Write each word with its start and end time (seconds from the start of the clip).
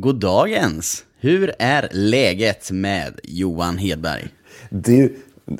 Goddagens! 0.00 1.04
Hur 1.20 1.52
är 1.58 1.88
läget 1.92 2.70
med 2.70 3.20
Johan 3.24 3.78
Hedberg? 3.78 4.28
Det, 4.70 5.12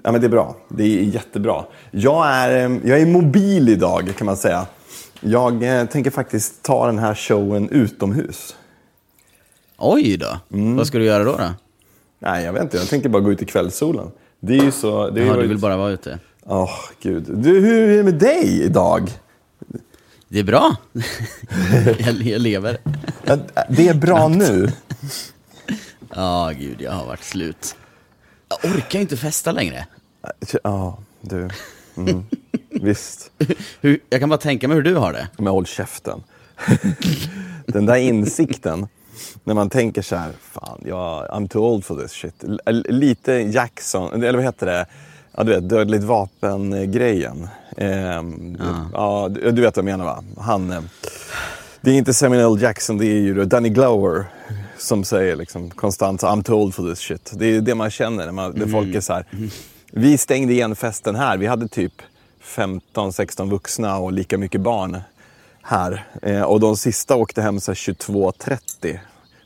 ja, 0.03 0.13
men 0.13 0.21
det 0.21 0.27
är 0.27 0.29
bra. 0.29 0.57
Det 0.69 0.85
är 0.85 1.03
jättebra. 1.03 1.65
Jag 1.91 2.27
är, 2.29 2.71
eh, 2.71 2.77
jag 2.85 3.01
är 3.01 3.07
mobil 3.07 3.69
idag 3.69 4.13
kan 4.19 4.27
man 4.27 4.37
säga. 4.37 4.67
Jag 5.21 5.63
eh, 5.81 5.87
tänker 5.87 6.11
faktiskt 6.11 6.63
ta 6.63 6.87
den 6.87 6.99
här 6.99 7.15
showen 7.15 7.69
utomhus. 7.69 8.57
Oj 9.79 10.17
då! 10.17 10.39
Mm. 10.57 10.77
Vad 10.77 10.87
ska 10.87 10.99
du 10.99 11.05
göra 11.05 11.25
då? 11.25 11.33
då? 11.33 11.55
Nej, 12.19 12.45
jag 12.45 12.53
vet 12.53 12.63
inte. 12.63 12.77
Jag 12.77 12.89
tänker 12.89 13.09
bara 13.09 13.23
gå 13.23 13.33
ut 13.33 13.43
i 13.43 13.45
kvällssolen. 13.45 14.11
Det 14.41 14.59
är 14.59 14.65
ju 14.65 14.71
så... 14.73 15.11
Det 15.11 15.21
är 15.23 15.27
Ja, 15.27 15.35
ju- 15.37 15.43
du 15.43 15.49
vill 15.49 15.59
bara 15.59 15.77
vara 15.77 15.91
ute? 15.91 16.19
Åh, 16.47 16.71
gud. 17.03 17.25
Du, 17.29 17.61
hur 17.61 17.89
är 17.91 17.97
det 17.97 18.03
med 18.03 18.15
dig 18.15 18.63
idag? 18.63 19.11
Det 20.29 20.39
är 20.39 20.45
bra. 20.45 20.77
jag, 21.99 22.23
jag 22.23 22.41
lever. 22.41 22.79
Det 23.69 23.89
är 23.89 23.95
bra 23.95 24.29
nu. 24.29 24.73
Ja, 26.15 26.53
gud, 26.59 26.81
jag 26.81 26.93
har 26.93 27.07
varit 27.07 27.25
slut. 27.25 27.77
Jag 28.49 28.71
orkar 28.75 29.01
inte 29.01 29.17
festa 29.17 29.53
längre. 29.53 29.87
Ja, 30.63 30.99
du. 31.21 31.49
Mm. 31.97 32.25
Visst. 32.71 33.31
Hur, 33.81 34.01
jag 34.11 34.21
kan 34.21 34.29
bara 34.29 34.39
tänka 34.39 34.69
mig 34.69 34.75
hur 34.75 34.83
du 34.83 34.95
har 34.95 35.13
det. 35.13 35.29
Men 35.37 35.47
håll 35.47 35.67
käften. 35.67 36.23
Den 37.67 37.87
där 37.87 37.97
insikten. 37.97 38.89
När 39.45 39.55
man 39.55 39.71
tänker 39.71 40.03
så 40.03 40.17
här, 40.17 40.33
fan, 40.41 40.81
jag, 40.87 41.27
I'm 41.29 41.49
too 41.49 41.63
old 41.63 41.85
for 41.85 42.03
this 42.03 42.13
shit. 42.13 42.45
Lite 42.89 43.33
Jackson, 43.33 44.23
eller 44.23 44.35
vad 44.39 44.45
heter 44.45 44.67
det? 44.67 44.87
Ja, 45.37 45.45
du 45.45 45.55
vet, 45.55 45.69
dödligt 45.69 46.05
vapen-grejen. 46.05 47.49
Ehm, 47.77 48.59
ja. 48.93 49.29
du, 49.31 49.51
du 49.51 49.63
vet 49.63 49.77
vad 49.77 49.89
jag 49.89 49.99
menar 49.99 50.05
va? 50.05 50.25
Han, 50.39 50.71
eh, 50.71 50.81
det 51.81 51.91
är 51.91 51.95
inte 51.95 52.15
Samuel 52.15 52.53
L. 52.53 52.63
Jackson, 52.63 52.99
det 52.99 53.07
är 53.07 53.21
ju 53.21 53.45
Danny 53.45 53.69
Glover 53.69 54.25
som 54.79 55.05
säger 55.05 55.37
liksom 55.37 55.71
konstant 55.71 56.23
I'm 56.23 56.43
too 56.43 56.57
old 56.57 56.75
for 56.75 56.91
this 56.91 56.99
shit. 56.99 57.33
Det 57.35 57.47
är 57.47 57.61
det 57.61 57.75
man 57.75 57.91
känner 57.91 58.25
när, 58.25 58.33
man, 58.33 58.53
när 58.57 58.67
folk 58.67 58.95
är 58.95 59.01
så 59.01 59.13
här. 59.13 59.25
Vi 59.93 60.19
stängde 60.19 60.53
igen 60.53 60.77
festen 60.77 61.15
här. 61.15 61.37
Vi 61.37 61.47
hade 61.47 61.69
typ 61.69 62.03
15-16 62.45 63.51
vuxna 63.51 63.99
och 63.99 64.13
lika 64.13 64.39
mycket 64.39 64.61
barn 64.61 65.01
här. 65.63 66.07
Eh, 66.23 66.43
och 66.43 66.61
de 66.61 66.77
sista 66.77 67.17
åkte 67.17 67.43
hem 67.43 67.61
så 67.61 67.71
här 67.71 67.77
22.30. 67.77 68.99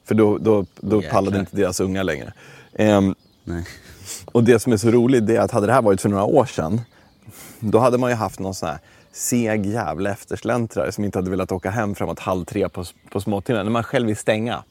För 0.04 0.14
då, 0.14 0.38
då, 0.38 0.66
då 0.80 1.02
pallade 1.02 1.41
inte 1.41 1.56
deras 1.56 1.80
unga 1.80 2.02
längre. 2.02 2.32
Nej. 3.44 3.64
Och 4.32 4.44
det 4.44 4.60
som 4.60 4.72
är 4.72 4.76
så 4.76 4.90
roligt 4.90 5.26
det 5.26 5.36
är 5.36 5.40
att 5.40 5.50
hade 5.50 5.66
det 5.66 5.72
här 5.72 5.82
varit 5.82 6.00
för 6.00 6.08
några 6.08 6.24
år 6.24 6.44
sedan, 6.44 6.80
då 7.60 7.78
hade 7.78 7.98
man 7.98 8.10
ju 8.10 8.16
haft 8.16 8.38
någon 8.38 8.54
sån 8.54 8.68
här 8.68 8.78
seg 9.12 9.66
jävla 9.66 10.10
eftersläntrare 10.10 10.92
som 10.92 11.04
inte 11.04 11.18
hade 11.18 11.30
velat 11.30 11.52
åka 11.52 11.70
hem 11.70 11.94
framåt 11.94 12.18
halv 12.18 12.44
tre 12.44 12.68
på, 12.68 12.84
på 13.10 13.20
småtimmen. 13.20 13.66
När 13.66 13.72
man 13.72 13.84
själv 13.84 14.06
vill 14.06 14.16
stänga 14.16 14.64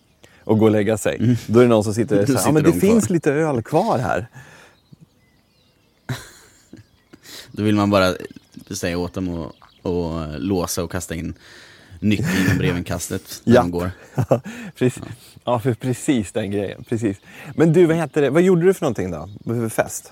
och 0.44 0.58
gå 0.58 0.66
och 0.66 0.72
lägga 0.72 0.98
sig. 0.98 1.38
Då 1.48 1.60
är 1.60 1.64
det 1.64 1.70
någon 1.70 1.84
som 1.84 1.94
sitter 1.94 2.22
och 2.22 2.28
säger, 2.28 2.40
ja 2.40 2.52
men 2.52 2.64
det 2.64 2.72
de 2.72 2.80
kvar." 2.80 2.90
finns 2.90 3.10
lite 3.10 3.32
öl 3.32 3.62
kvar 3.62 3.98
här. 3.98 4.28
Då 7.52 7.64
vill 7.64 7.76
man 7.76 7.90
bara 7.90 8.14
säga 8.72 8.98
åt 8.98 9.14
dem 9.14 9.52
att 9.84 10.42
låsa 10.42 10.84
och 10.84 10.92
kasta 10.92 11.16
in 11.16 11.34
nyckeln 12.00 12.30
genom 12.44 12.58
brevinkastet 12.58 13.42
Ja. 13.44 13.64
går. 13.64 13.92
precis. 14.78 15.04
Ja, 15.44 15.60
för 15.60 15.74
precis 15.74 16.32
den 16.32 16.52
grejen. 16.52 16.84
Precis. 16.90 17.18
Men 17.56 17.74
du, 17.74 17.86
vad 17.86 17.96
heter 17.98 18.22
det? 18.22 18.30
Vad 18.30 18.42
gjorde 18.42 18.62
du 18.66 18.74
för 18.74 18.82
någonting 18.82 19.12
då? 19.12 19.30
För 19.46 19.70
fest? 19.70 20.12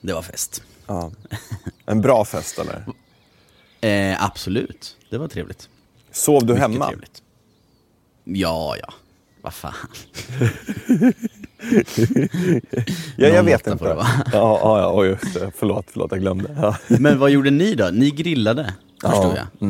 Det 0.00 0.12
var 0.12 0.22
fest. 0.22 0.62
Ja. 0.86 1.10
En 1.86 2.00
bra 2.00 2.24
fest 2.24 2.58
eller? 2.58 2.84
Eh, 3.84 4.24
absolut, 4.24 4.96
det 5.10 5.18
var 5.18 5.28
trevligt. 5.28 5.68
Sov 6.12 6.40
du 6.40 6.46
Mycket 6.46 6.60
hemma? 6.60 6.86
trevligt. 6.88 7.22
Ja, 8.24 8.76
ja. 8.80 8.94
Vad 9.42 9.54
fan. 9.54 9.74
Ja, 13.16 13.28
jag 13.28 13.42
vet 13.42 13.66
inte. 13.66 13.84
det. 13.84 13.90
Ja, 13.94 14.06
ja, 14.32 14.80
ja, 14.80 15.04
just 15.04 15.34
det. 15.34 15.52
Förlåt, 15.56 15.86
förlåt, 15.88 16.10
jag 16.10 16.20
glömde. 16.20 16.56
Ja. 16.60 16.76
Men 16.88 17.18
vad 17.18 17.30
gjorde 17.30 17.50
ni 17.50 17.74
då? 17.74 17.90
Ni 17.92 18.10
grillade, 18.10 18.74
förstod 19.02 19.36
Ja, 19.36 19.46
jag. 19.60 19.68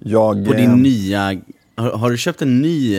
Jag, 0.00 0.46
På 0.46 0.52
eh, 0.52 0.56
din 0.56 0.82
nya... 0.82 1.40
Har, 1.74 1.90
har 1.90 2.10
du 2.10 2.18
köpt 2.18 2.42
en 2.42 2.62
ny 2.62 2.98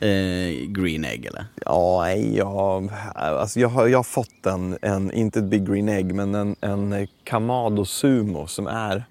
eh, 0.00 0.66
green 0.68 1.04
egg 1.04 1.26
eller? 1.26 1.44
Ja, 1.64 2.10
jag, 2.12 2.90
alltså 3.14 3.60
jag, 3.60 3.68
har, 3.68 3.86
jag 3.86 3.98
har 3.98 4.04
fått 4.04 4.46
en, 4.46 4.78
en, 4.82 5.12
inte 5.12 5.38
ett 5.38 5.44
Big 5.44 5.66
Green 5.66 5.88
Egg, 5.88 6.14
men 6.14 6.34
en, 6.34 6.56
en 6.60 7.06
Kamado 7.24 7.84
Sumo 7.84 8.46
som 8.46 8.66
är 8.66 9.04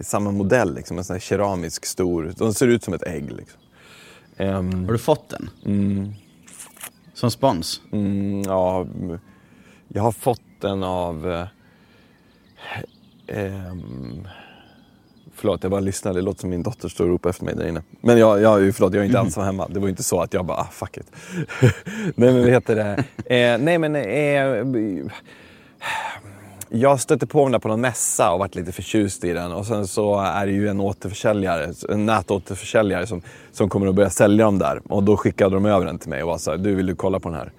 samma 0.00 0.30
modell, 0.30 0.74
liksom, 0.74 0.98
en 0.98 1.04
sån 1.04 1.14
här 1.14 1.20
keramisk 1.20 1.86
stor. 1.86 2.32
De 2.36 2.54
ser 2.54 2.68
ut 2.68 2.84
som 2.84 2.94
ett 2.94 3.06
ägg. 3.06 3.32
Liksom. 3.32 3.60
Ehm, 4.36 4.84
Har 4.84 4.92
du 4.92 4.98
fått 4.98 5.28
den? 5.28 5.50
Som 7.14 7.30
spons? 7.30 7.80
mm, 7.92 8.42
ja, 8.42 8.86
jag 9.88 10.02
har 10.02 10.12
fått 10.12 10.42
den 10.60 10.82
av... 10.82 11.30
Eh, 11.32 11.46
ehm, 13.26 14.28
förlåt, 15.40 15.62
jag 15.62 15.70
bara 15.70 15.80
lyssnade. 15.80 16.18
Det 16.18 16.22
låter 16.22 16.40
som 16.40 16.50
min 16.50 16.62
dotter 16.62 16.88
står 16.88 17.04
och 17.04 17.10
ropar 17.10 17.30
efter 17.30 17.44
mig 17.44 17.54
där 17.54 17.68
inne. 17.68 17.82
Men 18.00 18.18
jag, 18.18 18.42
jag, 18.42 18.74
förlåt, 18.74 18.94
jag 18.94 19.02
är 19.02 19.06
inte 19.06 19.18
ensam 19.18 19.44
hemma. 19.44 19.68
Det 19.68 19.80
var 19.80 19.88
inte 19.88 20.02
så 20.02 20.20
att 20.20 20.34
jag 20.34 20.44
bara, 20.44 20.58
ah, 20.58 20.68
fuck 20.72 20.96
it. 20.96 21.06
nej, 22.14 22.32
men 22.32 22.40
vad 22.40 22.50
heter 22.50 22.76
det? 22.76 23.04
Eh, 23.36 23.58
nej, 23.58 23.78
men... 23.78 23.96
Eh, 23.96 25.10
jag 26.72 27.00
stötte 27.00 27.26
på 27.26 27.42
den 27.42 27.52
där 27.52 27.58
på 27.58 27.68
någon 27.68 27.80
mässa 27.80 28.32
och 28.32 28.38
varit 28.38 28.54
lite 28.54 28.72
förtjust 28.72 29.24
i 29.24 29.32
den. 29.32 29.52
Och 29.52 29.66
sen 29.66 29.86
så 29.86 30.20
är 30.20 30.46
det 30.46 30.52
ju 30.52 30.68
en 30.68 30.80
återförsäljare, 30.80 31.72
en 31.88 32.06
nätåterförsäljare 32.06 33.06
som, 33.06 33.22
som 33.52 33.68
kommer 33.68 33.86
att 33.86 33.94
börja 33.94 34.10
sälja 34.10 34.44
dem 34.44 34.58
där. 34.58 34.80
Och 34.88 35.02
då 35.02 35.16
skickade 35.16 35.54
de 35.54 35.66
över 35.66 35.86
den 35.86 35.98
till 35.98 36.10
mig 36.10 36.22
och 36.22 36.28
var 36.28 36.38
så 36.38 36.50
här, 36.50 36.58
du 36.58 36.74
vill 36.74 36.86
du 36.86 36.94
kolla 36.94 37.20
på 37.20 37.28
den 37.28 37.38
här? 37.38 37.52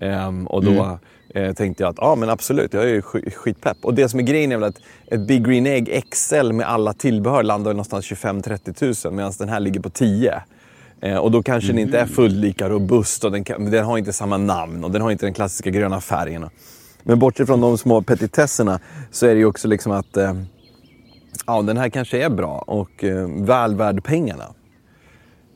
Eh, 0.00 0.44
och 0.46 0.64
då 0.64 0.70
mm 0.70 0.98
eh, 1.36 1.52
tänkte 1.52 1.82
jag 1.82 1.90
att 1.90 1.96
ja 2.00 2.14
men 2.14 2.30
absolut, 2.30 2.72
jag 2.74 2.82
är 2.84 2.88
ju 2.88 3.00
sk- 3.00 3.30
skitpepp. 3.30 3.76
Och 3.82 3.94
det 3.94 4.08
som 4.08 4.20
är 4.20 4.24
grejen 4.24 4.52
är 4.52 4.56
väl 4.56 4.68
att 4.68 4.80
ett 5.06 5.20
Big 5.20 5.44
Green 5.46 5.66
Egg 5.66 6.02
XL 6.10 6.52
med 6.52 6.68
alla 6.68 6.92
tillbehör 6.92 7.42
landar 7.42 7.70
någonstans 7.72 8.04
25-30 8.10 8.72
tusen 8.72 9.16
medan 9.16 9.32
den 9.38 9.48
här 9.48 9.60
ligger 9.60 9.80
på 9.80 9.90
10. 9.90 10.42
Eh, 11.00 11.16
och 11.16 11.30
då 11.30 11.42
kanske 11.42 11.72
den 11.72 11.78
inte 11.78 11.98
är 12.00 12.06
fullt 12.06 12.34
lika 12.34 12.68
robust 12.68 13.24
och 13.24 13.32
den, 13.32 13.44
kan, 13.44 13.70
den 13.70 13.84
har 13.84 13.98
inte 13.98 14.12
samma 14.12 14.36
namn 14.36 14.84
och 14.84 14.90
den 14.90 15.02
har 15.02 15.10
inte 15.10 15.26
den 15.26 15.34
klassiska 15.34 15.70
gröna 15.70 16.00
färgen. 16.00 16.48
Men 17.02 17.18
bortsett 17.18 17.46
från 17.46 17.60
de 17.60 17.78
små 17.78 18.02
petitesserna 18.02 18.80
så 19.10 19.26
är 19.26 19.34
det 19.34 19.38
ju 19.38 19.46
också 19.46 19.68
liksom 19.68 19.92
att 19.92 20.16
eh, 20.16 20.34
ja, 21.46 21.62
den 21.62 21.76
här 21.76 21.88
kanske 21.88 22.24
är 22.24 22.30
bra 22.30 22.58
och 22.66 23.04
eh, 23.04 23.28
väl 23.28 23.74
värd 23.74 24.04
pengarna. 24.04 24.44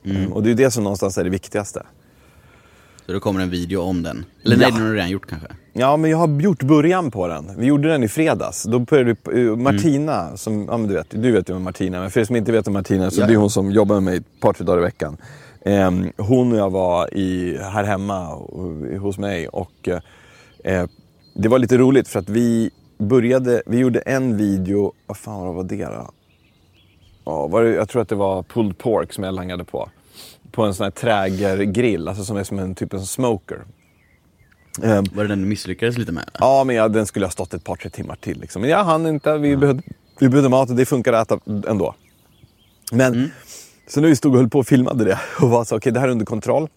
Eh, 0.04 0.32
och 0.32 0.42
det 0.42 0.47
är 0.47 0.50
ju 0.50 0.54
det 0.54 0.70
som 0.70 0.84
någonstans 0.84 1.18
är 1.18 1.24
det 1.24 1.30
viktigaste. 1.30 1.82
Så 3.10 3.15
då 3.15 3.21
kommer 3.21 3.41
en 3.41 3.50
video 3.50 3.81
om 3.81 4.03
den. 4.03 4.25
Eller 4.44 4.56
Ja. 4.56 4.60
nej, 4.60 4.71
den 4.72 4.81
har 4.82 4.88
du 4.88 4.94
redan 4.94 5.10
gjort 5.10 5.26
kanske? 5.26 5.48
Ja, 5.72 5.97
men 5.97 6.10
jag 6.10 6.19
har 6.19 6.41
gjort 6.41 6.62
början 6.62 7.10
på 7.10 7.28
den. 7.28 7.50
Vi 7.59 7.66
gjorde 7.66 7.88
den 7.88 8.03
i 8.04 8.09
fredags. 8.09 8.62
Då 8.62 8.78
började 8.78 9.10
eh, 9.32 9.56
Martina, 9.56 10.37
som, 10.37 10.66
ja, 10.71 10.76
men 10.76 10.88
du, 10.88 10.94
vet, 10.94 11.06
du 11.10 11.32
vet 11.32 11.48
ju 11.48 11.54
om 11.54 11.62
Martina, 11.62 12.00
men 12.00 12.10
för 12.10 12.21
er 12.21 12.25
som 12.25 12.37
inte 12.37 12.53
vet 12.53 12.66
om 12.66 12.72
Martina 12.72 13.10
så 13.10 13.21
Ja. 13.21 13.26
det 13.26 13.32
är 13.32 13.37
hon 13.37 13.50
som 13.50 13.71
jobbar 13.71 13.94
med 13.94 14.03
mig 14.03 14.16
ett 14.16 14.41
par, 14.41 14.53
tre 14.53 14.65
dagar 14.65 14.78
i 14.78 14.82
veckan. 14.82 15.16
Ehm, 15.65 16.06
hon 16.16 16.53
och 16.53 16.59
jag 16.59 16.71
var 16.71 17.15
i, 17.15 17.59
här 17.59 17.84
hemma 17.84 18.28
och- 18.34 19.00
hos 19.00 19.19
mig 19.19 19.48
och 19.48 19.88
eh, 19.88 19.98
eh, 20.75 20.87
det 21.34 21.48
var 21.48 21.59
lite 21.59 21.78
roligt 21.78 22.09
för 22.09 22.19
att 22.19 22.28
vi 22.28 22.71
började, 22.98 23.62
vi 23.66 23.78
gjorde 23.78 23.98
en 24.00 24.37
video, 24.37 24.92
vad 25.06 25.16
fan 25.16 25.47
vad 25.47 25.54
var 25.54 25.65
det 25.65 25.84
då? 25.84 26.10
Ja, 27.25 27.47
var 27.47 27.62
det, 27.65 27.75
jag 27.75 27.88
tror 27.88 28.03
att 28.03 28.09
det 28.09 28.15
var 28.15 28.42
pulled 28.42 28.78
pork 28.78 29.12
som 29.12 29.25
jag 29.25 29.34
langade 29.34 29.65
på. 29.65 29.88
På 30.53 30.62
en 30.62 30.75
sån 30.75 30.84
här 30.84 30.91
trägergrill, 30.91 32.09
alltså 32.09 32.25
som 32.25 32.37
är 32.37 32.44
som 32.44 32.59
en 32.59 32.75
typ 32.75 32.94
av 32.94 32.99
smoker. 32.99 33.59
Ehm, 34.83 35.05
Var 35.15 35.22
det 35.22 35.28
den 35.28 35.43
du 35.43 35.49
misslyckades 35.49 35.99
lite 35.99 36.12
med? 36.12 36.22
eller? 36.34 36.47
Ja, 36.47 36.65
men 36.65 36.77
ja, 36.77 36.88
den 36.88 37.06
skulle 37.06 37.27
ha 37.27 37.31
stått 37.31 37.55
ett 37.55 37.65
par, 37.65 37.77
tre 37.77 37.91
timmar 37.91 38.16
till. 38.21 38.41
Liksom. 38.41 38.62
Men 38.62 38.71
jag 38.71 38.84
hann 38.84 39.06
inte. 39.06 39.39
Vi, 39.39 39.56
behövde, 39.56 39.83
vi 40.19 40.28
behövde 40.28 40.49
mat 40.49 40.71
och 40.71 40.77
det 40.77 40.87
funkade 40.87 41.19
att 41.21 41.33
äta 41.33 41.71
ändå. 41.71 41.94
Men 42.93 43.31
så 43.89 44.00
när 44.00 44.09
vi 44.09 44.16
stod 44.16 44.33
och 44.33 44.39
höll 44.39 44.49
på 44.49 44.59
och 44.59 44.66
filmade 44.66 45.05
det 45.05 45.19
och 45.41 45.50
var 45.50 45.65
så 45.65 45.77
okej 45.77 45.93
det 45.93 46.00
här 46.00 46.09
är 46.09 46.12
under 46.12 46.27
kontroll. 46.27 46.69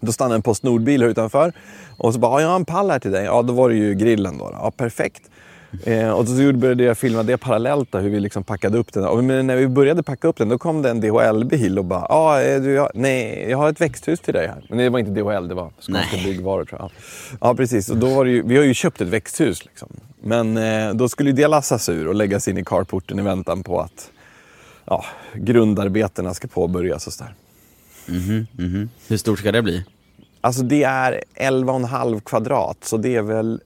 Då 0.00 0.12
stannade 0.12 0.34
en 0.34 0.42
Postnordbil 0.42 1.02
här 1.02 1.08
utanför. 1.08 1.52
Och 1.96 2.12
så 2.14 2.18
bara, 2.18 2.32
ja, 2.32 2.40
jag 2.40 2.48
har 2.48 2.56
en 2.56 2.64
pall 2.64 2.90
här 2.90 2.98
till 2.98 3.10
dig. 3.10 3.24
Ja, 3.24 3.42
då 3.42 3.52
var 3.52 3.68
det 3.68 3.74
ju 3.74 3.94
grillen 3.94 4.38
då. 4.38 4.50
Ja, 4.52 4.70
perfekt. 4.70 5.22
Eh, 5.84 6.10
och 6.10 6.28
så 6.28 6.52
började 6.52 6.84
jag 6.84 6.98
filma 6.98 7.22
det 7.22 7.36
parallellt, 7.36 7.92
då, 7.92 7.98
hur 7.98 8.10
vi 8.10 8.20
liksom 8.20 8.44
packade 8.44 8.78
upp 8.78 8.92
den. 8.92 9.04
Och 9.04 9.24
när 9.24 9.56
vi 9.56 9.68
började 9.68 10.02
packa 10.02 10.28
upp 10.28 10.36
den, 10.36 10.48
då 10.48 10.58
kom 10.58 10.82
det 10.82 10.90
en 10.90 11.00
DHL-bil 11.00 11.78
och 11.78 11.84
bara, 11.84 12.06
ja, 12.08 12.42
eh, 12.42 12.62
du, 12.62 12.72
jag, 12.72 12.90
nej, 12.94 13.46
jag 13.50 13.58
har 13.58 13.68
ett 13.68 13.80
växthus 13.80 14.20
till 14.20 14.34
dig 14.34 14.46
här. 14.46 14.64
Men 14.68 14.78
det 14.78 14.88
var 14.88 14.98
inte 14.98 15.10
DHL, 15.10 15.48
det 15.48 15.54
var 15.54 15.70
Skånska. 15.80 16.16
Byggvaror 16.24 16.64
tror 16.64 16.80
jag. 16.80 16.90
Ja, 17.40 17.54
precis. 17.54 17.90
Och 17.90 17.96
då 17.96 18.14
var 18.14 18.24
det 18.24 18.30
ju, 18.30 18.42
vi 18.42 18.56
har 18.56 18.64
ju 18.64 18.74
köpt 18.74 19.00
ett 19.00 19.08
växthus 19.08 19.64
liksom. 19.64 19.88
Men 20.22 20.56
eh, 20.56 20.94
då 20.94 21.08
skulle 21.08 21.32
det 21.32 21.46
lassas 21.46 21.88
ur 21.88 22.08
och 22.08 22.14
läggas 22.14 22.48
in 22.48 22.58
i 22.58 22.64
carporten 22.64 23.18
i 23.18 23.22
väntan 23.22 23.62
på 23.62 23.80
att 23.80 24.10
ja, 24.84 25.04
grundarbetena 25.34 26.34
ska 26.34 26.48
påbörjas 26.48 27.06
och 27.06 27.12
sådär. 27.12 27.34
Mhm, 28.06 28.46
mhm. 28.52 28.90
Hur 29.08 29.16
stort 29.16 29.38
ska 29.38 29.52
det 29.52 29.62
bli? 29.62 29.84
Alltså 30.40 30.62
det 30.62 30.82
är 30.82 31.22
11,5 31.34 32.20
kvadrat 32.20 32.76
så 32.80 32.96
det 32.96 33.16
är 33.16 33.22
väl, 33.22 33.60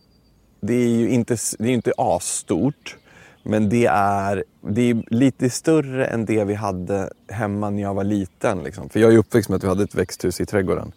det 0.67 0.75
är 0.75 0.89
ju 0.89 1.11
inte, 1.11 1.37
det 1.59 1.69
är 1.69 1.73
inte 1.73 1.93
asstort. 1.97 2.97
Men 3.43 3.69
det 3.69 3.87
är, 3.87 4.45
det 4.61 4.91
är 4.91 5.03
lite 5.15 5.51
större 5.51 6.07
än 6.07 6.25
det 6.25 6.45
vi 6.45 6.55
hade 6.55 7.11
hemma 7.29 7.71
när 7.71 7.83
jag 7.83 7.95
var 7.95 8.05
liten. 8.05 8.63
Liksom. 8.63 8.89
För 8.89 9.01
jag 9.01 9.13
är 9.13 9.19
uppväxt 9.19 9.49
med 9.49 9.57
att 9.57 9.65
vi 9.65 9.69
hade 9.69 9.85
ett 9.85 9.95
växthus 9.95 10.41
i 10.41 10.47
trädgården. 10.47 10.93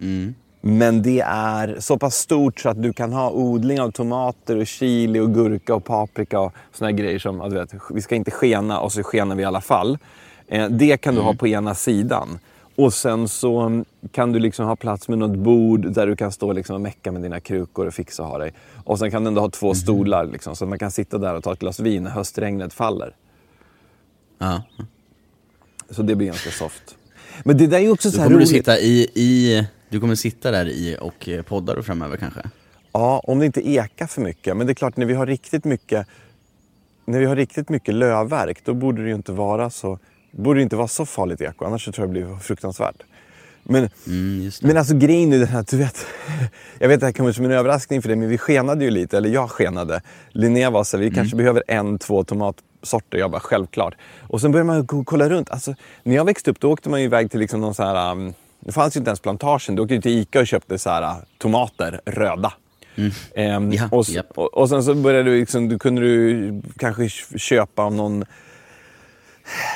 Mm. 0.00 0.34
Men 0.60 1.02
det 1.02 1.20
är 1.26 1.76
så 1.80 1.98
pass 1.98 2.14
stort 2.14 2.60
så 2.60 2.68
att 2.68 2.82
du 2.82 2.92
kan 2.92 3.12
ha 3.12 3.30
odling 3.30 3.80
av 3.80 3.90
tomater 3.90 4.56
och 4.56 4.66
chili 4.66 5.20
och 5.20 5.34
gurka 5.34 5.74
och 5.74 5.84
paprika 5.84 6.40
och 6.40 6.52
såna 6.72 6.92
grejer 6.92 7.18
som, 7.18 7.40
att 7.40 7.52
vet, 7.52 7.74
vi 7.90 8.02
ska 8.02 8.14
inte 8.14 8.30
skena 8.30 8.80
och 8.80 8.92
så 8.92 9.02
skenar 9.02 9.36
vi 9.36 9.42
i 9.42 9.44
alla 9.44 9.60
fall. 9.60 9.98
Eh, 10.48 10.68
det 10.68 10.96
kan 10.96 11.14
du 11.14 11.20
ha 11.20 11.34
på 11.34 11.48
ena 11.48 11.74
sidan. 11.74 12.38
Och 12.82 12.94
sen 12.94 13.28
så 13.28 13.84
kan 14.12 14.32
du 14.32 14.38
liksom 14.38 14.66
ha 14.66 14.76
plats 14.76 15.08
med 15.08 15.18
något 15.18 15.38
bord 15.38 15.92
där 15.92 16.06
du 16.06 16.16
kan 16.16 16.32
stå 16.32 16.52
liksom 16.52 16.74
och 16.74 16.80
mecka 16.80 17.12
med 17.12 17.22
dina 17.22 17.40
krukor 17.40 17.86
och 17.86 17.94
fixa 17.94 18.22
och 18.22 18.28
ha 18.28 18.38
dig. 18.38 18.52
Och 18.84 18.98
sen 18.98 19.10
kan 19.10 19.24
du 19.24 19.28
ändå 19.28 19.40
ha 19.40 19.50
två 19.50 19.74
stolar 19.74 20.24
liksom, 20.24 20.56
så 20.56 20.64
att 20.64 20.68
man 20.68 20.78
kan 20.78 20.90
sitta 20.90 21.18
där 21.18 21.34
och 21.34 21.44
ta 21.44 21.52
ett 21.52 21.58
glas 21.58 21.80
vin 21.80 22.02
när 22.02 22.10
höstregnet 22.10 22.74
faller. 22.74 23.16
Ja. 24.38 24.62
Så 25.90 26.02
det 26.02 26.14
blir 26.14 26.26
ganska 26.26 26.50
soft. 26.50 26.96
Men 27.44 27.58
det 27.58 27.66
där 27.66 27.78
är 27.78 27.82
ju 27.82 27.90
också 27.90 28.10
så 28.10 28.20
här 28.20 28.28
du 28.28 28.34
roligt. 28.34 28.48
sitta 28.48 28.78
i, 28.78 29.08
i, 29.14 29.66
du 29.88 30.00
kommer 30.00 30.14
sitta 30.14 30.50
där 30.50 30.68
i 30.68 30.96
och 31.00 31.28
eh, 31.28 31.42
podda 31.42 31.74
då 31.74 31.82
framöver 31.82 32.16
kanske? 32.16 32.40
Ja, 32.92 33.22
om 33.24 33.38
det 33.38 33.46
inte 33.46 33.68
ekar 33.68 34.06
för 34.06 34.20
mycket. 34.20 34.56
Men 34.56 34.66
det 34.66 34.72
är 34.72 34.74
klart, 34.74 34.96
när 34.96 35.06
vi 35.06 35.14
har 35.14 35.26
riktigt 35.26 35.64
mycket, 35.64 36.06
när 37.04 37.18
vi 37.18 37.24
har 37.24 37.36
riktigt 37.36 37.68
mycket 37.68 37.94
lövverk, 37.94 38.64
då 38.64 38.74
borde 38.74 39.02
det 39.02 39.08
ju 39.08 39.14
inte 39.14 39.32
vara 39.32 39.70
så, 39.70 39.98
borde 40.32 40.62
inte 40.62 40.76
vara 40.76 40.88
så 40.88 41.06
farligt 41.06 41.40
eko. 41.40 41.64
Annars 41.64 41.84
tror 41.84 41.94
jag 41.98 42.08
det 42.08 42.12
blir 42.12 42.36
fruktansvärt. 42.36 43.02
Men, 43.64 43.88
Mm, 44.06 44.50
men 44.62 44.76
alltså 44.76 44.94
grejen 44.96 45.32
är 45.32 45.38
den 45.38 45.48
här, 45.48 45.64
du 45.70 45.76
vet, 45.76 46.06
jag 46.78 46.88
vet 46.88 46.94
att 46.94 47.00
det 47.00 47.06
här 47.06 47.12
kommer 47.12 47.32
som 47.32 47.44
en 47.44 47.50
överraskning 47.52 48.02
för 48.02 48.08
dig, 48.08 48.16
men 48.16 48.28
vi 48.28 48.38
skenade 48.38 48.84
ju 48.84 48.90
lite, 48.90 49.16
eller 49.16 49.28
jag 49.28 49.50
skenade. 49.50 50.00
Linnea 50.30 50.70
var 50.70 50.84
så 50.84 50.96
här, 50.96 51.04
vi 51.04 51.10
kanske 51.10 51.36
behöver 51.36 51.62
en, 51.68 51.98
två 51.98 52.24
tomatsorter. 52.24 53.18
Jag 53.18 53.30
bara, 53.30 53.40
självklart. 53.40 53.94
Och 54.20 54.40
sen 54.40 54.52
började 54.52 54.66
man 54.66 55.04
kolla 55.04 55.28
runt. 55.28 55.50
Alltså, 55.50 55.74
när 56.02 56.14
jag 56.16 56.24
växte 56.24 56.50
upp 56.50 56.60
då 56.60 56.70
åkte 56.72 56.88
man 56.90 57.00
ju 57.00 57.04
iväg 57.06 57.30
till 57.30 57.40
liksom 57.40 57.60
någon 57.60 57.74
så 57.74 57.82
här, 57.82 58.10
um, 58.12 58.34
det 58.60 58.72
fanns 58.72 58.96
ju 58.96 58.98
inte 58.98 59.08
ens 59.08 59.20
plantagen. 59.20 59.74
Du 59.76 59.82
åkte 59.82 59.94
ju 59.94 60.00
till 60.00 60.12
Ica 60.18 60.40
och 60.40 60.46
köpte 60.46 60.78
så 60.78 60.90
här, 60.90 61.02
uh, 61.02 61.16
tomater, 61.38 62.00
röda. 62.06 62.52
Ehm, 63.34 63.72
Ja, 63.72 63.88
och, 63.90 64.08
japp. 64.08 64.26
och, 64.34 64.54
och 64.54 64.68
sen 64.68 64.82
så 64.84 64.94
började 64.94 65.30
du, 65.30 65.40
liksom, 65.40 65.68
du 65.68 65.78
kunde 65.78 66.00
du 66.00 66.62
kanske 66.78 67.08
köpa 67.38 67.82
av 67.82 67.94
någon 67.94 68.24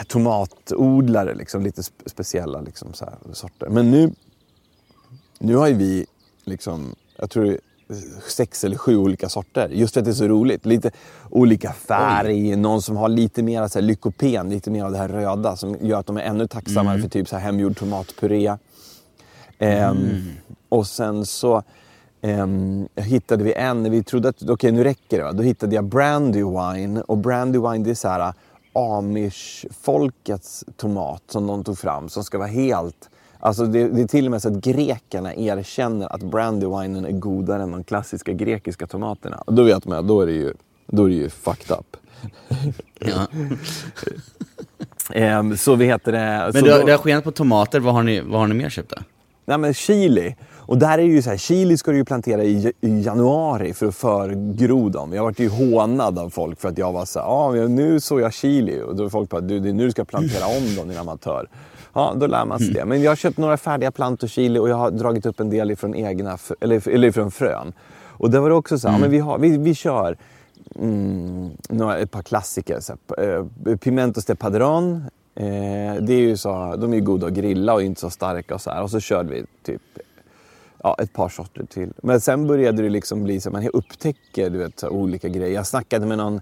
tomatodlare, 0.09 1.35
liksom, 1.35 1.63
lite 1.63 1.81
spe- 1.83 2.09
speciella 2.09 2.61
liksom, 2.61 2.93
så 2.93 3.05
här, 3.05 3.15
sorter. 3.33 3.69
Men 3.69 3.91
nu, 3.91 4.13
nu 5.39 5.57
har 5.57 5.67
ju 5.69 5.75
vi, 5.75 6.07
liksom, 6.45 6.95
jag 7.19 7.31
tror 7.31 7.59
sex 8.29 8.65
eller 8.65 8.77
sju 8.77 8.97
olika 8.97 9.29
sorter. 9.29 9.69
Just 9.69 9.95
för 9.95 10.01
att 10.01 10.05
det 10.05 10.11
är 10.11 10.15
så 10.15 10.29
roligt. 10.29 10.67
Lite 10.67 10.91
olika 11.31 11.73
färg, 11.73 12.57
någon 12.57 12.83
som 12.83 12.97
har 12.97 13.09
lite 13.09 13.43
mer 13.43 13.69
så 13.69 13.79
här, 13.79 13.87
lykopen, 13.87 14.51
lite 14.51 14.71
mer 14.71 14.85
av 14.85 14.93
det 14.93 14.99
här 14.99 15.09
röda 15.09 15.57
som 15.57 15.77
gör 15.81 16.01
att 16.01 16.07
de 16.07 16.17
är 16.17 16.23
ännu 16.23 16.47
tacksammare 16.47 16.99
för 17.03 17.09
typ 17.09 17.29
så 17.29 17.37
här, 17.37 17.43
hemgjord 17.43 17.77
tomatpuré. 17.79 18.57
Ehm, 19.59 20.23
Och 20.69 20.87
sen 20.87 21.27
så 21.27 21.63
ehm, 22.23 22.89
hittade 22.97 23.45
vi 23.45 23.53
en, 23.53 23.91
vi 23.91 24.03
trodde 24.03 24.29
att 24.29 24.43
okej 24.43 24.73
nu 24.73 24.85
räcker 24.85 25.19
det. 25.19 25.25
Va? 25.25 25.33
Då 25.33 25.43
hittade 25.43 25.75
jag 25.75 25.85
Brandywine. 25.85 27.03
Och 27.03 27.19
Brandywine 27.19 27.85
det 27.85 27.91
är 27.91 27.95
så 27.95 28.09
här 28.09 28.33
amish-folkets 28.77 30.65
tomat 30.77 31.23
som 31.29 31.47
de 31.47 31.65
tog 31.65 31.79
fram 31.79 32.09
som 32.09 32.25
ska 32.25 32.39
vara 32.39 32.49
helt... 32.49 33.11
Alltså 33.41 33.67
det, 33.67 33.89
det 33.89 34.03
är 34.03 34.07
till 34.07 34.25
och 34.25 34.31
med 34.31 34.43
så 34.43 34.49
att 34.49 34.55
grekerna 34.55 35.35
erkänner 35.35 36.13
att 36.15 36.23
Brandywinen 36.23 37.05
är 37.05 37.11
godare 37.11 37.63
än 37.63 37.71
de 37.71 37.85
klassiska 37.85 38.33
grekiska 38.33 38.87
tomaterna. 38.87 39.37
Och 39.47 39.53
då 39.55 39.63
vet 39.63 39.85
man, 39.85 40.07
då 40.07 40.21
är 40.21 40.27
det 40.27 40.33
ju, 40.33 40.55
då 40.87 41.05
är 41.05 41.09
det 41.09 41.15
ju 41.15 41.31
fucked 41.31 41.77
up. 41.79 41.97
Ja. 42.99 43.27
Ehm, 45.13 45.57
så 45.57 45.75
vi 45.75 45.85
heter 45.87 46.13
det... 46.13 46.51
Men 46.55 46.65
du, 46.65 46.71
då- 46.71 46.87
det 46.87 46.93
har 46.93 46.99
skenat 46.99 47.25
på 47.25 47.31
tomater, 47.33 47.81
vad 47.81 47.95
har 47.95 48.03
ni, 48.03 48.21
vad 48.21 48.41
har 48.41 48.47
ni 48.47 48.55
mer 48.55 48.69
köpt 48.69 48.91
då? 48.91 48.97
Nej 49.45 49.59
men 49.59 49.75
chili. 49.75 50.35
Och 50.67 50.79
där 50.79 50.93
är 50.93 51.03
det 51.03 51.05
ju 51.05 51.23
så 51.23 51.31
här, 51.31 51.37
chili 51.37 51.79
ska 51.79 51.91
du 51.91 51.97
ju 51.97 52.05
plantera 52.05 52.45
i, 52.45 52.73
i 52.81 53.01
januari 53.01 53.73
för 53.75 53.87
att 53.87 53.95
förgro 53.95 54.89
dem. 54.89 55.13
Jag 55.13 55.23
varit 55.23 55.41
ju 55.41 55.49
hånad 55.49 56.19
av 56.19 56.31
folk 56.31 56.61
för 56.61 56.69
att 56.69 56.79
jag 56.79 56.93
var 56.93 57.05
så 57.05 57.19
här, 57.19 57.27
ah, 57.27 57.69
nu 57.69 58.01
såg 58.01 58.21
jag 58.21 58.33
chili. 58.33 58.83
Och 58.83 58.97
då 58.97 59.03
var 59.03 59.11
folk 59.11 59.31
bara, 59.31 59.41
du 59.41 59.61
det 59.61 59.69
är 59.69 59.73
nu 59.73 59.85
du 59.85 59.91
ska 59.91 60.05
plantera 60.05 60.47
om 60.47 60.75
dem 60.77 60.89
din 60.89 60.99
amatör. 60.99 61.49
Ja, 61.93 62.15
då 62.17 62.27
lär 62.27 62.45
man 62.45 62.59
sig 62.59 62.71
det. 62.71 62.85
Men 62.85 63.03
jag 63.03 63.11
har 63.11 63.17
köpt 63.17 63.39
några 63.39 63.57
färdiga 63.57 63.91
plantor 63.91 64.29
chili 64.29 64.59
och 64.59 64.69
jag 64.69 64.77
har 64.77 64.91
dragit 64.91 65.27
upp 65.27 65.41
en 65.41 65.51
del 65.51 65.71
ifrån 65.71 65.95
egna, 65.95 66.39
eller, 66.61 66.89
eller 66.89 67.09
ifrån 67.09 67.31
frön. 67.31 67.73
Och 68.19 68.31
där 68.31 68.41
var 68.41 68.49
det 68.49 68.55
också 68.55 68.79
så 68.79 68.89
här, 68.89 68.95
mm. 68.95 69.01
men 69.01 69.11
vi, 69.11 69.19
har, 69.19 69.39
vi, 69.39 69.59
vi 69.59 69.75
kör 69.75 70.17
mm, 70.75 71.51
några, 71.69 71.99
ett 71.99 72.11
par 72.11 72.23
klassiker. 72.23 72.81
Så 72.81 72.97
här, 73.19 73.39
eh, 73.67 73.77
Pimentos 73.77 74.25
de 74.25 74.37
Padron. 74.37 75.05
Eh, 75.35 75.45
det 76.01 76.15
är 76.15 76.21
ju 76.21 76.37
så, 76.37 76.77
de 76.79 76.93
är 76.93 76.97
ju 76.97 77.03
goda 77.03 77.27
att 77.27 77.33
grilla 77.33 77.75
och 77.75 77.83
inte 77.83 78.01
så 78.01 78.11
starka 78.11 78.55
och 78.55 78.61
så 78.61 78.71
här. 78.71 78.83
Och 78.83 78.91
så 78.91 79.01
körde 79.01 79.31
vi 79.31 79.45
typ 79.63 79.83
ja, 80.83 80.97
ett 80.99 81.13
par 81.13 81.29
sorter 81.29 81.65
till. 81.65 81.93
Men 82.03 82.21
sen 82.21 82.47
började 82.47 82.83
det 82.83 82.89
liksom 82.89 83.25
bli 83.25 83.41
så 83.41 83.49
att 83.49 83.53
man 83.53 83.69
upptäcker 83.73 84.51
du 84.51 84.59
vet, 84.59 84.85
olika 84.85 85.29
grejer. 85.29 85.55
Jag 85.55 85.67
snackade 85.67 86.07
med 86.07 86.19
någon, 86.19 86.41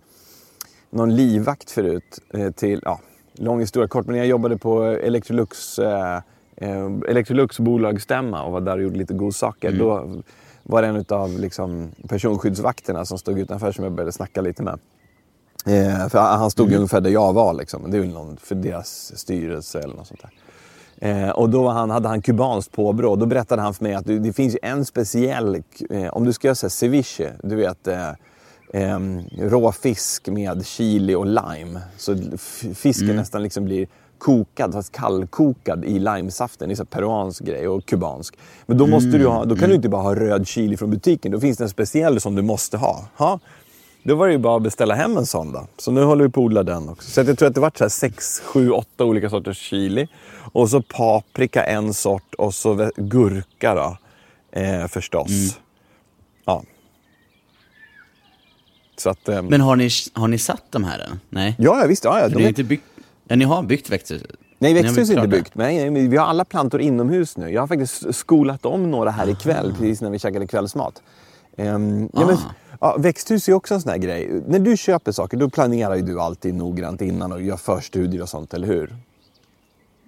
någon 0.91 1.17
livvakt 1.17 1.71
förut 1.71 2.21
eh, 2.35 2.51
till, 2.51 2.81
ja, 2.85 3.01
lång 3.33 3.61
historia 3.61 3.89
kort, 3.89 4.07
men 4.07 4.17
jag 4.17 4.27
jobbade 4.27 4.59
på 4.59 4.83
Electrolux, 4.83 5.79
eh, 5.79 6.21
eh, 6.57 6.91
Electrolux 7.09 7.59
bolagsstämma 7.59 8.43
och 8.43 8.53
var 8.53 8.61
där 8.61 8.77
och 8.77 8.83
gjorde 8.83 8.99
lite 8.99 9.15
godsaker. 9.15 9.73
Då 9.73 10.23
var 10.63 10.83
det 10.83 10.89
en 10.89 11.05
av 11.09 11.39
liksom, 11.39 11.91
personskyddsvakterna 12.09 13.05
som 13.05 13.19
stod 13.19 13.39
utanför 13.39 13.73
som 13.73 13.85
jag 13.85 13.93
började 13.93 14.13
snacka 14.13 14.41
lite 14.41 14.63
med. 14.63 14.79
Eh, 15.67 16.09
för 16.09 16.19
han 16.19 16.51
stod 16.51 16.71
ju 16.71 16.77
ungefär 16.77 17.01
där 17.01 17.11
jag 17.11 17.33
var. 17.33 17.55
Liksom. 17.55 17.91
Det 17.91 17.97
är 17.97 18.01
väl 18.01 18.13
någon 18.13 18.37
för 18.37 18.55
deras 18.55 19.19
styrelse 19.19 19.81
eller 19.81 19.95
något 19.95 20.07
sånt 20.07 20.23
där. 20.23 20.31
Eh, 20.99 21.31
och 21.31 21.51
då 21.51 21.69
han, 21.69 21.91
hade 21.91 22.09
han 22.09 22.23
kubanskt 22.23 22.73
påbrå. 22.73 23.17
Då 23.17 23.27
berättade 23.27 23.63
han 23.63 23.75
för 23.75 23.85
mig 23.85 23.95
att 23.95 24.07
det, 24.07 24.33
finns 24.33 24.57
en 24.63 24.85
speciell, 24.85 25.63
eh, 25.91 26.09
om 26.09 26.25
du 26.25 26.33
ska 26.33 26.47
göra 26.47 26.55
så 26.55 26.67
här 26.67 26.71
ceviche, 26.71 27.33
du 27.43 27.57
vet 27.57 27.87
eh, 27.87 28.09
eh, 28.73 28.99
rå 29.39 29.73
fisk 29.73 30.29
med 30.29 30.67
chili 30.67 31.15
och 31.15 31.27
lime. 31.27 31.81
Så 31.97 32.17
fisken 32.75 33.17
nästan 33.17 33.43
liksom 33.43 33.65
blir 33.65 33.87
kokad, 34.19 34.73
fast 34.73 34.93
kallkokad 34.93 35.85
i 35.85 35.99
limesaften. 35.99 36.69
Det 36.69 36.73
är 36.73 36.77
så 36.77 36.83
här 36.83 36.87
peruansk 36.87 37.45
grej 37.45 37.69
och 37.69 37.87
kubansk. 37.87 38.39
Men 38.67 38.79
då, 38.79 38.87
måste 38.87 39.11
du 39.11 39.27
ha, 39.27 39.45
då 39.45 39.57
kan 39.57 39.69
du 39.69 39.75
inte 39.75 39.89
bara 39.89 40.03
ha 40.03 40.15
röd 40.15 40.47
chili 40.47 40.77
från 40.77 40.91
butiken. 40.91 41.33
Då 41.33 41.41
finns 41.41 41.59
det 41.59 41.65
en 41.65 41.71
speciell 41.71 42.21
som 42.21 42.35
du 42.35 42.43
måste 42.43 42.77
ha. 42.77 43.05
ha. 43.17 43.41
Då 44.07 44.15
var 44.15 44.27
det 44.27 44.33
ju 44.33 44.39
bara 44.39 44.57
att 44.57 44.63
beställa 44.63 44.95
hem 44.95 45.17
en 45.17 45.27
sån 45.27 45.53
då. 45.53 45.67
Så 45.79 45.91
nu 45.91 46.03
håller 46.03 46.25
vi 46.25 46.31
på 46.31 46.41
att 46.41 46.45
odla 46.45 46.63
den 46.63 46.89
också. 46.89 47.11
Så 47.11 47.21
jag 47.21 47.39
tror 47.39 47.49
att 47.49 47.55
det 47.55 47.61
vart 47.61 47.79
så 47.79 47.85
här 47.85 47.89
sex, 47.89 48.41
sju, 48.41 48.71
åtta 48.71 49.05
olika 49.05 49.31
sorters 49.31 49.59
chili. 49.59 50.09
Och 50.53 50.71
så 50.71 50.83
paprika 50.83 51.65
en 51.65 51.95
sort 51.95 52.35
och 52.35 52.55
så 52.55 52.91
gurka 52.97 53.75
då. 53.75 53.97
Eh, 54.61 54.87
förstås. 54.87 55.59
Ja. 56.45 56.63
Så 58.97 59.11
att... 59.11 59.29
Eh, 59.29 59.43
Men 59.43 59.61
har 59.61 59.77
ni, 59.77 59.89
har 60.13 60.29
ni 60.29 60.39
satt 60.39 60.63
de 60.71 60.85
här 60.85 60.99
än? 60.99 61.21
Nej? 61.31 61.55
ja, 61.59 61.81
ja, 61.81 61.87
visst. 61.87 62.05
Ja, 62.05 62.21
ja, 62.21 62.29
de 62.29 62.45
är, 62.45 62.49
inte 62.49 62.65
byggt, 62.65 62.85
ja, 63.29 63.37
ni 63.37 63.45
har 63.45 63.63
byggt 63.63 63.91
växthuset? 63.91 64.31
nej, 64.59 64.73
Ni 64.73 64.79
har 64.79 64.85
växthus 64.85 65.11
är 65.11 65.15
inte 65.15 65.29
byggt. 65.29 65.55
Nej, 65.55 65.91
nej, 65.91 66.09
vi 66.09 66.17
har 66.17 66.27
alla 66.27 66.45
plantor 66.45 66.81
inomhus 66.81 67.37
nu. 67.37 67.51
Jag 67.51 67.63
har 67.63 67.67
faktiskt 67.69 68.15
skolat 68.15 68.67
om 68.67 68.91
några 68.91 69.11
här 69.11 69.29
ikväll, 69.29 69.73
precis 69.79 70.01
när 70.01 70.11
vi 70.11 70.19
käkade 70.19 70.47
kvällsmat. 70.47 71.03
Ehm, 71.57 72.09
ja, 72.13 72.27
men, 72.27 72.37
Ah. 72.37 72.41
Ja, 72.81 72.97
växthus 72.99 73.49
är 73.49 73.53
också 73.53 73.75
en 73.75 73.81
sån 73.81 73.91
här 73.91 73.99
grej. 73.99 74.43
När 74.47 74.59
du 74.59 74.77
köper 74.77 75.13
saker, 75.13 75.37
då 75.37 75.51
planerar 75.51 75.95
ju 75.95 76.03
du 76.03 76.21
alltid 76.21 76.55
noggrant 76.55 77.03
innan 77.03 77.33
och 77.33 77.43
gör 77.43 77.57
förstudier 77.57 78.23
och 78.23 78.29
sånt, 78.29 78.55
eller 78.55 78.67
hur? 78.67 78.97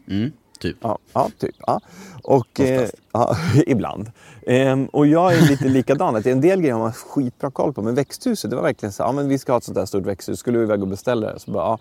Mm, 0.09 0.33
typ. 0.59 0.77
Ja, 0.81 0.99
ja 1.13 1.31
typ. 1.39 1.55
Ja. 1.67 1.81
Och, 2.23 2.61
eh, 2.61 2.89
ja, 3.13 3.37
ibland. 3.67 4.11
Ehm, 4.47 4.87
och 4.87 5.07
jag 5.07 5.35
är 5.35 5.49
lite 5.49 5.69
likadan. 5.69 6.17
Att 6.17 6.27
en 6.27 6.41
del 6.41 6.61
grejer 6.61 6.75
har 6.75 6.81
man 6.81 6.93
skitbra 6.93 7.51
koll 7.51 7.73
på. 7.73 7.83
Men 7.83 7.95
växthuset, 7.95 8.51
det 8.51 8.57
var 8.57 8.63
verkligen 8.63 8.93
så 8.93 9.03
ja, 9.03 9.13
men 9.13 9.29
vi 9.29 9.39
ska 9.39 9.53
ha 9.53 9.59
ett 9.59 9.65
sånt 9.65 9.77
där 9.77 9.87
stort 9.87 10.07
växthus. 10.07 10.39
Skulle 10.39 10.59
vi 10.59 10.65
iväg 10.65 10.83
och 10.83 10.89
beställa 10.89 11.33
det? 11.33 11.39
Så 11.39 11.51
bara, 11.51 11.65
ja. 11.65 11.79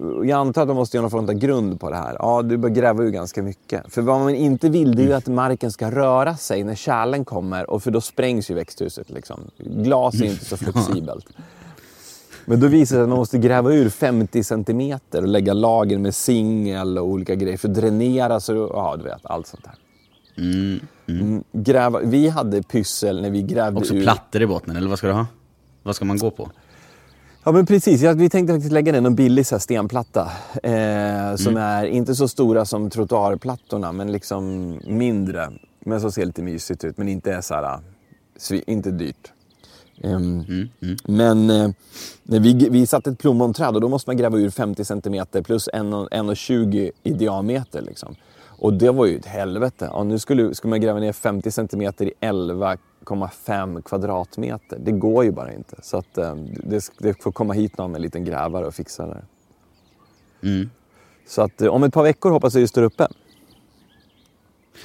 Jag 0.00 0.30
antar 0.30 0.62
att 0.62 0.68
man 0.68 0.76
måste 0.76 0.96
göra 0.96 1.02
någon 1.02 1.10
form 1.10 1.28
av 1.28 1.34
grund 1.34 1.80
på 1.80 1.90
det 1.90 1.96
här. 1.96 2.16
Ja, 2.18 2.42
du 2.42 2.56
bör 2.56 2.68
gräva 2.68 3.04
ur 3.04 3.10
ganska 3.10 3.42
mycket. 3.42 3.92
För 3.92 4.02
vad 4.02 4.20
man 4.20 4.34
inte 4.34 4.68
vill 4.68 4.96
det 4.96 5.02
är 5.02 5.06
ju 5.06 5.12
att 5.12 5.26
marken 5.26 5.72
ska 5.72 5.90
röra 5.90 6.36
sig 6.36 6.64
när 6.64 6.74
kärlen 6.74 7.24
kommer. 7.24 7.70
Och 7.70 7.82
för 7.82 7.90
då 7.90 8.00
sprängs 8.00 8.50
ju 8.50 8.54
växthuset. 8.54 9.10
Liksom. 9.10 9.40
Glas 9.58 10.20
är 10.20 10.24
inte 10.24 10.44
så 10.44 10.56
flexibelt. 10.56 11.26
Men 12.44 12.60
då 12.60 12.66
visar 12.66 12.80
det 12.80 12.86
sig 12.86 13.02
att 13.02 13.08
man 13.08 13.18
måste 13.18 13.38
gräva 13.38 13.72
ur 13.72 13.88
50 13.88 14.44
centimeter 14.44 15.22
och 15.22 15.28
lägga 15.28 15.52
lager 15.52 15.98
med 15.98 16.14
singel 16.14 16.98
och 16.98 17.06
olika 17.06 17.34
grejer 17.34 17.56
för 17.56 17.68
att 17.68 17.74
dränera. 17.74 18.40
Så, 18.40 18.52
ja, 18.52 18.96
du 18.96 19.04
vet, 19.04 19.26
allt 19.26 19.46
sånt 19.46 19.64
där. 19.64 19.74
Mm. 20.44 20.80
Mm, 21.06 21.44
gräva, 21.52 22.00
vi 22.00 22.28
hade 22.28 22.62
pyssel 22.62 23.22
när 23.22 23.30
vi 23.30 23.42
grävde 23.42 23.80
Också 23.80 23.94
ur... 23.94 24.02
plattor 24.02 24.42
i 24.42 24.46
båten, 24.46 24.76
eller 24.76 24.88
vad 24.88 24.98
ska 24.98 25.06
du 25.06 25.12
ha? 25.12 25.26
Vad 25.82 25.96
ska 25.96 26.04
man 26.04 26.18
gå 26.18 26.30
på? 26.30 26.50
Ja 27.44 27.52
men 27.52 27.66
precis, 27.66 28.02
ja, 28.02 28.12
vi 28.12 28.28
tänkte 28.28 28.54
faktiskt 28.54 28.72
lägga 28.72 28.92
ner 28.92 29.00
någon 29.00 29.14
billig 29.14 29.46
så 29.46 29.58
stenplatta. 29.58 30.30
Eh, 30.62 31.36
som 31.36 31.56
är 31.56 31.84
inte 31.84 32.14
så 32.14 32.28
stora 32.28 32.64
som 32.64 32.90
trottoarplattorna 32.90 33.92
men 33.92 34.12
liksom 34.12 34.74
mindre. 34.86 35.52
Men 35.80 36.00
som 36.00 36.12
ser 36.12 36.26
lite 36.26 36.42
mysigt 36.42 36.84
ut 36.84 36.98
men 36.98 37.08
inte 37.08 37.32
är 37.32 37.40
så 37.40 37.54
här, 37.54 37.80
inte 38.66 38.90
dyrt. 38.90 39.32
Ehm, 40.02 40.44
Mm, 40.48 40.68
mm. 40.82 40.96
Men 41.04 41.50
eh, 41.50 41.70
vi, 42.22 42.68
vi 42.70 42.86
satte 42.86 43.10
ett 43.10 43.18
plommonträd 43.18 43.74
och 43.74 43.80
då 43.80 43.88
måste 43.88 44.10
man 44.10 44.16
gräva 44.16 44.38
ur 44.38 44.50
50 44.50 44.84
cm 44.84 45.26
plus 45.44 45.68
1,20 45.68 46.90
i 47.02 47.12
diameter. 47.12 47.82
Liksom. 47.82 48.14
Och 48.46 48.72
det 48.72 48.90
var 48.90 49.06
ju 49.06 49.16
ett 49.16 49.26
helvete. 49.26 49.88
Ja, 49.92 50.04
nu 50.04 50.18
skulle, 50.18 50.54
skulle 50.54 50.70
man 50.70 50.80
gräva 50.80 51.00
ner 51.00 51.12
50 51.12 51.50
cm 51.50 51.82
i 51.82 52.12
11,5 53.06 53.82
kvadratmeter. 53.82 54.78
Det 54.80 54.92
går 54.92 55.24
ju 55.24 55.30
bara 55.30 55.52
inte. 55.52 55.76
Så 55.82 55.96
att, 55.96 56.18
eh, 56.18 56.34
det, 56.64 56.90
det 56.98 57.22
får 57.22 57.32
komma 57.32 57.54
hit 57.54 57.78
någon 57.78 57.90
med 57.90 57.98
en 57.98 58.02
liten 58.02 58.24
grävare 58.24 58.66
och 58.66 58.74
fixa 58.74 59.06
det. 59.06 59.22
Mm. 60.42 60.70
Så 61.26 61.42
att 61.42 61.62
eh, 61.62 61.68
om 61.68 61.82
ett 61.82 61.94
par 61.94 62.02
veckor 62.02 62.30
hoppas 62.30 62.54
jag 62.54 62.62
det 62.62 62.68
står 62.68 62.82
uppe. 62.82 63.08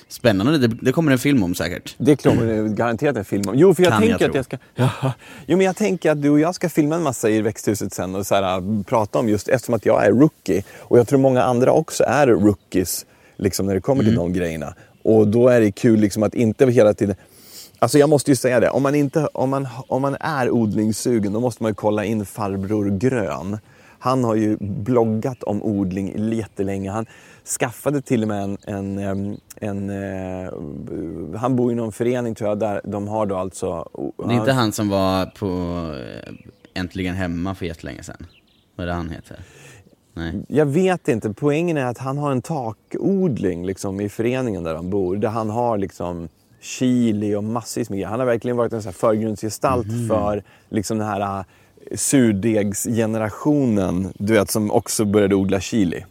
Spännande, 0.08 0.58
det, 0.58 0.68
det 0.68 0.92
kommer 0.92 1.12
en 1.12 1.20
film 1.20 1.44
om 1.44 1.56
säkert. 1.56 1.96
Det 1.98 2.24
kommer 2.24 2.46
det 2.46 2.70
garanterat 2.70 3.18
en 3.18 3.26
film 3.26 3.44
om. 3.50 3.56
Jo, 3.58 3.74
för 3.74 3.84
jag 3.84 3.92
Kan 3.92 4.02
tänker 4.02 4.14
jag 4.14 4.26
att 4.26 4.32
tro. 4.32 4.36
jag 4.36 4.46
ska... 4.46 4.58
Ja. 4.76 5.14
Jo, 5.48 5.58
men 5.58 5.66
jag 5.66 5.76
tänker 5.76 6.12
att 6.12 6.22
du 6.22 6.30
och 6.30 6.40
jag 6.40 6.56
ska 6.56 6.70
filma 6.70 6.96
en 6.96 7.04
massa 7.04 7.30
i 7.30 7.42
växthuset 7.42 7.94
sen 7.94 8.16
och 8.16 8.28
så 8.28 8.36
här, 8.36 8.84
prata 8.84 9.20
om 9.20 9.30
just 9.30 9.48
eftersom 9.48 9.76
att 9.76 9.86
jag 9.86 10.06
är 10.06 10.12
rookie 10.12 10.64
och 10.80 11.00
jag 11.00 11.08
tror 11.08 11.20
många 11.20 11.44
andra 11.44 11.72
också 11.72 12.04
är 12.04 12.28
rookies 12.28 13.06
liksom 13.38 13.66
när 13.66 13.74
det 13.74 13.82
kommer 13.82 14.04
till 14.04 14.16
de 14.16 14.34
grejerna. 14.34 14.76
Och 15.04 15.28
då 15.28 15.48
är 15.50 15.62
det 15.62 15.72
kul 15.72 16.00
liksom 16.00 16.24
att 16.24 16.36
inte 16.36 16.66
hela 16.66 16.94
tiden... 16.94 17.16
Alltså 17.80 17.98
jag 17.98 18.10
måste 18.10 18.32
ju 18.32 18.36
säga 18.36 18.60
det, 18.60 18.70
om 18.70 18.84
man, 18.84 18.96
inte, 18.96 19.28
om 19.28 19.50
man, 19.50 19.68
om 19.88 20.02
man 20.02 20.16
är 20.20 20.52
odlingssugen 20.52 21.34
då 21.34 21.40
måste 21.40 21.64
man 21.64 21.70
ju 21.70 21.76
kolla 21.76 22.06
in 22.06 22.26
farbror 22.26 22.90
Grön. 22.90 23.58
Han 24.00 24.24
har 24.24 24.36
ju 24.36 24.58
bloggat 24.60 25.44
om 25.44 25.64
odling 25.64 26.34
jättelänge. 26.34 26.92
Han 26.92 27.06
skaffade 27.60 28.02
till 28.02 28.22
och 28.22 28.28
med 28.28 28.44
en... 28.44 28.58
en, 28.68 29.00
em, 29.00 29.38
en 29.56 29.90
eh, 29.90 31.40
han 31.40 31.56
bor 31.56 31.72
i 31.72 31.76
någon 31.76 31.92
förening 31.92 32.36
tror 32.36 32.50
jag, 32.50 32.60
där 32.60 32.82
de 32.84 33.08
har 33.08 33.26
då 33.26 33.36
alltså... 33.36 33.90
Det 34.18 34.34
är 34.34 34.38
inte 34.38 34.52
han 34.52 34.72
som 34.72 34.90
var 34.90 35.26
på 35.26 35.48
eh, 35.96 36.82
Äntligen 36.82 37.16
Hemma 37.16 37.56
för 37.56 37.66
jättelänge 37.66 38.04
sedan? 38.04 38.26
Vad 38.76 38.84
är 38.84 38.88
det 38.88 38.94
han 38.94 39.10
heter? 39.10 39.40
Nej. 40.14 40.46
Jag 40.48 40.66
vet 40.66 41.08
inte. 41.08 41.34
Poängen 41.34 41.78
är 41.78 41.86
att 41.86 41.98
han 41.98 42.18
har 42.18 42.32
en 42.32 42.42
takodling 42.42 43.66
liksom, 43.66 44.02
i 44.02 44.10
föreningen 44.10 44.64
där 44.64 44.76
han 44.76 44.90
bor. 44.90 45.16
Där 45.16 45.30
han 45.30 45.50
har 45.50 45.78
liksom 45.78 46.30
chili 46.66 47.36
och 47.36 47.44
massvis 47.44 47.90
med 47.90 47.98
grejer. 47.98 48.10
Han 48.10 48.20
har 48.20 48.28
verkligen 48.28 48.58
varit 48.58 48.74
en 48.74 48.82
sån 48.82 48.90
här 48.90 48.94
förgrundsgestalt 48.94 49.88
för 50.10 50.44
liksom 50.70 50.98
den 50.98 51.08
här 51.08 51.40
äh, 51.40 51.46
surdegsgenerationen. 51.96 54.14
Du 54.18 54.34
vet, 54.34 54.52
som 54.52 54.72
också 54.72 55.06
började 55.06 55.36
odla 55.36 55.60
chili. 55.60 56.06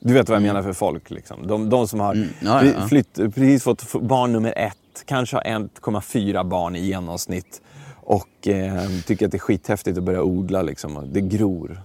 Du 0.00 0.14
vet 0.14 0.28
vad 0.28 0.36
jag 0.36 0.42
menar 0.42 0.62
för 0.62 0.72
folk. 0.72 1.10
Liksom. 1.10 1.46
De, 1.46 1.70
de 1.70 1.88
som 1.88 2.00
har 2.00 2.14
Mm, 2.14 2.28
ja, 2.40 2.64
ja. 2.64 2.88
Flytt, 2.88 3.14
precis 3.14 3.62
fått 3.62 4.02
barn 4.02 4.32
nummer 4.32 4.52
ett, 4.56 5.04
kanske 5.04 5.36
har 5.36 5.42
1,4 5.42 6.48
barn 6.48 6.76
i 6.76 6.86
genomsnitt. 6.86 7.62
Och 7.94 8.48
eh, 8.48 8.88
tycker 9.06 9.26
att 9.26 9.32
det 9.32 9.36
är 9.36 9.38
skithäftigt 9.38 9.98
att 9.98 10.04
börja 10.04 10.22
odla. 10.22 10.62
Liksom. 10.62 11.08
Det 11.12 11.20
gror. 11.20 11.80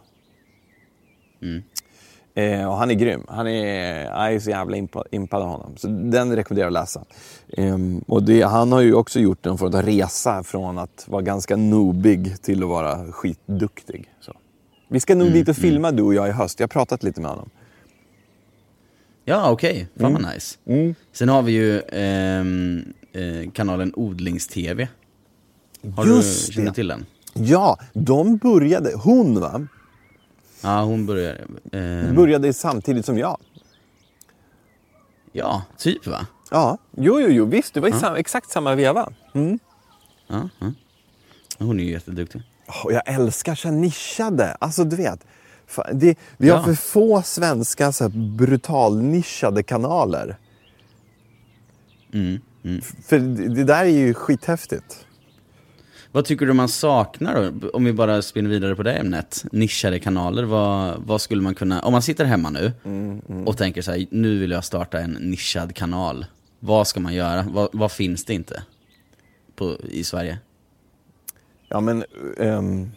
Mm. 1.41 1.63
Eh, 2.35 2.67
och 2.69 2.75
han 2.77 2.89
är 2.91 2.95
grym. 2.95 3.23
Han 3.27 3.47
är, 3.47 4.03
jag 4.03 4.33
är 4.33 4.39
så 4.39 4.49
jävla 4.49 4.77
impa- 4.77 5.03
impad 5.11 5.41
av 5.41 5.47
honom. 5.47 5.73
Så 5.77 5.87
den 5.87 6.35
rekommenderar 6.35 6.65
jag 6.65 6.77
att 6.77 6.81
läsa. 6.83 7.03
Ehm, 7.57 8.03
och 8.07 8.23
det, 8.23 8.41
han 8.41 8.71
har 8.71 8.81
ju 8.81 8.93
också 8.93 9.19
gjort 9.19 9.45
en 9.45 9.57
form 9.57 9.75
av 9.75 9.81
resa 9.81 10.43
från 10.43 10.77
att 10.79 11.05
vara 11.07 11.21
ganska 11.21 11.55
noobig 11.55 12.41
till 12.41 12.63
att 12.63 12.69
vara 12.69 13.11
skitduktig. 13.11 14.05
Så. 14.21 14.33
Vi 14.87 14.99
ska 14.99 15.15
nog 15.15 15.31
dit 15.31 15.49
och 15.49 15.55
filma 15.55 15.91
du 15.91 16.03
och 16.03 16.13
jag 16.13 16.27
i 16.27 16.31
höst. 16.31 16.59
Jag 16.59 16.63
har 16.63 16.69
pratat 16.69 17.03
lite 17.03 17.21
med 17.21 17.29
honom. 17.29 17.49
Ja, 19.25 19.51
okej. 19.51 19.87
Fan 19.99 20.09
Mm. 20.11 20.23
vad 20.23 20.33
nice. 20.33 20.57
Sen 21.13 21.29
har 21.29 21.41
vi 21.41 21.51
ju 21.51 21.81
ehm, 21.81 22.93
eh, 23.13 23.51
kanalen 23.51 23.93
Odlings-TV. 23.95 24.87
Har 25.95 26.05
Just 26.05 26.47
du, 26.47 26.53
känner 26.53 26.71
till 26.71 26.87
den? 26.87 27.05
Ja, 27.33 27.77
de 27.93 28.37
började, 28.37 28.91
hon 29.03 29.39
va? 29.39 29.67
Ja, 30.61 30.83
hon 30.83 31.05
börjar... 31.05 31.37
ehm, 31.71 32.15
Började 32.15 32.53
samtidigt 32.53 33.05
som 33.05 33.17
jag. 33.17 33.37
ja, 35.31 35.63
typ 35.77 36.07
va? 36.07 36.27
Ja, 36.51 36.77
jo, 36.97 37.19
jo, 37.21 37.27
jo, 37.29 37.45
visst. 37.45 37.73
Det 37.73 37.79
var 37.79 37.87
i 37.89 37.91
sam- 37.93 38.15
exakt 38.15 38.49
samma 38.49 38.75
veva. 38.75 39.09
Mm. 39.33 39.59
Ja, 40.27 40.49
ja. 40.59 40.71
Hon 41.59 41.79
är 41.79 41.83
ju 41.83 41.91
jätteduktig. 41.91 42.41
Och 42.83 42.93
jag 42.93 43.01
älskar 43.05 43.55
så 43.55 43.71
nischade. 43.71 44.51
Alltså 44.59 44.83
du 44.83 44.95
vet. 44.95 45.25
Det, 45.93 46.15
vi 46.37 46.49
har 46.49 46.57
Ja. 46.57 46.63
för 46.63 46.73
få 46.73 47.21
svenska 47.21 47.91
så 47.91 48.09
brutalnischade 48.09 49.63
kanaler. 49.63 50.37
Mm, 52.13 52.39
mm. 52.63 52.81
För 52.81 53.19
det, 53.19 53.47
det 53.55 53.63
där 53.63 53.81
är 53.85 53.89
ju 53.89 54.13
skithäftigt. 54.13 55.05
Vad 56.11 56.25
tycker 56.25 56.45
du 56.45 56.53
man 56.53 56.69
saknar 56.69 57.51
då? 57.51 57.69
Om 57.69 57.83
vi 57.85 57.93
bara 57.93 58.21
spinner 58.21 58.49
vidare 58.49 58.75
på 58.75 58.83
det 58.83 58.93
ämnet. 58.93 59.45
Nischade 59.51 59.99
kanaler, 59.99 60.43
vad, 60.43 61.01
vad 61.05 61.21
skulle 61.21 61.41
man 61.41 61.55
kunna... 61.55 61.81
Om 61.81 61.91
man 61.91 62.01
sitter 62.01 62.25
hemma 62.25 62.49
nu 62.49 62.71
Mm, 62.85 63.47
och 63.47 63.57
tänker 63.57 63.81
så 63.81 63.91
här, 63.91 64.05
nu 64.11 64.39
vill 64.39 64.51
jag 64.51 64.63
starta 64.63 64.99
en 64.99 65.11
nischad 65.11 65.75
kanal. 65.75 66.25
Vad 66.59 66.87
ska 66.87 66.99
man 66.99 67.13
göra? 67.13 67.45
Vad, 67.49 67.69
vad 67.73 67.91
finns 67.91 68.25
det 68.25 68.33
inte 68.33 68.63
på, 69.55 69.77
i 69.89 70.03
Sverige? 70.03 70.37
Ja 71.69 71.79
men 71.79 72.03
ehm, 72.37 72.91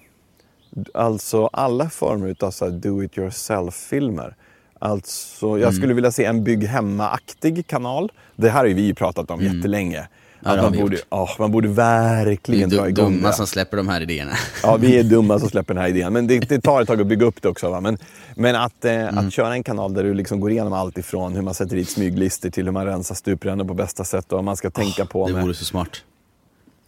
alltså 0.95 1.47
alla 1.47 1.91
former 1.91 2.37
av 2.41 2.81
do 2.81 3.03
it 3.03 3.19
yourself-filmer. 3.19 4.37
Alltså 4.79 5.47
Mm. 5.49 5.61
jag 5.61 5.75
skulle 5.75 5.95
vilja 5.95 6.11
se 6.13 6.25
en 6.25 6.45
bygg 6.45 6.65
hemma-aktig 6.65 7.67
kanal. 7.67 8.13
Det 8.37 8.51
här 8.51 8.59
har 8.59 8.67
ju 8.67 8.75
vi 8.75 8.95
pratat 8.95 9.31
om 9.31 9.41
jättelänge. 9.41 10.09
Ja, 10.45 10.63
man, 10.63 10.73
vi 10.73 10.79
borde, 10.83 10.99
ja, 11.11 11.29
man 11.39 11.53
borde 11.53 11.69
är 11.69 11.73
verkligen 11.73 12.69
dra 12.71 12.89
igång 12.89 13.13
dumma 13.13 13.29
det. 13.29 13.35
som 13.35 13.47
släpper 13.47 13.77
de 13.77 13.89
här 13.89 14.01
idéerna. 14.01 14.33
Ja, 14.63 14.77
vi 14.77 14.99
är 14.99 15.03
dumma 15.15 15.39
som 15.39 15.49
släpper 15.49 15.75
den 15.75 15.83
här 15.83 15.89
idén. 15.91 16.13
Men 16.13 16.27
det, 16.27 16.39
det 16.39 16.61
tar 16.61 16.83
ett 16.83 16.89
tag 16.89 17.01
att 17.01 17.07
bygga 17.07 17.27
upp 17.27 17.43
det 17.43 17.49
också. 17.49 17.71
Va? 17.71 17.81
Men, 17.81 17.99
men 18.37 18.57
att, 18.57 18.85
eh, 18.85 18.93
Mm. 18.95 19.19
att 19.19 19.33
köra 19.33 19.53
en 19.55 19.63
kanal 19.63 19.95
där 19.95 20.05
du 20.05 20.15
liksom 20.15 20.41
går 20.41 20.51
igenom 20.51 20.73
allt 20.73 20.99
ifrån 20.99 21.35
hur 21.35 21.43
man 21.43 21.55
sätter 21.55 21.77
dit 21.77 21.89
smyglistor 21.91 22.51
till 22.51 22.65
hur 22.65 22.73
man 22.73 22.87
rensar 22.87 23.15
stuprör 23.15 23.65
på 23.65 23.75
bästa 23.75 24.05
sätt 24.05 24.33
och 24.33 24.37
vad 24.39 24.45
man 24.45 24.57
ska 24.57 24.71
tänka 24.71 25.05
på. 25.07 25.27
Det 25.27 25.33
med. 25.33 25.43
vore 25.43 25.55
så 25.55 25.65
smart. 25.65 25.89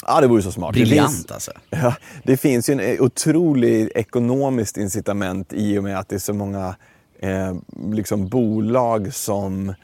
Ja, 0.06 0.20
det 0.20 0.26
vore 0.26 0.42
så 0.42 0.52
smart. 0.52 0.74
Det 0.74 0.80
Briljant 0.80 1.10
finns, 1.16 1.30
alltså. 1.30 1.50
ja, 1.70 1.94
det 2.24 2.36
finns 2.36 2.70
ju 2.70 2.72
en 2.80 3.00
otrolig 3.00 3.90
ekonomiskt 3.94 4.76
incitament 4.76 5.52
i 5.52 5.78
och 5.78 5.82
med 5.84 5.98
att 5.98 6.08
det 6.08 6.14
är 6.14 6.18
så 6.20 6.32
många 6.34 6.74
eh, 7.20 7.54
liksom 7.92 8.28
bolag 8.28 9.14
som 9.14 9.66
vi, 9.66 9.74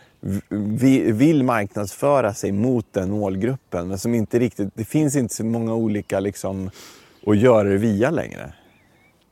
vill 1.13 1.45
marknadsföra 1.45 2.35
sig 2.35 2.53
mot 2.53 2.87
den 2.93 3.11
målgruppen. 3.11 3.89
Men 3.89 3.99
som 3.99 4.15
inte 4.15 4.39
riktigt, 4.39 4.69
det 4.75 4.85
finns 4.85 5.17
inte 5.17 5.35
så 5.35 5.45
många 5.45 5.75
olika 5.75 6.21
liksom, 6.21 6.71
att 7.27 7.39
göra 7.39 7.69
det 7.69 7.79
via 7.79 8.11
längre. 8.11 8.53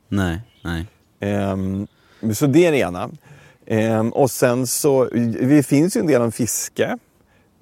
Nej, 0.07 0.41
nej. 0.63 0.85
Ehm, 1.19 1.87
så 2.33 2.47
det 2.47 2.65
är 2.65 2.71
det 2.71 2.77
ena. 2.77 3.09
Ehm, 3.65 4.09
och 4.09 4.31
sen 4.31 4.67
så, 4.67 5.05
det 5.39 5.63
finns 5.63 5.97
ju 5.97 6.01
en 6.01 6.07
del 6.07 6.21
om 6.21 6.31
fiske. 6.31 6.97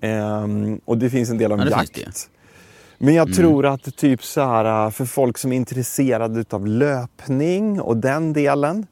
Ehm, 0.02 0.82
och 0.86 0.98
det 0.98 1.10
finns 1.10 1.30
en 1.30 1.38
del 1.38 1.52
om 1.52 1.60
Ja, 1.60 1.70
jakt. 1.70 2.30
Men 2.98 3.14
jag 3.14 3.34
tror 3.34 3.66
att 3.66 3.96
typ 3.96 4.24
så 4.24 4.42
här 4.42 4.92
för 4.92 5.06
folk 5.06 5.38
som 5.38 5.52
är 5.52 5.56
intresserade 5.56 6.46
av 6.50 6.68
löpning 6.68 7.82
och 7.82 7.98
den 7.98 8.34
delen. 8.34 8.88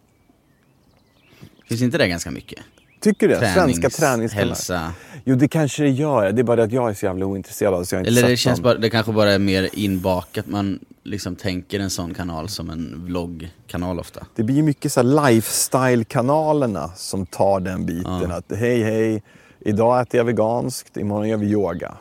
Finns 1.70 1.82
inte 1.82 1.98
det 1.98 2.08
ganska 2.08 2.32
mycket? 2.32 2.60
Tycker 3.00 3.28
du 3.28 3.34
det? 3.34 3.40
Svenska 3.40 3.90
Tränings, 3.90 3.96
träningskanaler. 3.96 4.48
hälsa. 4.48 4.94
Jo, 5.26 5.36
det 5.36 5.48
kanske 5.48 5.84
det 5.84 5.90
gör. 5.90 6.32
Det 6.32 6.42
är 6.42 6.44
bara 6.44 6.56
det 6.56 6.64
att 6.64 6.72
jag 6.72 6.90
är 6.90 6.94
så 6.94 7.06
jävla 7.06 7.26
ointresserad 7.26 7.74
av 7.74 7.80
det, 7.80 7.86
så 7.86 7.96
jag 7.96 8.02
inte 8.02 8.10
Eller 8.10 8.30
det 8.30 8.38
känns 8.38 8.60
dem. 8.60 8.64
bara, 8.64 8.76
det 8.76 8.90
kanske 8.90 9.12
bara 9.12 9.32
är 9.32 9.40
mer 9.40 9.70
inbakat. 9.74 10.48
Man 10.48 10.80
liksom 11.04 11.36
tänker 11.36 11.80
en 11.80 11.90
sån 11.90 12.14
kanal 12.14 12.50
som 12.50 12.70
en 12.70 13.06
vloggkanal 13.06 14.00
ofta. 14.00 14.26
Det 14.36 14.44
blir 14.44 14.56
ju 14.56 14.64
mycket 14.64 14.92
så 14.92 15.00
här 15.00 15.08
lifestyle-kanalerna 15.32 16.92
som 16.96 17.26
tar 17.26 17.60
den 17.60 17.86
biten. 17.86 18.30
Ja. 18.30 18.36
Att 18.36 18.52
hej, 18.58 18.84
hej, 18.84 19.24
idag 19.60 20.02
äter 20.02 20.18
jag 20.18 20.26
veganskt, 20.26 20.98
imorgon 20.98 21.30
gör 21.30 21.38
vi 21.38 21.48
yoga. 21.48 21.98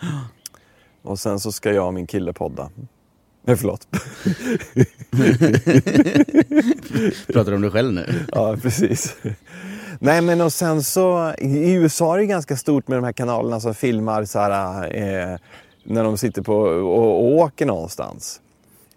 Och 1.02 1.18
sen 1.18 1.40
så 1.40 1.52
ska 1.52 1.72
jag 1.72 1.86
och 1.86 1.94
min 1.94 2.06
kille 2.06 2.32
podda. 2.32 2.70
Nej, 3.46 3.56
förlåt. 3.56 3.86
Pratar 7.26 7.50
du 7.50 7.54
om 7.56 7.62
dig 7.62 7.70
själv 7.70 7.92
nu? 7.92 8.26
ja, 8.32 8.56
precis. 8.62 9.16
Nej, 10.04 10.20
men 10.20 10.40
och 10.40 10.52
sen 10.52 10.82
så 10.82 11.34
i 11.38 11.72
USA 11.72 12.14
är 12.14 12.18
det 12.18 12.26
ganska 12.26 12.56
stort 12.56 12.88
med 12.88 12.98
de 12.98 13.04
här 13.04 13.12
kanalerna 13.12 13.60
som 13.60 13.74
filmar 13.74 14.24
så 14.24 14.38
här, 14.38 14.84
eh, 14.96 15.38
när 15.84 16.04
de 16.04 16.18
sitter 16.18 16.42
på 16.42 16.56
och, 16.56 17.24
och 17.24 17.34
åker 17.34 17.66
någonstans. 17.66 18.40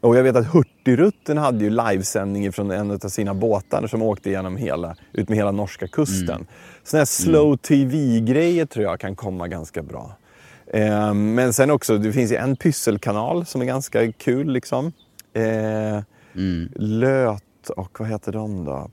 Och 0.01 0.17
jag 0.17 0.23
vet 0.23 0.35
att 0.35 0.53
Hurtigruten 0.53 1.37
hade 1.37 1.63
ju 1.63 1.69
livesändning 1.69 2.51
från 2.51 2.71
en 2.71 2.91
av 2.91 2.97
sina 2.97 3.33
båtar 3.33 3.87
som 3.87 4.01
åkte 4.01 4.29
igenom 4.29 4.57
hela, 4.57 4.95
ut 5.13 5.29
med 5.29 5.37
hela 5.37 5.51
norska 5.51 5.87
kusten. 5.87 6.35
Mm. 6.35 6.47
Sådana 6.83 6.99
här 7.01 7.05
slow 7.05 7.57
tv-grejer 7.57 8.65
tror 8.65 8.85
jag 8.85 8.99
kan 8.99 9.15
komma 9.15 9.47
ganska 9.47 9.83
bra. 9.83 10.11
Eh, 10.73 11.13
men 11.13 11.53
sen 11.53 11.71
också, 11.71 11.97
det 11.97 12.13
finns 12.13 12.31
ju 12.31 12.35
en 12.35 12.55
pysselkanal 12.55 13.45
som 13.45 13.61
är 13.61 13.65
ganska 13.65 14.11
kul 14.11 14.51
liksom. 14.51 14.91
Eh, 15.33 16.03
Mm. 16.35 16.69
Löt 16.75 17.69
och 17.69 17.99
vad 17.99 18.09
heter 18.09 18.31
de 18.31 18.65
då? 18.65 18.89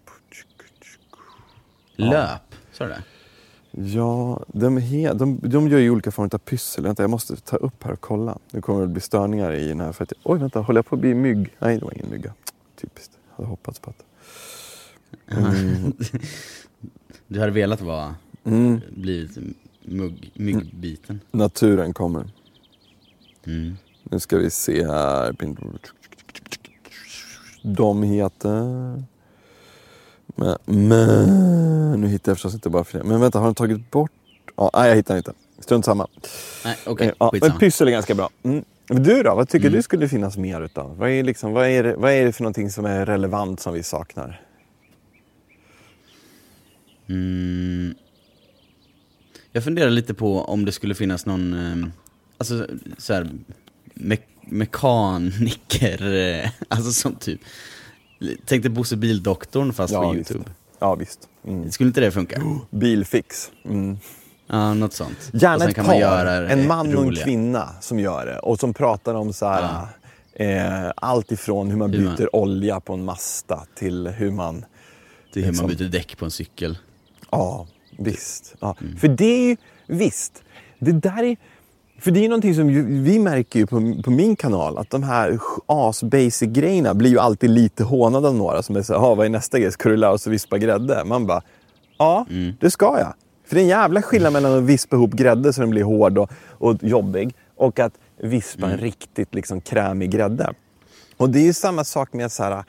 Löp, 1.96 2.40
sa 2.72 2.84
du 2.84 2.90
det? 2.90 3.02
Ja, 3.76 4.44
de, 4.48 4.76
he, 4.76 5.12
de, 5.12 5.38
de 5.42 5.68
gör 5.68 5.78
ju 5.78 5.90
olika 5.90 6.10
former 6.10 6.34
av 6.34 6.38
pyssel. 6.38 6.84
Vänta, 6.84 7.02
jag 7.02 7.10
måste 7.10 7.36
ta 7.36 7.56
upp 7.56 7.82
här 7.84 7.92
och 7.92 8.00
kolla. 8.00 8.38
Nu 8.50 8.60
kommer 8.62 8.80
det 8.80 8.86
bli 8.86 9.00
störningar 9.00 9.52
i 9.52 9.68
den 9.68 9.80
här. 9.80 9.92
För 9.92 10.02
att, 10.04 10.12
oj, 10.22 10.38
vänta, 10.38 10.60
håller 10.60 10.78
jag 10.78 10.86
på 10.86 10.94
att 10.94 11.00
bli 11.00 11.14
mygg? 11.14 11.50
Nej, 11.58 11.78
det 11.78 11.84
var 11.84 11.92
ingen 11.94 12.10
mygga. 12.10 12.34
Typiskt. 12.80 13.12
Jag 13.30 13.36
hade 13.36 13.48
hoppats 13.48 13.78
på 13.78 13.90
att... 13.90 14.04
Mm. 15.32 15.92
Du 17.26 17.40
hade 17.40 17.52
velat 17.52 17.80
vara, 17.80 18.14
Mm. 18.44 18.80
blivit 18.90 19.38
mugg, 19.82 20.30
myggbiten. 20.34 21.20
Naturen 21.30 21.94
kommer. 21.94 22.24
Mm. 23.46 23.76
Nu 24.02 24.20
ska 24.20 24.36
vi 24.38 24.50
se 24.50 24.86
här. 24.86 25.36
De 27.62 28.02
heter... 28.02 29.02
Men, 30.34 30.58
men, 30.64 32.00
nu 32.00 32.08
hittar 32.08 32.32
jag 32.32 32.36
förstås 32.36 32.54
inte 32.54 32.70
bara 32.70 32.84
det. 32.92 33.04
Men 33.04 33.20
vänta, 33.20 33.38
har 33.38 33.46
de 33.46 33.54
tagit 33.54 33.90
bort... 33.90 34.10
Ja, 34.56 34.70
nej, 34.74 34.88
jag 34.88 34.96
hittar 34.96 35.16
inte. 35.16 35.32
Strunt 35.58 35.84
samma. 35.84 36.06
Nej, 36.64 36.76
okej, 36.86 37.06
Eh, 37.08 37.14
ja, 37.18 37.30
men 37.40 37.58
pyssel 37.58 37.88
är 37.88 37.92
ganska 37.92 38.14
bra. 38.14 38.30
Mm. 38.42 38.64
Du 38.88 39.22
då? 39.22 39.34
Vad 39.34 39.48
tycker 39.48 39.66
Mm. 39.66 39.76
du 39.76 39.82
skulle 39.82 40.08
finnas 40.08 40.36
mer 40.36 40.60
utav? 40.60 40.96
Vad 40.96 41.10
är, 41.10 41.22
liksom, 41.22 41.52
vad, 41.52 41.66
är 41.68 41.82
det, 41.82 41.96
vad 41.96 42.12
är 42.12 42.24
det 42.24 42.32
för 42.32 42.42
någonting 42.42 42.70
som 42.70 42.84
är 42.84 43.06
relevant 43.06 43.60
som 43.60 43.74
vi 43.74 43.82
saknar? 43.82 44.40
Mm. 47.08 47.94
Jag 49.52 49.64
funderar 49.64 49.90
lite 49.90 50.14
på 50.14 50.40
om 50.40 50.64
det 50.64 50.72
skulle 50.72 50.94
finnas 50.94 51.26
någon, 51.26 51.54
eh, 51.82 51.88
alltså 52.38 52.66
så 52.98 53.12
här, 53.14 53.30
me 53.94 54.16
mekaniker, 54.40 56.14
eh, 56.14 56.50
alltså 56.68 56.92
som 56.92 57.14
typ, 57.14 57.40
tänk 58.46 58.62
dig 58.62 58.70
Bosse 58.70 58.96
Bildoktorn 58.96 59.72
fast 59.72 59.92
Ja, 59.92 60.02
på 60.02 60.12
visst. 60.12 60.30
YouTube. 60.30 60.50
Ja, 60.78 60.94
visst. 60.94 61.28
Mm. 61.46 61.70
Skulle 61.70 61.86
inte 61.88 62.00
det 62.00 62.10
funka? 62.10 62.42
Bilfix. 62.70 63.50
Mm. 63.64 63.98
Ja, 64.46 64.74
något 64.74 64.92
sånt. 64.92 65.30
Gärna 65.32 65.64
ett 65.64 65.74
kan 65.74 65.84
par, 65.84 66.00
man 66.24 66.50
en 66.50 66.66
man 66.68 66.96
och 66.96 67.04
en 67.04 67.14
kvinna 67.14 67.68
som 67.80 67.98
gör 67.98 68.26
det. 68.26 68.38
Och 68.38 68.60
som 68.60 68.74
pratar 68.74 69.14
om 69.14 69.32
så 69.32 69.46
här, 69.46 69.86
eh, 70.32 70.92
allt 70.96 71.32
ifrån 71.32 71.70
hur 71.70 71.76
man 71.76 71.92
Hur 71.92 72.04
man- 72.04 72.16
byter 72.16 72.36
olja 72.36 72.80
på 72.80 72.92
en 72.92 73.04
Masta 73.04 73.66
till 73.74 74.06
hur 74.06 74.30
man... 74.30 74.56
Är 74.56 75.40
hur 75.40 75.42
man 75.42 75.50
liksom- 75.50 75.68
byter 75.68 75.88
däck 75.92 76.18
på 76.18 76.24
en 76.24 76.30
cykel. 76.30 76.78
Ja, 77.30 77.66
visst. 77.98 78.54
Ja. 78.60 78.76
Mm. 78.80 78.96
För 78.96 79.08
det 79.08 79.24
är 79.24 79.48
ju, 79.48 79.56
visst, 79.86 80.42
det 80.78 80.92
där 80.92 81.22
är... 81.22 81.36
För 81.98 82.10
det 82.10 82.24
är 82.24 82.28
någonting 82.28 82.54
som 82.54 82.66
vi 83.04 83.18
märker 83.18 83.58
ju 83.58 83.66
på, 83.66 84.02
på 84.04 84.10
min 84.10 84.36
kanal 84.36 84.78
att 84.78 84.90
de 84.90 85.02
här 85.02 85.38
as-basic 85.66 86.46
grejerna 86.52 86.94
blir 86.94 87.10
ju 87.10 87.18
alltid 87.18 87.50
lite 87.50 87.84
hånade 87.84 88.28
av 88.28 88.34
några 88.34 88.62
som 88.62 88.76
är 88.76 88.82
så 88.82 88.92
här, 88.92 89.00
"Jaha, 89.00 89.14
vad 89.14 89.26
är 89.26 89.30
nästa 89.30 89.58
grej? 89.58 89.72
Ska 89.72 89.88
du 89.88 89.96
lära 89.96 90.12
oss 90.12 90.26
att 90.26 90.32
vispa 90.32 90.58
grädde? 90.58 91.04
Man 91.04 91.26
bara, 91.26 91.42
ja, 91.98 92.26
Mm. 92.30 92.52
det 92.60 92.70
ska 92.70 92.84
jag. 92.98 93.14
För 93.46 93.54
det 93.54 93.60
är 93.60 93.62
en 93.62 93.68
jävla 93.68 94.02
skillnad 94.02 94.32
mellan 94.32 94.52
att 94.58 94.62
vispa 94.64 94.96
ihop 94.96 95.10
grädde 95.12 95.52
så 95.52 95.60
den 95.60 95.70
blir 95.70 95.82
hård 95.82 96.18
och, 96.18 96.30
och 96.48 96.76
jobbig 96.82 97.34
och 97.56 97.78
att 97.80 97.92
vispa 98.22 98.66
Mm. 98.66 98.78
en 98.78 98.84
riktigt 98.84 99.34
liksom 99.34 99.60
krämig 99.60 100.10
grädde. 100.10 100.52
Och 101.16 101.30
det 101.30 101.38
är 101.38 101.44
ju 101.44 101.52
samma 101.52 101.84
sak 101.84 102.12
med 102.12 102.32
så 102.32 102.42
här, 102.42 102.64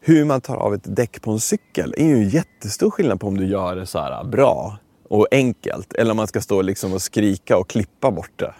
hur 0.00 0.24
man 0.24 0.40
tar 0.40 0.56
av 0.56 0.74
ett 0.74 0.96
däck 0.96 1.22
på 1.22 1.30
en 1.30 1.40
cykel. 1.40 1.90
Det 1.96 2.02
är 2.02 2.06
ju 2.06 2.14
en 2.14 2.28
jättestor 2.28 2.90
skillnad 2.90 3.20
på 3.20 3.26
om 3.26 3.36
du 3.36 3.46
gör 3.46 3.76
det 3.76 3.86
så 3.86 3.98
här 3.98 4.24
bra 4.24 4.78
och 5.08 5.26
enkelt 5.30 5.92
eller 5.92 6.10
om 6.10 6.16
man 6.16 6.26
ska 6.26 6.40
stå 6.40 6.62
liksom 6.62 6.92
och 6.92 7.02
skrika 7.02 7.56
och 7.58 7.68
klippa 7.68 8.10
bort 8.10 8.30
det. 8.36 8.54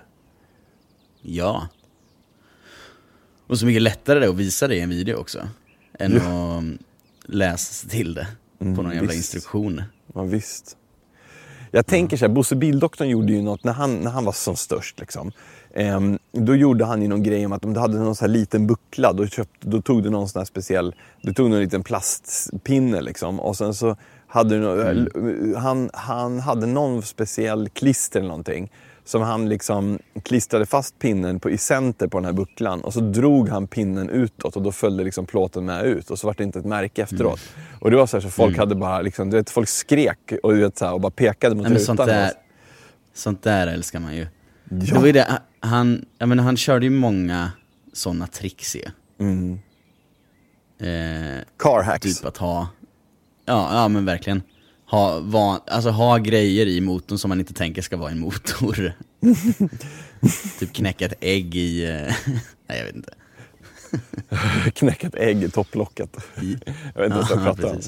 Ja. 1.23 1.69
Och 3.47 3.59
så 3.59 3.67
mycket 3.67 3.83
lättare 3.83 4.19
det 4.19 4.29
att 4.29 4.37
visa 4.37 4.69
det 4.69 4.75
i 4.77 4.81
en 4.81 4.91
video 4.91 5.17
också. 5.17 5.49
Än 5.99 6.17
att 6.17 6.65
läsa 7.25 7.89
till 7.89 8.15
det 8.15 8.27
på 8.59 8.65
någon 8.65 8.77
jävla 8.77 8.93
Mm, 8.93 9.07
visst. 9.07 9.17
instruktion. 9.35 9.83
Ja, 10.15 10.23
visst. 10.23 10.77
Jag 11.71 11.87
tänker 11.87 12.17
så 12.17 12.25
här, 12.27 12.33
Bosse 12.33 12.57
Bildoktorn 12.57 13.09
gjorde 13.09 13.33
ju 13.33 13.43
något 13.43 13.65
när 13.65 13.73
han, 13.73 13.97
när 13.97 14.11
han 14.11 14.25
var 14.25 14.33
som 14.33 14.57
störst. 14.57 15.01
Liksom. 15.01 15.33
Ehm, 15.75 16.19
då 16.33 16.57
gjorde 16.57 16.85
han 16.85 17.03
ju 17.03 17.09
någon 17.09 17.23
grej 17.23 17.47
om 17.47 17.53
att 17.53 17.65
om 17.65 17.73
du 17.75 17.81
hade 17.81 17.99
någon 17.99 18.17
så 18.17 18.25
här 18.25 18.33
liten 18.33 18.67
buckla, 18.67 19.13
då, 19.13 19.27
köpte, 19.27 19.69
då 19.69 19.83
tog 19.83 20.03
du 20.03 20.11
någon 20.11 20.29
sån 20.29 20.41
här 20.41 20.45
speciell, 20.47 20.95
du 21.23 21.35
tog 21.35 21.51
någon 21.51 21.61
liten 21.61 21.83
plastpinne 21.83 23.01
liksom. 23.01 23.41
Och 23.41 23.57
sen 23.57 23.75
så 23.75 23.97
hade 24.27 24.55
du, 24.59 24.61
nå- 24.61 25.59
han, 25.59 25.91
han 25.93 26.41
hade 26.41 26.67
någon 26.67 27.03
speciell 27.03 27.69
klister 27.69 28.19
eller 28.21 28.29
någonting. 28.29 28.71
Som 29.05 29.23
han 29.23 29.49
liksom 29.49 29.99
klistrade 30.23 30.67
fast 30.67 30.99
pinnen 30.99 31.41
på, 31.41 31.51
i 31.51 31.59
center 31.59 32.07
på 32.07 32.19
den 32.19 32.25
här 32.25 32.33
bucklan 32.33 32.81
och 32.81 32.93
så 32.93 33.01
drog 33.01 33.49
han 33.49 33.67
pinnen 33.67 34.11
utåt 34.11 34.57
och 34.57 34.63
då 34.63 34.73
följde 34.73 35.05
liksom 35.05 35.27
plåten 35.27 35.65
med 35.65 35.85
ut 35.85 36.11
och 36.11 36.19
så 36.19 36.27
var 36.27 36.35
det 36.39 36.45
inte 36.45 36.59
ett 36.59 36.65
märke 36.65 37.03
efteråt. 37.03 37.41
Och 37.81 37.91
det 37.91 37.97
var 37.97 38.07
så 38.07 38.17
här 38.17 38.23
så 38.23 38.31
folk 38.31 38.59
hade 38.59 38.75
bara 38.75 39.01
liksom, 39.01 39.31
du 39.31 39.37
vet, 39.37 39.51
folk 39.51 39.69
skrek 39.69 40.33
och, 40.43 40.55
du 40.55 40.61
vet, 40.61 40.79
så 40.79 40.85
här, 40.85 40.93
och 40.93 41.01
bara 41.01 41.13
pekade 41.13 41.55
mot 41.55 41.63
Nej, 41.69 41.73
rutan. 41.73 41.97
sånt 41.97 42.09
där, 42.09 42.31
sånt 43.15 43.43
där 43.43 43.67
älskar 43.67 44.01
man 44.01 44.17
ju. 44.17 44.21
Ja. 44.21 44.29
Det 44.69 44.93
var 44.93 45.13
det, 45.13 45.39
han, 45.61 46.05
jag 46.19 46.29
menar, 46.29 46.45
han 46.45 46.57
körde 46.57 46.87
ju 46.87 46.91
många 46.91 47.53
sådana 47.93 48.27
tricks 48.27 48.77
ju. 48.77 48.85
Mm. 49.21 49.59
Eh, 50.79 51.43
Car 51.59 51.83
hacks. 51.83 52.17
typ 52.17 52.25
att 52.27 52.37
ha, 52.37 52.69
ja, 53.47 53.75
ja 53.75 53.89
men 53.89 54.05
verkligen. 54.05 54.43
Ha, 54.93 55.21
van, 55.21 55.61
alltså 55.67 55.91
ha 55.91 56.19
grejer 56.19 56.67
i 56.67 56.81
motorn 56.81 57.19
som 57.19 57.29
man 57.29 57.41
inte 57.41 57.55
tänker 57.55 57.83
ska 57.83 57.97
vara 57.97 58.11
i 58.11 58.13
en 58.13 58.19
motor. 58.19 58.93
typ 60.59 60.73
knäcka 60.73 61.07
ett 61.07 61.15
ägg 61.21 61.55
i, 61.55 61.85
eh, 61.85 62.15
nej 62.67 62.79
jag 62.79 62.85
vet 62.85 62.95
inte. 62.97 63.15
Knäcka 64.75 65.07
ett 65.07 65.15
ägg 65.15 65.43
i 65.43 65.51
topplocket. 65.51 66.17
Jag 66.95 67.03
vet 67.03 67.13
inte 67.13 67.17
vad 67.19 67.31
jag 67.31 67.39
Ja, 67.39 67.45
pratar 67.45 67.71
om. 67.71 67.81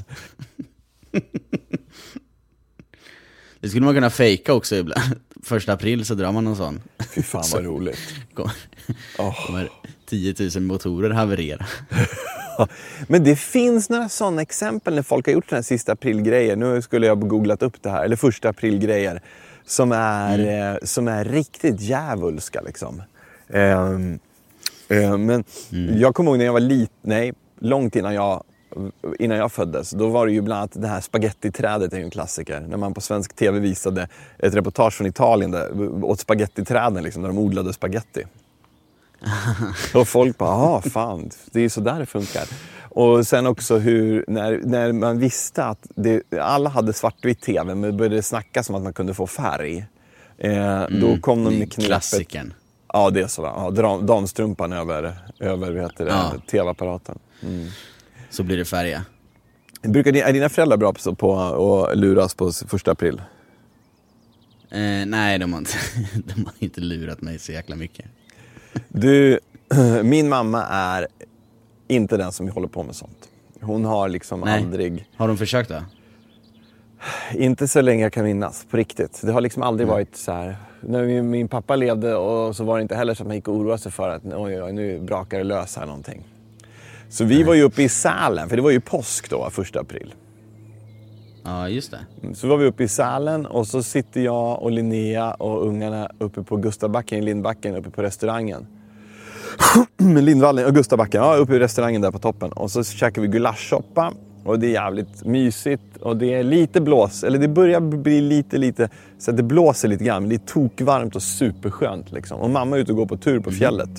Det 3.61 3.69
skulle 3.69 3.85
man 3.85 3.95
kunna 3.95 4.11
fejka 4.11 4.53
också 4.53 4.77
ibland. 4.77 5.21
Första 5.43 5.73
april 5.73 6.05
så 6.05 6.15
drar 6.15 6.33
man 6.33 6.45
någon 6.45 6.57
sån. 6.57 6.81
Fy 7.15 7.23
fan 7.23 7.45
vad 7.53 7.65
roligt. 7.65 8.15
Kommer, 8.35 8.53
Åh. 9.19 9.47
kommer 9.47 9.71
10 10.15 10.35
000 10.55 10.63
motorer 10.63 11.11
haverera. 11.11 11.67
Men 13.09 13.25
det 13.25 13.37
finns 13.37 13.91
några 13.91 14.09
sådana 14.09 14.43
exempel 14.43 14.95
när 14.95 15.03
folk 15.03 15.27
har 15.27 15.33
gjort 15.33 15.45
sådana 15.49 15.59
här 15.59 15.63
sista 15.63 15.93
aprilgrejer. 15.93 16.57
Nu 16.57 16.83
skulle 16.83 17.07
jag 17.07 17.17
ha 17.17 17.27
googlat 17.27 17.63
upp 17.63 17.83
det 17.83 17.91
här. 17.91 18.05
Eller 18.05 18.17
första 18.17 18.49
aprilgrejer. 18.49 19.23
Som 19.67 19.93
är, 19.93 20.39
Mm. 20.39 20.73
eh, 20.75 20.79
som 20.83 21.09
är 21.09 21.25
riktigt 21.25 21.81
djävulska 21.81 22.61
liksom. 22.61 23.03
Ehm, 23.53 24.19
eh, 24.89 25.17
men 25.19 25.45
Mm. 25.73 25.99
jag 25.99 26.15
kommer 26.15 26.31
ihåg 26.31 26.39
när 26.39 26.45
jag 26.45 26.53
var 26.53 26.61
liten, 26.61 26.95
nej, 27.03 27.33
långt 27.61 27.97
innan 27.97 28.15
jag, 28.15 28.45
innan 29.19 29.39
jag 29.39 29.53
föddes. 29.53 29.91
Då 29.91 30.09
var 30.09 30.27
det 30.27 30.33
ju 30.33 30.41
bland 30.41 30.59
annat 30.59 30.73
det 30.83 30.89
här 30.89 31.01
spagettiträdet 31.01 31.93
är 31.93 31.99
ju 31.99 32.05
en 32.05 32.11
klassiker. 32.11 32.61
När 32.61 32.77
man 32.77 32.95
på 32.95 33.01
svensk 33.01 33.37
tv 33.37 33.59
visade 33.61 34.09
ett 34.39 34.55
reportage 34.55 34.93
från 34.95 35.07
Italien 35.07 35.51
där, 35.51 36.05
åt 36.05 36.21
spagettiträden 36.21 37.03
liksom, 37.03 37.23
där 37.23 37.29
de 37.29 37.39
odlade 37.39 37.73
spaghetti. 37.73 38.25
Och 39.95 40.09
folk 40.09 40.39
bara, 40.39 40.51
ja 40.51 40.83
fan, 40.91 41.31
det 41.53 41.59
är 41.59 41.63
ju 41.63 41.69
så 41.69 41.81
där 41.81 41.99
det 42.01 42.07
funkar. 42.07 42.45
Och 42.83 43.27
sen 43.27 43.47
också 43.47 43.79
hur, 43.79 44.25
när, 44.29 44.59
när 44.65 44.93
man 44.93 45.19
visste 45.19 45.65
att 45.65 45.87
det, 45.95 46.23
alla 46.41 46.71
hade 46.71 46.93
svartvitt 46.93 47.41
tv 47.41 47.75
men 47.75 47.81
det 47.83 47.93
började 47.93 48.23
snackas 48.23 48.69
om 48.71 48.75
att 48.77 48.83
man 48.83 48.93
kunde 48.93 49.15
få 49.15 49.27
färg. 49.27 49.87
Eh, 50.39 50.83
Då 51.01 51.17
kom 51.21 51.45
de 51.45 51.59
med 51.59 51.73
knepet. 51.73 51.87
Klassikern. 51.87 52.55
Ja, 52.93 53.11
det 53.11 53.21
är 53.23 53.27
så. 53.27 53.43
va? 53.43 53.73
Ja, 53.77 53.99
damstrumpan 54.03 54.73
över, 54.73 55.17
över 55.41 55.71
vad 55.73 55.83
heter 55.83 56.05
det, 56.05 56.11
Ja. 56.11 56.33
tv-apparaten. 56.51 57.19
Så 58.31 58.43
blir 58.43 58.57
det 58.57 58.65
färga. 58.65 59.05
Brukar, 59.83 60.13
di- 60.13 60.21
är 60.21 60.33
dina 60.33 60.49
föräldrar 60.49 60.77
bra 60.77 60.93
på, 60.93 61.15
på 61.15 61.39
att 61.87 61.99
luras 61.99 62.35
på 62.35 62.53
första 62.53 62.91
april? 62.91 63.23
Eh, 64.71 65.07
nej, 65.07 65.39
de 65.39 65.53
har, 65.53 65.61
inte, 65.61 65.73
de 66.35 66.45
har 66.45 66.53
inte 66.59 66.81
lurat 66.81 67.21
mig 67.21 67.39
så 67.39 67.53
jäkla 67.53 67.77
mycket. 67.77 68.07
Du, 68.89 69.41
min 70.03 70.29
mamma 70.29 70.65
är 70.65 71.07
inte 71.89 72.17
den 72.17 72.33
som 72.33 72.49
håller 72.49 72.69
på 72.69 72.83
med 72.83 72.95
sånt. 72.95 73.29
Hon 73.61 73.85
har 73.85 74.09
liksom 74.09 74.41
Nej. 74.41 74.63
aldrig... 74.63 75.09
Har 75.17 75.29
de 75.29 75.37
försökt 75.37 75.69
då? 75.69 75.83
Inte 77.35 77.69
så 77.69 77.81
länge 77.81 78.03
jag 78.03 78.13
kan 78.13 78.25
minnas, 78.25 78.67
på 78.71 78.77
riktigt. 78.77 79.21
Det 79.23 79.33
har 79.33 79.41
liksom 79.41 79.63
aldrig 79.63 79.89
varit 79.89 80.17
så 80.17 80.33
här. 80.33 80.57
När 80.81 81.23
min, 81.23 81.49
pappa 81.49 81.77
levde 81.77 82.17
och 82.17 82.57
så 82.57 82.65
var 82.65 82.77
det 82.77 82.83
inte 82.83 82.97
heller 82.97 83.15
så 83.15 83.23
att 83.23 83.27
man 83.27 83.37
gick 83.37 83.49
och 83.49 83.55
oroade 83.55 83.79
sig 83.79 83.93
för 83.93 84.09
att 84.09 84.23
oj, 84.25 84.63
oj, 84.63 84.73
nu 84.73 85.01
brakar 85.01 85.39
det 85.39 85.45
lös 85.45 85.77
här 85.77 85.87
någonting. 85.87 86.23
Så 87.09 87.25
vi 87.25 87.43
var 87.43 87.55
ju 87.55 87.63
uppe 87.63 87.83
i 87.83 87.89
Sälen, 87.89 88.49
för 88.49 88.57
det 88.57 88.63
var 88.63 88.71
ju 88.71 88.81
påsk 88.81 89.31
då, 89.31 89.51
första 89.51 89.81
april. 89.81 90.15
Ja, 91.45 91.69
just 91.69 91.91
det. 91.91 92.35
Så 92.35 92.49
var 92.49 92.57
vi 92.57 92.67
uppe 92.67 92.85
i 92.85 92.89
Sälen 92.89 93.47
och 93.47 93.67
så 93.67 93.83
sitter 93.83 94.21
jag 94.21 94.63
och 94.63 94.71
Linnea 94.71 95.35
och 95.35 95.67
ungarna 95.67 96.11
uppe 96.19 96.43
på 96.43 96.57
Gustavbacken 96.57 97.19
i 97.19 97.23
Lindbacken 97.23 97.77
uppe 97.77 97.91
på 97.91 98.03
restaurangen. 98.03 98.67
Lindvallen 99.99 100.67
och 100.67 100.75
Gustavbacken, 100.75 101.23
ja 101.23 101.37
uppe 101.37 101.55
i 101.55 101.59
restaurangen 101.59 102.03
där 102.03 102.11
på 102.11 102.19
toppen. 102.19 102.53
Och 102.53 102.71
så 102.71 102.85
käkar 102.85 103.23
vi 103.23 103.29
gulaschsoppa 103.29 104.13
och 104.45 104.59
det 104.59 104.67
är 104.67 104.71
jävligt 104.71 105.25
mysigt 105.25 105.97
och 106.01 106.17
det 106.17 106.35
är 106.35 106.43
lite 106.43 106.81
blås, 106.81 107.25
eller 107.25 107.39
det 107.39 107.49
börjar 107.49 107.81
bli 107.81 108.21
lite, 108.21 108.59
lite, 108.59 108.89
så 109.19 109.31
att 109.31 109.37
det 109.37 109.43
blåser 109.43 109.89
lite 109.89 110.05
grann. 110.05 110.23
Men 110.23 110.29
det 110.29 110.37
är 110.37 110.47
tokvarmt 110.47 111.17
och 111.17 111.23
superskönt 111.23 112.13
liksom. 112.13 112.41
Och 112.41 112.51
mamma 112.51 112.77
är 112.77 112.81
ute 112.81 112.93
och 112.93 112.99
går 112.99 113.07
på 113.07 113.17
tur 113.17 113.41
på 113.41 113.51
fjället. 113.51 113.91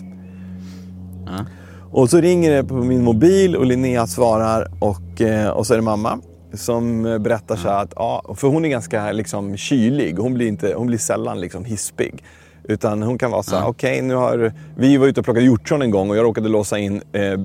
Ja. 1.25 1.45
Och 1.91 2.09
så 2.09 2.17
ringer 2.17 2.51
det 2.51 2.63
på 2.63 2.73
min 2.73 3.03
mobil 3.03 3.55
och 3.55 3.65
Linnea 3.65 4.07
svarar 4.07 4.71
och, 4.79 5.21
eh, 5.21 5.49
och 5.49 5.67
så 5.67 5.73
är 5.73 5.77
det 5.77 5.83
mamma. 5.83 6.19
Som 6.57 7.05
eh, 7.05 7.17
berättar 7.17 7.55
så 7.55 7.67
att, 7.69 7.93
ja, 7.95 8.35
för 8.37 8.47
hon 8.47 8.65
är 8.65 8.69
ganska 8.69 9.11
liksom 9.11 9.57
kylig. 9.57 10.17
Hon 10.17 10.33
blir, 10.33 10.47
inte, 10.47 10.73
hon 10.73 10.87
blir 10.87 10.97
sällan 10.97 11.39
liksom 11.39 11.65
hispig. 11.65 12.23
Utan 12.63 13.03
hon 13.03 13.17
kan 13.17 13.31
vara 13.31 13.43
så 13.43 13.55
här, 13.55 13.63
Ja. 13.63 13.67
okej 13.69 14.01
nu 14.01 14.15
har, 14.15 14.53
vi 14.77 14.97
var 14.97 15.07
ute 15.07 15.19
och 15.19 15.25
plockade 15.25 15.45
hjortron 15.45 15.81
en 15.81 15.91
gång 15.91 16.09
och 16.09 16.17
jag 16.17 16.23
råkade 16.23 16.49
låsa 16.49 16.77
in, 16.79 17.01
eh, 17.11 17.23
eh, 17.23 17.37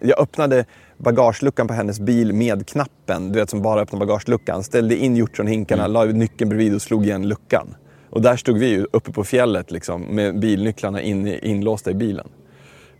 jag 0.00 0.18
öppnade 0.20 0.64
bagageluckan 0.98 1.68
på 1.68 1.74
hennes 1.74 2.00
bil 2.00 2.32
med 2.32 2.66
knappen, 2.66 3.32
du 3.32 3.38
vet 3.38 3.50
som 3.50 3.62
bara 3.62 3.80
öppnar 3.80 4.00
bagageluckan. 4.00 4.62
Ställde 4.62 4.96
in 4.96 5.16
hjortronhinkarna, 5.16 5.84
Mm. 5.84 5.92
la 5.92 6.04
nyckeln 6.04 6.48
bredvid 6.48 6.74
och 6.74 6.82
slog 6.82 7.04
igen 7.06 7.28
luckan. 7.28 7.74
Och 8.10 8.22
där 8.22 8.36
stod 8.36 8.58
vi 8.58 8.66
ju 8.68 8.86
uppe 8.92 9.12
på 9.12 9.24
fjället 9.24 9.70
liksom, 9.70 10.02
med 10.02 10.38
bilnycklarna 10.40 11.02
in, 11.02 11.26
inlåsta 11.26 11.90
i 11.90 11.94
bilen. 11.94 12.28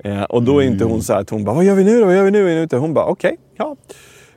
Eh, 0.04 0.22
och 0.22 0.42
då 0.42 0.58
är 0.62 0.66
inte 0.66 0.84
Mm. 0.84 0.90
hon 0.92 1.02
så 1.02 1.12
här 1.12 1.20
att 1.20 1.30
hon 1.30 1.44
bara, 1.44 1.54
vad 1.56 1.64
gör 1.64 1.74
vi 1.74 1.84
nu 1.84 2.00
då? 2.00 2.06
Vad 2.06 2.14
gör 2.16 2.24
vi 2.24 2.30
nu? 2.30 2.68
Hon 2.72 2.94
bara, 2.94 3.04
okej, 3.04 3.36
ja. 3.56 3.76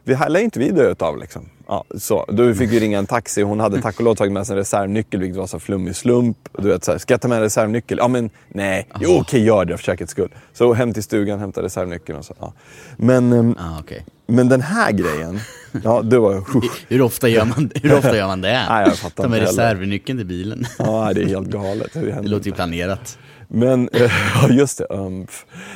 Vi 0.10 0.18
lär 0.30 0.40
inte 0.40 0.60
vi 0.60 0.72
dö 0.72 0.92
utav 0.92 1.18
liksom. 1.18 1.50
Ja, 1.68 1.84
så. 1.98 2.26
Då 2.28 2.54
fick 2.54 2.72
vi 2.72 2.80
ringa 2.80 3.00
en 3.00 3.06
taxi. 3.06 3.42
Hon 3.42 3.60
hade 3.60 3.82
tack 3.82 3.98
och 3.98 4.04
lov 4.04 4.16
tagit 4.16 4.34
med 4.34 4.48
sig 4.48 4.54
en 4.54 4.58
reservnyckel, 4.58 5.20
vilket 5.20 5.38
var 5.38 5.48
så 5.48 5.60
flummig 5.60 5.96
slump. 5.96 6.38
Du 6.58 6.68
vet, 6.68 6.84
så 6.84 6.92
här, 6.92 6.98
ska 7.00 7.14
jag 7.14 7.22
ta 7.22 7.28
med 7.28 7.36
en 7.36 7.42
reservnyckel? 7.42 7.98
Ja, 7.98 8.08
men 8.08 8.30
nej. 8.50 8.88
Jo, 9.00 9.18
okej, 9.22 9.44
gör 9.44 9.66
det 9.66 9.78
för 9.78 9.84
säkerhets 9.84 10.12
skull. 10.12 10.30
Så 10.54 10.74
hem 10.74 10.94
till 10.94 11.04
stugan, 11.04 11.40
hämta 11.40 11.62
reservnyckeln 11.64 12.18
och 12.18 12.26
så. 12.26 12.34
Ja. 12.40 12.54
Men, 12.98 13.34
ehm, 13.34 13.56
Ah, 13.60 13.80
okej. 13.80 14.06
men 14.28 14.50
den 14.50 14.62
här 14.62 14.92
grejen, 14.92 15.40
ja, 15.84 16.02
det 16.02 16.20
var... 16.20 16.44
Hur 16.88 17.02
ofta 17.02 17.28
gör 17.28 17.46
man, 17.46 17.72
hur 17.76 17.98
ofta 17.98 18.18
gör 18.18 18.28
man 18.28 18.42
det? 18.42 18.66
Nej, 18.70 18.86
jag 18.88 18.98
fattar 18.98 19.24
Ta 19.24 19.30
med 19.30 19.40
reservnyckeln 19.40 20.20
till 20.20 20.28
bilen. 20.28 20.66
Ja, 20.80 21.12
det 21.16 21.22
är 21.22 21.26
helt 21.28 21.48
galet. 21.48 21.94
Det 21.94 22.00
Det 22.22 22.28
låter 22.30 22.46
ju 22.48 22.54
planerat. 22.54 23.18
Men, 23.52 23.90
ja 24.34 24.50
just 24.50 24.78
det. 24.78 24.86
Um, 24.90 25.28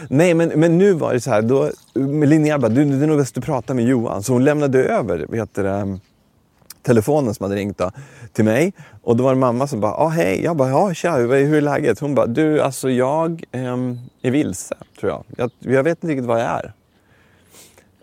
nej 0.07 0.33
men, 0.33 0.49
men 0.55 0.77
nu 0.77 0.93
var 0.93 1.13
det 1.13 1.21
så 1.21 1.29
här, 1.29 1.41
då, 1.41 1.71
med 1.93 2.29
Linnea 2.29 2.59
bara, 2.59 2.69
du, 2.69 2.85
det 2.85 3.05
är 3.05 3.07
nog 3.07 3.17
bäst 3.17 3.35
du 3.35 3.41
pratar 3.41 3.73
med 3.73 3.85
Johan. 3.85 4.23
Så 4.23 4.33
hon 4.33 4.43
lämnade 4.43 4.83
över, 4.83 5.25
vad 5.29 5.37
heter 5.37 5.63
det, 5.63 5.99
telefonen 6.81 7.33
som 7.33 7.43
hade 7.43 7.55
ringt 7.55 7.77
då, 7.77 7.91
till 8.33 8.45
mig. 8.45 8.73
Och 9.01 9.15
då 9.15 9.23
var 9.23 9.33
det 9.33 9.39
mamma 9.39 9.67
som 9.67 9.79
bara, 9.79 9.93
ah, 9.93 10.07
hej. 10.07 10.43
Jag 10.43 10.57
bara, 10.57 10.69
ja 10.69 10.93
tja, 10.93 11.15
hur, 11.15 11.45
hur 11.45 11.57
är 11.57 11.61
läget? 11.61 11.99
Hon 11.99 12.15
bara, 12.15 12.25
du 12.25 12.61
alltså 12.61 12.89
jag 12.89 13.43
um, 13.51 13.99
är 14.21 14.31
vilse, 14.31 14.75
tror 14.99 15.11
jag. 15.11 15.23
jag. 15.37 15.51
Jag 15.59 15.83
vet 15.83 15.97
inte 15.97 16.07
riktigt 16.07 16.25
vad 16.25 16.39
jag 16.39 16.47
är. 16.47 16.73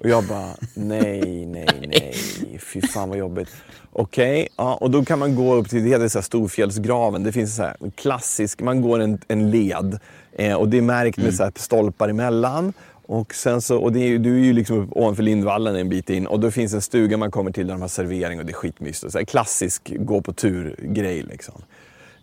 Och 0.01 0.09
jag 0.09 0.25
bara, 0.25 0.55
nej, 0.75 1.47
nej, 1.47 1.67
nej, 1.87 2.15
fy 2.59 2.83
fan 2.83 3.09
vad 3.09 3.19
jobbigt. 3.19 3.49
Okej, 3.93 4.49
ja, 4.57 4.75
och 4.75 4.91
då 4.91 5.05
kan 5.05 5.19
man 5.19 5.35
gå 5.35 5.55
upp 5.55 5.69
till, 5.71 5.85
det 5.85 5.89
heter 5.89 6.09
så 6.09 6.23
Storfjällsgraven. 6.23 7.23
Det 7.23 7.33
finns 7.33 7.57
så 7.57 7.63
här 7.63 7.77
klassisk, 7.95 8.61
man 8.61 8.83
går 8.83 9.01
en, 9.01 9.19
en 9.29 9.51
led 9.51 9.99
eh, 10.33 10.55
och 10.55 10.69
det 10.69 10.79
är 10.79 10.83
märkt 10.83 11.19
med 11.19 11.35
så 11.35 11.43
här 11.43 11.53
stolpar 11.57 12.09
emellan. 12.09 12.73
Och, 13.07 13.35
sen 13.35 13.63
så, 13.63 13.79
och 13.79 13.93
det 13.93 14.01
är, 14.01 14.19
du 14.19 14.35
är 14.35 14.45
ju 14.45 14.53
liksom 14.53 14.79
upp 14.79 14.89
ovanför 14.93 15.23
Lindvallen 15.23 15.77
en 15.77 15.89
bit 15.89 16.11
in 16.11 16.27
och 16.27 16.41
då 16.41 16.51
finns 16.51 16.75
en 16.75 16.83
stuga 16.83 17.17
man 17.17 17.31
kommer 17.31 17.53
till 17.53 17.67
där 17.67 17.75
de 17.75 17.81
har 17.81 17.89
servering 17.89 18.39
och 18.39 18.47
det 18.47 18.53
är 18.53 18.55
skitmysigt. 18.55 19.13
Så 19.13 19.19
här 19.19 19.25
klassisk 19.25 19.93
gå 19.99 20.21
på 20.21 20.33
tur-grej 20.33 21.23
liksom. 21.23 21.63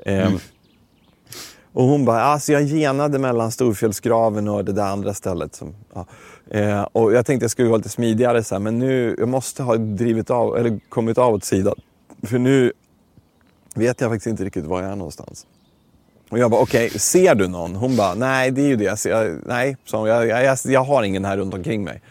Ehm, 0.05 0.39
och 1.73 1.83
hon 1.83 2.05
bara, 2.05 2.21
alltså 2.21 2.53
jag 2.53 2.63
genade 2.63 3.19
mellan 3.19 3.51
Storfjällsgraven 3.51 4.47
och 4.47 4.65
det 4.65 4.73
där 4.73 4.83
andra 4.83 5.13
stället. 5.13 5.55
Som, 5.55 5.75
ja 5.93 6.05
eh, 6.49 6.81
och 6.81 7.13
jag 7.13 7.25
tänkte 7.25 7.43
jag 7.43 7.51
skulle 7.51 7.69
vara 7.69 7.77
lite 7.77 7.89
smidigare 7.89 8.43
så 8.43 8.55
här, 8.55 8.60
men 8.60 8.79
nu, 8.79 9.15
jag 9.19 9.29
måste 9.29 9.63
ha 9.63 9.75
drivit 9.75 10.29
av, 10.29 10.57
eller 10.57 10.79
kommit 10.89 11.17
av 11.17 11.33
åt 11.33 11.43
sidan. 11.43 11.75
För 12.23 12.39
nu 12.39 12.71
vet 13.75 14.01
jag 14.01 14.10
faktiskt 14.10 14.27
inte 14.27 14.45
riktigt 14.45 14.65
var 14.65 14.81
jag 14.81 14.91
är 14.91 14.95
någonstans. 14.95 15.45
Och 16.29 16.39
jag 16.39 16.51
bara, 16.51 16.62
okej, 16.62 16.89
ser 16.89 17.36
du 17.36 17.47
någon? 17.47 17.75
Hon 17.75 17.95
bara, 17.95 18.13
nej 18.13 18.51
det 18.51 18.62
är 18.62 18.67
ju 18.67 18.75
det 18.75 18.83
jag 18.83 18.99
ser. 18.99 19.10
Jag, 19.10 19.38
nej, 19.45 19.77
så 19.86 20.07
jag, 20.07 20.27
jag, 20.27 20.43
jag, 20.43 20.57
jag 20.63 20.83
har 20.83 21.03
ingen 21.03 21.25
här 21.25 21.38
runt 21.38 21.53
omkring 21.53 21.83
mig. 21.83 22.01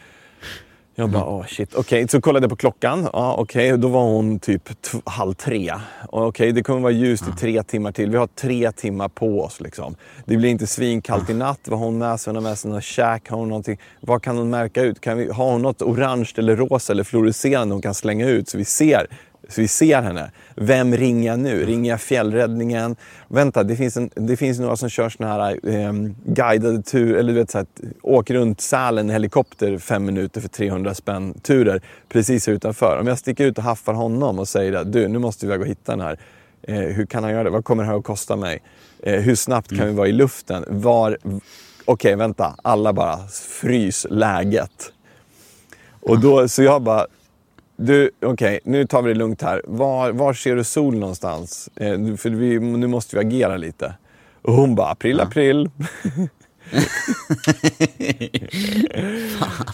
Jag 0.98 1.10
bara, 1.10 1.24
åh 1.24 1.46
shit. 1.46 1.74
Okej, 1.74 2.08
så 2.08 2.20
kollade 2.20 2.44
jag 2.44 2.50
på 2.50 2.56
klockan. 2.56 3.08
Ja, 3.12 3.34
Okej, 3.38 3.78
då 3.78 3.88
var 3.88 4.02
hon 4.02 4.38
typ 4.38 4.62
halv 5.04 5.34
tre. 5.34 5.74
Okej, 6.08 6.52
det 6.52 6.62
kommer 6.62 6.80
vara 6.80 6.92
ljust 6.92 7.24
i 7.28 7.32
tre 7.40 7.62
timmar 7.62 7.92
till. 7.92 8.10
Vi 8.10 8.16
har 8.16 8.26
tre 8.26 8.72
timmar 8.72 9.08
på 9.08 9.42
oss. 9.42 9.60
Liksom. 9.60 9.96
Det 10.24 10.36
blir 10.36 10.50
inte 10.50 10.66
svinkallt 10.66 11.30
i 11.30 11.34
natt. 11.34 11.60
Vad 11.64 11.78
har 11.78 11.86
hon 11.86 11.98
med 11.98 12.20
sig? 12.20 12.30
Hon 12.30 12.36
har 12.36 12.50
med 12.50 12.58
sig 12.58 12.70
något 12.70 12.84
käk. 12.84 13.28
Har 13.28 13.38
hon 13.38 13.48
någonting? 13.48 13.78
Vad 14.00 14.22
kan 14.22 14.38
hon 14.38 14.50
märka 14.50 14.82
ut? 14.82 15.00
Kan 15.00 15.18
vi, 15.18 15.30
har 15.30 15.52
hon 15.52 15.62
något 15.62 15.82
orange 15.82 16.32
eller 16.36 16.56
rosa 16.56 16.92
eller 16.92 17.04
fluorescerande 17.04 17.74
hon 17.74 17.82
kan 17.82 17.94
slänga 17.94 18.28
ut 18.28 18.48
så 18.48 18.58
vi 18.58 18.64
ser? 18.64 19.06
Så 19.48 19.60
vi 19.60 19.68
ser 19.68 20.02
henne. 20.02 20.30
Vem 20.54 20.96
ringer 20.96 21.30
jag 21.30 21.38
nu? 21.38 21.66
Ringer 21.66 21.90
jag 21.90 22.00
fjällräddningen? 22.00 22.96
Vänta, 23.28 23.64
det 23.64 23.76
finns, 23.76 23.96
en, 23.96 24.10
det 24.14 24.36
finns 24.36 24.58
några 24.58 24.76
som 24.76 24.88
kör 24.88 25.08
såna 25.08 25.32
här 25.32 25.68
eh, 25.68 25.92
guidade 26.24 26.82
turer, 26.82 27.18
eller 27.18 27.32
du 27.32 27.38
vet 27.38 27.50
så 27.50 27.58
här, 27.58 27.66
åk 28.02 28.30
runt 28.30 28.60
Sälen 28.60 29.10
i 29.10 29.12
helikopter 29.12 29.78
fem 29.78 30.04
minuter 30.04 30.40
för 30.40 30.48
300 30.48 30.94
spänn 30.94 31.34
turer 31.34 31.82
precis 32.08 32.46
här 32.46 32.54
utanför. 32.54 32.98
Om 33.00 33.06
jag 33.06 33.18
sticker 33.18 33.44
ut 33.44 33.58
och 33.58 33.64
haffar 33.64 33.92
honom 33.92 34.38
och 34.38 34.48
säger 34.48 34.72
att 34.72 34.92
du, 34.92 35.08
nu 35.08 35.18
måste 35.18 35.46
vi 35.46 35.52
iväg 35.52 35.60
och 35.60 35.66
hitta 35.66 35.92
den 35.92 36.00
här. 36.00 36.18
Eh, 36.62 36.74
hur 36.74 37.06
kan 37.06 37.24
han 37.24 37.32
göra 37.32 37.44
det? 37.44 37.50
Vad 37.50 37.64
kommer 37.64 37.82
det 37.82 37.88
här 37.88 37.96
att 37.96 38.04
kosta 38.04 38.36
mig? 38.36 38.62
Eh, 39.02 39.20
hur 39.20 39.34
snabbt 39.34 39.76
kan 39.76 39.86
vi 39.86 39.92
vara 39.92 40.08
i 40.08 40.12
luften? 40.12 40.64
Var... 40.68 41.18
Okej, 41.84 42.16
vänta. 42.16 42.54
Alla 42.62 42.92
bara 42.92 43.18
frys 43.60 44.06
läget. 44.10 44.92
Och 46.00 46.20
då, 46.20 46.48
så 46.48 46.62
jag 46.62 46.82
bara, 46.82 47.06
du, 47.76 48.10
okej, 48.22 48.60
nu 48.64 48.86
tar 48.86 49.02
vi 49.02 49.12
det 49.12 49.18
lugnt 49.18 49.42
här. 49.42 49.62
Var, 49.64 50.12
var 50.12 50.32
ser 50.32 50.56
du 50.56 50.64
sol 50.64 50.98
någonstans? 50.98 51.70
Eh, 51.76 52.16
för 52.16 52.30
vi, 52.30 52.60
nu 52.60 52.86
måste 52.86 53.16
vi 53.16 53.20
agera 53.26 53.56
lite. 53.56 53.94
Och 54.42 54.52
hon 54.52 54.74
bara, 54.74 54.88
april, 54.88 55.20
april. 55.20 55.70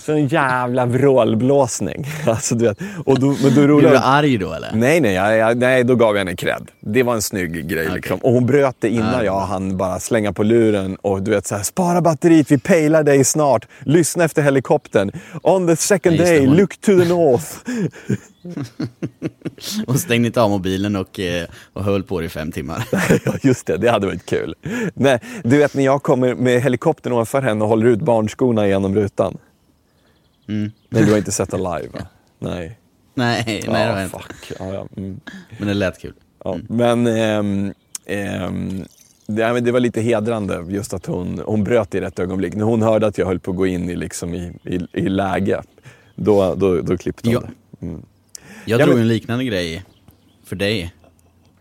en 0.07 0.27
jävla 0.29 0.87
vrålblåsning. 0.87 2.07
Alltså, 2.27 2.55
du 2.55 2.65
vet. 2.69 2.79
Och 3.05 3.21
då, 3.21 3.27
men 3.43 3.55
då 3.55 3.79
Blev 3.79 3.91
du 3.91 3.97
arg 3.99 4.39
då 4.39 4.53
eller? 4.53 4.71
Nej, 4.75 5.01
nej, 5.01 5.15
jag, 5.15 5.37
jag, 5.37 5.57
nej, 5.57 5.85
då 5.85 5.95
gav 5.95 6.15
jag 6.15 6.19
henne 6.19 6.37
cred. 6.37 6.71
Det 6.81 7.03
var 7.03 7.15
en 7.15 7.23
snygg 7.23 7.69
grej. 7.69 7.85
Okej. 7.87 7.95
Liksom. 7.97 8.19
Och 8.19 8.33
hon 8.33 8.47
bröt 8.47 8.77
det 8.79 8.89
innan 8.89 9.13
Ja. 9.13 9.25
jag 9.25 9.41
hann 9.41 9.77
bara 9.77 10.01
slänga 10.01 10.33
på 10.33 10.43
luren 10.43 10.97
och 11.03 11.23
du 11.23 11.31
vet 11.31 11.47
så 11.47 11.55
här, 11.57 11.63
spara 11.63 12.01
batteriet, 12.01 12.51
vi 12.51 12.59
pejlar 12.59 13.03
dig 13.03 13.25
snart. 13.25 13.67
Lyssna 13.85 14.25
efter 14.25 14.43
helikoptern. 14.43 15.11
On 15.43 15.67
the 15.67 15.77
second 15.77 16.17
Ja, 16.17 16.25
day, 16.25 16.47
look 16.47 16.77
to 16.81 16.87
the 16.87 17.09
north. 17.09 17.47
Och 19.87 20.01
stängde 20.01 20.27
inte 20.27 20.43
av 20.43 20.51
mobilen 20.51 20.97
och, 20.97 21.21
eh, 21.21 21.47
och 21.73 21.85
höll 21.85 22.03
på 22.03 22.21
det 22.21 22.27
i 22.27 22.29
fem 22.29 22.53
timmar. 22.53 22.89
ja, 23.25 23.35
just 23.43 23.67
det, 23.67 23.77
det 23.77 23.91
hade 23.91 24.07
varit 24.07 24.27
kul. 24.27 24.55
Nej, 24.95 25.21
du 25.45 25.59
vet 25.59 25.75
när 25.75 25.85
jag 25.85 26.03
kommer 26.03 26.35
med 26.35 26.63
helikoptern 26.63 27.13
ovanför 27.13 27.43
henne 27.43 27.63
och 27.65 27.69
håller 27.69 27.87
ut 27.87 28.01
barnskorna 28.01 28.69
genom 28.69 28.95
rutan. 28.95 29.39
Mm. 30.49 30.71
Nej, 30.89 31.05
du 31.05 31.11
har 31.11 31.19
inte 31.19 31.33
sett 31.33 31.51
den 31.51 31.61
live 31.63 31.89
va? 31.93 32.07
Nej. 32.39 32.79
Nej, 33.15 33.45
nej 33.47 33.61
det 33.65 33.71
var 33.71 33.79
Ja, 33.79 33.95
jag 33.95 34.05
inte. 34.05 34.19
Ja. 34.59 34.87
Mm. 34.97 35.21
Men 35.59 35.69
det 35.69 35.75
lät 35.75 35.99
kul. 36.01 36.15
Ja, 36.45 36.59
Men 36.69 37.07
ehm, 37.07 37.73
ehm, 38.07 38.85
det, 39.27 39.61
det 39.61 39.73
var 39.73 39.81
lite 39.81 40.01
hedrande 40.01 40.65
just 40.69 40.95
att 40.95 41.07
hon, 41.07 41.43
hon 41.47 41.65
bröt 41.65 41.95
i 41.95 42.01
rätt 42.01 42.19
ögonblick. 42.19 42.55
När 42.55 42.65
hon 42.65 42.83
hörde 42.83 43.07
att 43.07 43.19
jag 43.19 43.27
höll 43.27 43.41
på 43.41 43.51
att 43.51 43.57
gå 43.57 43.67
in 43.67 43.91
i, 43.91 43.97
liksom, 43.97 44.35
i, 44.35 44.53
i, 44.65 44.81
i 44.93 45.09
läge, 45.09 45.63
då, 46.17 46.55
då, 46.55 46.81
då 46.81 46.97
klippte 46.97 47.29
hon 47.29 47.35
Ja. 47.35 47.41
det. 47.41 47.87
Mm. 47.87 48.03
Jag 48.65 48.81
Ja, 48.81 48.85
drog 48.85 48.95
men- 48.95 49.03
en 49.03 49.09
liknande 49.09 49.45
grej 49.45 49.85
för 50.45 50.57
dig. 50.57 50.95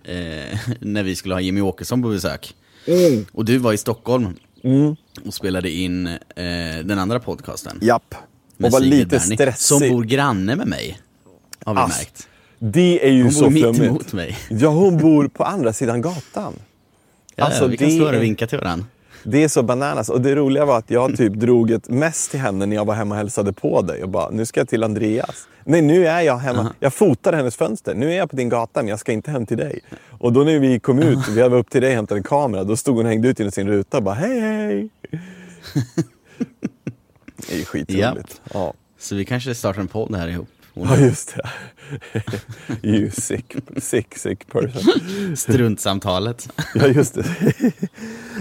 Eh, 0.03 0.59
när 0.79 1.03
vi 1.03 1.15
skulle 1.15 1.35
ha 1.35 1.41
Jimmy 1.41 1.61
Åkesson 1.61 2.01
på 2.01 2.09
besök. 2.09 2.55
Och 3.31 3.45
du 3.45 3.57
var 3.57 3.73
i 3.73 3.77
Stockholm 3.77 4.27
Mm. 4.63 4.95
och 5.25 5.33
spelade 5.33 5.69
in 5.69 6.07
eh, 6.07 6.17
den 6.83 6.99
andra 6.99 7.19
podcasten. 7.19 7.79
Japp. 7.81 8.15
Och 8.57 8.71
var 8.71 8.79
Sigrid 8.79 8.93
lite 8.93 9.05
Berni, 9.05 9.35
stressig. 9.35 9.57
Som 9.77 9.89
bor 9.89 10.03
granne 10.03 10.55
med 10.55 10.67
mig. 10.67 10.99
Har 11.65 11.73
vi 11.75 11.79
Ass, 11.81 11.97
märkt. 11.99 12.27
Det 12.59 13.07
är 13.07 13.11
ju 13.11 13.23
Hon 13.23 13.31
så 13.31 13.43
bor 13.43 13.49
mitt 13.51 13.61
flummigt. 13.61 13.83
emot 13.83 14.13
mig. 14.13 14.37
Ja, 14.49 14.69
hon 14.69 14.97
bor 14.97 15.27
på 15.27 15.43
andra 15.43 15.73
sidan 15.73 16.01
gatan. 16.01 16.53
Ja, 17.35 17.43
Alltså, 17.45 17.67
vi 17.67 17.77
kan 17.77 17.87
det 17.89 17.95
stå 17.95 18.05
här 18.05 18.13
är- 18.13 18.17
och 18.17 18.23
vinka 18.23 18.47
till 18.47 18.57
varandra. 18.57 18.85
Det 19.23 19.43
är 19.43 19.47
så 19.47 19.63
bananas. 19.63 20.09
Och 20.09 20.21
det 20.21 20.35
roliga 20.35 20.65
var 20.65 20.77
att 20.77 20.89
jag 20.89 21.17
typ 21.17 21.33
drog 21.33 21.71
ett 21.71 21.89
mest 21.89 22.31
till 22.31 22.39
henne 22.39 22.65
när 22.65 22.75
jag 22.75 22.85
var 22.85 22.93
hemma 22.93 23.15
och 23.15 23.19
hälsade 23.19 23.53
på 23.53 23.81
dig. 23.81 24.03
Och 24.03 24.09
bara, 24.09 24.29
nu 24.29 24.45
ska 24.45 24.59
jag 24.59 24.69
till 24.69 24.83
Andreas. 24.83 25.47
Nej, 25.63 25.81
nu 25.81 26.07
är 26.07 26.21
jag 26.21 26.37
hemma. 26.37 26.73
Jag 26.79 26.93
fotade 26.93 27.37
hennes 27.37 27.55
fönster. 27.55 27.95
Nu 27.95 28.11
är 28.11 28.17
jag 28.17 28.29
på 28.29 28.35
din 28.35 28.49
gata, 28.49 28.79
men 28.79 28.87
jag 28.87 28.99
ska 28.99 29.11
inte 29.11 29.31
hem 29.31 29.45
till 29.45 29.57
dig. 29.57 29.79
Och 30.09 30.33
då 30.33 30.43
när 30.43 30.59
vi 30.59 30.79
kom 30.79 30.99
ut, 30.99 31.27
vi 31.29 31.41
var 31.41 31.57
upp 31.57 31.69
till 31.69 31.81
dig 31.81 31.89
och 31.89 31.95
hämtade 31.95 32.19
en 32.19 32.23
kamera. 32.23 32.63
Då 32.63 32.77
stod 32.77 32.95
hon 32.95 33.05
och 33.05 33.11
hängde 33.11 33.27
ut 33.27 33.39
genom 33.39 33.51
sin 33.51 33.67
ruta 33.67 33.97
och 33.97 34.03
bara, 34.03 34.15
hej 34.15 34.39
hej. 34.39 34.89
Det 37.47 37.53
är 37.53 37.57
ju 37.57 37.65
skitroligt. 37.65 38.41
Ja. 38.53 38.73
Så 38.99 39.15
vi 39.15 39.25
kanske 39.25 39.55
startar 39.55 39.81
en 39.81 39.87
podd 39.87 40.15
här 40.15 40.27
ihop. 40.27 40.49
Hon 40.73 40.87
ja, 40.87 40.97
just 40.97 41.35
det. 41.35 41.49
you 42.87 43.11
sick, 43.11 43.55
sick, 43.77 44.17
sick 44.17 44.47
person. 44.51 45.35
Struntsamtalet. 45.35 46.49
Ja, 46.75 46.87
just 46.87 47.13
det. 47.13 47.25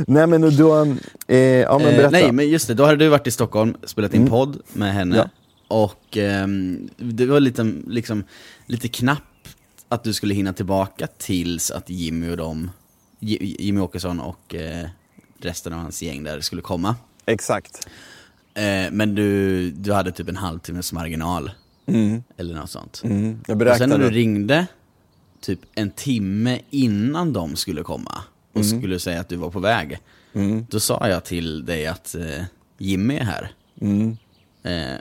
Nej, 0.06 0.26
men 0.26 0.56
då... 0.56 0.82
Eh, 1.28 1.36
ja, 1.38 1.78
men 1.78 1.86
Eh, 1.88 1.96
berätta. 1.96 2.10
nej, 2.10 2.32
men 2.32 2.48
just 2.48 2.68
det. 2.68 2.74
Då 2.74 2.84
hade 2.84 2.96
du 2.96 3.08
varit 3.08 3.26
i 3.26 3.30
Stockholm, 3.30 3.74
spelat 3.84 4.14
in 4.14 4.26
podd 4.26 4.60
med 4.72 4.94
henne. 4.94 5.16
Ja. 5.16 5.28
Och 5.68 6.16
ehm, 6.16 6.88
det 6.96 7.26
var 7.26 7.40
lite, 7.40 7.72
liksom, 7.86 8.24
lite 8.66 8.88
knappt 8.88 9.56
att 9.88 10.04
du 10.04 10.12
skulle 10.12 10.34
hinna 10.34 10.52
tillbaka 10.52 11.06
tills 11.18 11.70
att 11.70 11.90
Jimmy 11.90 12.30
och 12.36 12.56
Ji- 13.20 13.56
Jimmy 13.58 13.80
Åkesson 13.80 14.20
och 14.20 14.54
eh, 14.54 14.86
resten 15.40 15.72
av 15.72 15.78
hans 15.78 16.02
gäng 16.02 16.24
där 16.24 16.40
skulle 16.40 16.62
komma. 16.62 16.96
Exakt. 17.26 17.88
Eh, 18.54 18.90
men 18.92 19.14
du, 19.14 19.70
du 19.70 19.92
hade 19.92 20.12
typ 20.12 20.28
en 20.28 20.36
halvtimmes 20.36 20.92
marginal. 20.92 21.50
Eller 22.36 22.54
något 22.54 22.70
sånt. 22.70 23.00
Mm. 23.04 23.40
Och 23.48 23.76
sen 23.76 23.88
när 23.88 23.98
du 23.98 24.10
ringde, 24.10 24.66
typ 25.40 25.60
en 25.74 25.90
timme 25.90 26.58
innan 26.70 27.32
de 27.32 27.56
skulle 27.56 27.82
komma 27.82 28.22
och 28.52 28.60
Mm. 28.64 28.78
skulle 28.80 28.98
säga 28.98 29.20
att 29.20 29.28
du 29.28 29.36
var 29.36 29.50
på 29.50 29.60
väg. 29.60 29.98
Då 30.68 30.80
sa 30.80 31.08
jag 31.08 31.24
till 31.24 31.64
dig 31.66 31.86
att 31.86 32.14
eh, 32.14 32.44
Jimmy 32.78 33.16
är 33.16 33.24
här. 33.24 33.52
Mm. 33.80 34.16
Eh, 34.62 34.98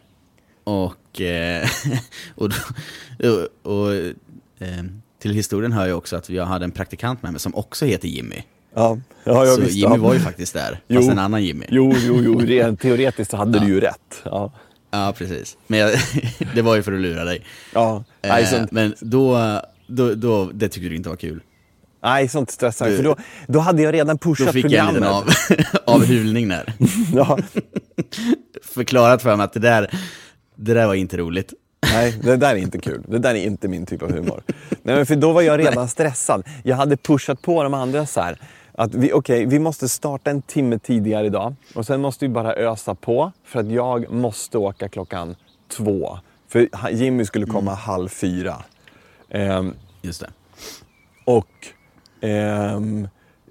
och 0.63 1.21
eh, 1.21 1.69
och, 2.35 2.49
då- 2.49 3.49
och, 3.63 3.71
och 3.85 3.93
eh, 4.59 4.83
till 5.19 5.33
historien 5.33 5.71
hör 5.71 5.87
jag 5.87 5.97
också 5.97 6.15
att 6.15 6.29
jag 6.29 6.45
hade 6.45 6.65
en 6.65 6.71
praktikant 6.71 7.23
med 7.23 7.31
mig 7.31 7.39
som 7.41 7.55
också 7.55 7.85
heter 7.85 8.07
Jimmy. 8.07 8.35
Ja, 8.73 8.97
ja 9.23 9.45
jag 9.45 9.55
så 9.55 9.61
visste. 9.61 9.79
Jimmy 9.79 9.95
ja. 9.95 10.01
var 10.01 10.13
ju 10.13 10.19
faktiskt 10.19 10.53
där, 10.53 10.79
Jo. 10.87 10.99
fast 10.99 11.11
en 11.11 11.19
annan 11.19 11.43
Jimmy. 11.43 11.65
Jo, 11.69 11.93
jo, 11.97 12.21
jo, 12.23 12.39
rent 12.39 12.81
teoretiskt 12.81 13.31
så 13.31 13.37
hade 13.37 13.59
du 13.59 13.67
ju 13.67 13.79
rätt. 13.79 14.21
Ja, 14.23 14.51
Ja, 14.91 15.13
precis. 15.17 15.57
Men 15.67 15.79
jag, 15.79 15.91
det 16.55 16.61
var 16.61 16.75
ju 16.75 16.83
för 16.83 16.93
att 16.93 16.99
lura 17.01 17.23
dig. 17.23 17.45
ja. 17.73 18.03
Nej, 18.21 18.43
Eh, 18.43 18.49
sånt, 18.49 18.71
men 18.71 18.95
då, 18.99 19.37
då, 19.87 20.13
då, 20.15 20.45
det 20.53 20.69
tyckte 20.69 20.89
du 20.89 20.95
inte 20.95 21.09
var 21.09 21.15
kul. 21.15 21.41
nej, 22.03 22.27
sånt 22.27 22.51
stressar 22.51 22.89
Du- 22.89 22.95
för 22.97 23.03
då, 23.03 23.15
då 23.47 23.59
hade 23.59 23.81
jag 23.81 23.93
redan 23.93 24.17
Då 24.17 24.29
pushat 24.29 24.53
fick 24.53 24.65
jag 24.65 24.87
en 24.87 24.93
programmet. 24.95 25.27
liten 25.49 25.65
av, 25.85 25.95
avhyvling 25.95 26.47
där. 26.49 26.73
Ja, 27.15 27.37
Förklarat 28.63 29.21
för 29.21 29.35
mig 29.35 29.43
att 29.43 29.53
det 29.53 29.59
där, 29.59 29.89
det 30.55 30.73
där 30.73 30.87
var 30.87 30.93
inte 30.93 31.17
roligt. 31.17 31.53
nej, 31.93 32.19
det 32.23 32.35
där 32.37 32.49
är 32.51 32.55
inte 32.55 32.79
kul. 32.79 33.03
Det 33.07 33.19
där 33.19 33.29
är 33.35 33.43
inte 33.45 33.67
min 33.67 33.85
typ 33.85 34.01
av 34.03 34.11
humor. 34.11 34.43
Nej, 34.83 34.95
men 34.95 35.05
för 35.05 35.15
då 35.15 35.31
var 35.31 35.41
jag 35.41 35.59
redan 35.59 35.87
stressad. 35.87 36.43
Jag 36.63 36.75
hade 36.75 36.97
pushat 36.97 37.41
på 37.41 37.63
de 37.63 37.73
andra 37.73 38.05
så 38.05 38.21
här. 38.21 38.37
Att 38.79 38.95
vi, 38.95 39.13
okej, 39.13 39.45
vi 39.45 39.59
måste 39.59 39.89
starta 39.89 40.31
en 40.31 40.41
timme 40.41 40.79
tidigare 40.79 41.25
idag. 41.25 41.55
Och 41.75 41.85
sen 41.85 42.01
måste 42.01 42.25
vi 42.25 42.29
bara 42.29 42.53
ösa 42.55 42.95
på. 42.95 43.31
För 43.43 43.59
att 43.59 43.71
jag 43.71 44.11
måste 44.11 44.57
åka 44.57 44.89
klockan 44.89 45.35
två. 45.67 46.19
För 46.47 46.67
Jimmy 46.91 47.25
skulle 47.25 47.45
komma 47.45 47.73
halv 47.73 48.07
fyra. 48.09 48.55
Ehm, 49.29 49.73
Just 50.01 50.21
det. 50.21 50.29
Och, 51.25 51.47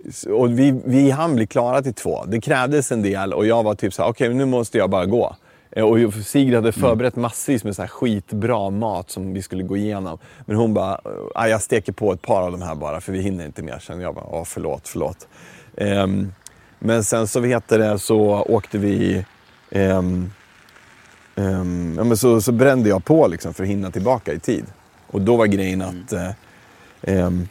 s- 0.08 0.24
och 0.26 0.58
vi, 0.58 0.80
vi 0.84 1.10
hann 1.10 1.34
bli 1.34 1.46
klara 1.46 1.82
till 1.82 1.94
två. 1.94 2.24
Det 2.24 2.40
krävdes 2.40 2.92
en 2.92 3.02
del 3.02 3.32
och 3.32 3.46
jag 3.46 3.62
var 3.62 3.74
typ 3.74 3.94
så 3.94 4.02
här: 4.02 4.10
okej 4.10 4.34
nu 4.34 4.44
måste 4.44 4.78
jag 4.78 4.90
bara 4.90 5.06
gå. 5.06 5.36
Eh, 5.78 5.84
Och 5.84 6.14
Sigrid 6.14 6.54
hade 6.54 6.72
förberett 6.72 7.16
massvis 7.16 7.64
med 7.64 7.76
så 7.76 7.82
här 7.82 7.88
skitbra 7.88 8.70
mat 8.70 9.10
som 9.10 9.32
vi 9.34 9.42
skulle 9.42 9.62
gå 9.62 9.76
igenom. 9.76 10.18
Men 10.46 10.56
hon 10.56 10.74
bara, 10.74 11.00
"Ah, 11.34 11.46
jag 11.46 11.62
steker 11.62 11.92
på 11.92 12.12
ett 12.12 12.22
par 12.22 12.42
av 12.42 12.52
de 12.52 12.62
här 12.62 12.74
bara 12.74 13.00
för 13.00 13.12
vi 13.12 13.20
hinner 13.22 13.46
inte 13.46 13.62
mer. 13.62 13.78
Sen 13.78 14.00
jag 14.00 14.14
bara, 14.14 14.44
förlåt, 14.44 14.88
förlåt. 14.88 15.28
Ehm, 15.76 16.32
men 16.78 17.04
sen 17.04 17.26
så 17.28 17.40
vet 17.40 17.68
det 17.68 17.98
så 17.98 18.18
åkte 18.48 18.78
vi 18.78 19.24
ehm, 19.70 20.30
Ehm, 21.36 21.94
ja, 21.98 22.04
men 22.04 22.16
så, 22.16 22.40
så 22.40 22.52
brände 22.52 22.88
jag 22.88 23.04
på 23.04 23.28
liksom 23.28 23.54
för 23.54 23.62
att 23.62 23.68
hinna 23.68 23.90
tillbaka 23.90 24.32
i 24.32 24.38
tid. 24.38 24.64
Och 25.06 25.20
då 25.20 25.36
var 25.36 25.46
grejen 25.46 25.82
att 25.82 26.12
eh, 26.12 26.30
ehm, 27.02 27.48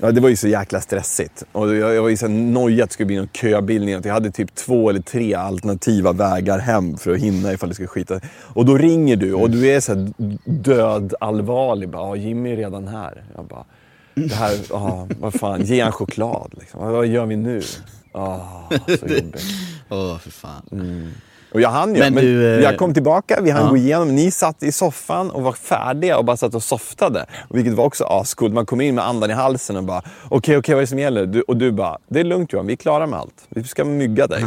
ja, 0.00 0.12
det 0.12 0.20
var 0.20 0.28
ju 0.28 0.36
så 0.36 0.48
jäkla 0.48 0.80
stressigt. 0.80 1.44
Och 1.52 1.76
jag, 1.76 1.94
jag 1.94 2.02
var 2.02 2.08
ju 2.08 2.16
så 2.16 2.28
nojig 2.28 2.80
att 2.80 2.88
det 2.88 2.92
skulle 2.94 3.06
bli 3.06 3.16
någon 3.16 3.28
köbildning. 3.32 3.94
Att 3.94 4.04
jag 4.04 4.12
hade 4.14 4.30
typ 4.30 4.54
två 4.54 4.90
eller 4.90 5.00
tre 5.02 5.34
alternativa 5.34 6.12
vägar 6.12 6.58
hem 6.58 6.96
för 6.96 7.12
att 7.12 7.18
hinna 7.20 7.52
ifall 7.52 7.68
det 7.68 7.74
skulle 7.74 7.88
skita. 7.88 8.20
Och 8.54 8.64
då 8.66 8.76
ringer 8.76 9.16
du 9.16 9.34
och 9.34 9.50
du 9.50 9.70
är 9.70 9.80
så 9.80 10.12
död 10.44 11.14
allvarlig. 11.20 11.88
Bara, 11.88 12.08
"Ja, 12.08 12.16
Jimmy 12.16 12.52
är 12.52 12.56
redan 12.56 12.88
här. 12.88 13.24
Jag 13.36 13.44
bara, 13.44 13.64
det 14.14 14.34
här, 14.34 14.56
ja, 14.70 15.08
vad 15.20 15.34
fan, 15.34 15.62
ge 15.62 15.80
en 15.80 15.92
choklad 15.92 16.54
liksom. 16.60 16.92
Vad, 16.92 17.06
gör 17.06 17.26
vi 17.26 17.36
nu? 17.36 17.62
Ah, 18.12 18.38
så 18.86 19.06
jobbigt. 19.06 19.42
Åh, 19.88 20.18
för 20.18 20.30
fan. 20.30 20.62
Och 21.52 21.60
jag 21.60 21.70
hann 21.70 21.94
ju. 21.94 22.00
Men, 22.00 22.14
Men 22.14 22.24
du, 22.24 22.54
eh, 22.54 22.60
jag 22.60 22.78
kom 22.78 22.94
tillbaka, 22.94 23.40
vi 23.42 23.50
hann 23.50 23.64
ja. 23.64 23.70
gå 23.70 23.76
igenom. 23.76 24.14
Ni 24.14 24.30
satt 24.30 24.62
i 24.62 24.72
soffan 24.72 25.30
och 25.30 25.42
var 25.42 25.52
färdiga 25.52 26.18
och 26.18 26.24
bara 26.24 26.36
satt 26.36 26.54
och 26.54 26.62
softade. 26.62 27.26
Vilket 27.50 27.74
var 27.74 27.84
också 27.84 28.04
ascoolt. 28.04 28.54
Man 28.54 28.66
kom 28.66 28.80
in 28.80 28.94
med 28.94 29.06
andan 29.06 29.30
i 29.30 29.34
halsen 29.34 29.76
och 29.76 29.84
bara, 29.84 30.02
okej, 30.28 30.56
okej, 30.56 30.74
vad 30.74 30.80
är 30.80 30.82
det 30.82 30.86
som 30.86 30.98
gäller? 30.98 31.26
Du, 31.26 31.40
och 31.40 31.56
du 31.56 31.72
bara, 31.72 31.98
det 32.08 32.20
är 32.20 32.24
lugnt 32.24 32.52
Johan, 32.52 32.66
vi 32.66 32.72
är 32.72 32.76
klara 32.76 33.06
med 33.06 33.18
allt. 33.18 33.46
Vi 33.48 33.64
ska 33.64 33.84
mygga 33.84 34.26
dig. 34.26 34.44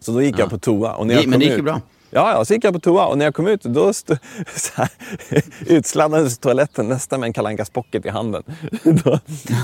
Så 0.00 0.12
då 0.12 0.22
gick 0.22 0.38
jag 0.38 0.50
på 0.50 0.58
toa. 0.58 0.94
Och 0.94 1.06
när 1.06 1.14
jag 1.14 1.26
men 1.26 1.38
det 1.38 1.44
gick 1.46 1.56
ju 1.56 1.62
bra. 1.62 1.80
Ja, 2.16 2.32
ja, 2.32 2.44
så 2.44 2.54
gick 2.54 2.64
jag 2.64 2.74
på 2.74 2.80
toa 2.80 3.06
och 3.06 3.18
när 3.18 3.24
jag 3.24 3.34
kom 3.34 3.46
ut 3.46 3.62
då 3.62 3.92
stod 3.92 4.18
så 4.56 4.72
här, 4.74 4.90
utsladdades 5.66 6.38
toaletten 6.38 6.88
nästan 6.88 7.20
med 7.20 7.26
en 7.26 7.32
Kalankas 7.32 7.70
pocket 7.70 8.06
i 8.06 8.08
handen. 8.08 8.42
Då, 8.84 9.20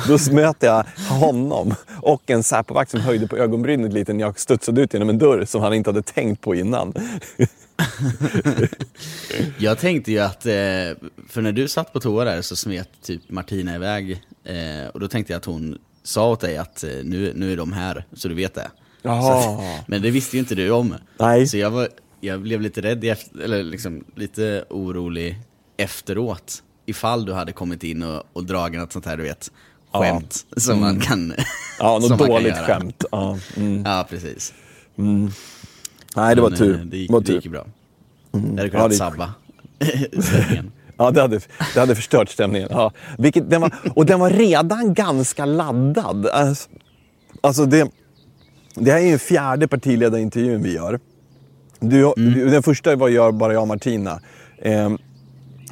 då 0.09 0.19
möter 0.33 0.67
jag 0.67 0.85
honom 1.09 1.75
och 2.01 2.31
en 2.31 2.43
Säpovakt 2.43 2.91
som 2.91 3.01
höjde 3.01 3.29
på 3.29 3.37
ögonbrynet 3.37 3.93
lite 3.93 4.13
när 4.13 4.21
jag 4.21 4.41
studsade 4.41 4.81
ut 4.81 4.93
genom 4.95 5.09
en 5.09 5.19
dörr 5.19 5.45
som 5.45 5.63
han 5.63 5.75
inte 5.75 5.91
hade 5.91 6.03
tänkt 6.03 6.41
på 6.41 6.55
innan. 6.55 6.95
Jag 9.59 9.79
tänkte 9.79 10.13
ju 10.13 10.19
att, 10.19 10.47
eh, 10.47 10.53
för 11.29 11.41
när 11.41 11.53
du 11.53 11.69
satt 11.69 11.93
på 11.93 12.01
toa 12.01 12.25
där 12.25 12.43
så 12.43 12.57
smet 12.57 12.89
typ 13.03 13.31
Martina 13.31 13.75
iväg. 13.75 14.23
Eh, 14.45 14.89
och 14.95 15.01
då 15.01 15.09
tänkte 15.09 15.33
jag 15.33 15.39
att 15.39 15.45
hon 15.45 15.79
sa 16.03 16.31
åt 16.31 16.41
dig 16.41 16.57
att 16.57 16.85
eh, 16.85 16.91
nu, 16.91 17.33
nu 17.35 17.53
är 17.53 17.57
de 17.57 17.73
här, 17.73 18.07
så 18.13 18.29
du 18.29 18.35
vet 18.35 18.55
det. 18.55 18.71
Så 19.03 19.65
men 19.87 20.03
det 20.03 20.11
visste 20.11 20.37
ju 20.37 20.41
inte 20.41 20.55
du 20.55 20.71
om. 20.71 20.95
Nej. 21.19 21.47
Så 21.47 21.57
jag, 21.57 21.71
var, 21.71 21.89
jag 22.25 22.41
blev 22.43 22.61
lite 22.61 22.81
rädd, 22.81 23.05
efter, 23.05 23.41
eller 23.41 23.63
liksom 23.63 24.05
lite 24.17 24.65
orolig 24.71 25.39
efteråt. 25.77 26.63
Ifall 26.87 27.25
du 27.25 27.33
hade 27.33 27.53
kommit 27.53 27.85
in 27.85 28.03
och, 28.03 28.23
och 28.33 28.45
dragit 28.45 28.81
något 28.81 28.93
sånt 28.93 29.07
här, 29.07 29.17
du 29.17 29.23
vet, 29.23 29.51
skämt. 29.93 30.47
Som 30.57 30.81
man 30.81 31.01
kan 31.01 31.19
Mm. 31.33 31.37
Ja, 31.79 31.99
något 31.99 32.19
dåligt 32.29 32.57
skämt. 32.57 33.05
Ja, 33.13 33.39
mm. 33.57 33.83
Ja, 33.87 34.07
precis. 34.11 34.55
Nej, 36.17 36.35
det 36.35 36.43
var 36.43 36.51
Men, 36.51 36.59
tur. 36.59 36.75
eh, 36.81 36.85
Det 36.85 36.97
gick, 36.97 37.11
var 37.11 37.21
det 37.21 37.33
gick 37.33 37.47
bra. 37.47 37.67
Det 38.33 38.39
hade 38.39 38.63
Ja, 38.63 38.69
kunnat 38.71 38.89
det 38.91 38.95
gick- 38.95 38.99
sabba 38.99 39.35
stämningen. 40.23 40.73
Ja, 40.97 41.11
det 41.11 41.21
hade, 41.21 41.41
det 41.75 41.81
hade 41.81 41.95
förstört 41.95 42.29
stämningen. 42.29 42.69
Ja. 42.71 42.93
Vilket, 43.19 43.51
den 43.51 43.61
var, 43.61 43.75
och 43.95 44.07
den 44.07 44.21
var 44.21 44.31
redan 44.31 44.95
ganska 44.95 45.45
laddad. 45.45 46.27
Alltså, 46.27 46.69
alltså 47.41 47.67
det, 47.67 47.91
det 48.75 48.91
här 48.93 48.99
är 48.99 49.07
ju 49.07 49.19
fjärde 49.19 49.69
partiledarintervjun 49.69 50.63
vi 50.63 50.75
gör. 50.75 51.01
Du, 51.83 52.13
du, 52.17 52.51
den 52.51 52.63
första 52.63 52.97
var 52.97 53.09
jag, 53.09 53.35
bara 53.35 53.53
jag 53.53 53.63
och 53.63 53.69
Martina. 53.69 54.21
Ehm, 54.63 54.99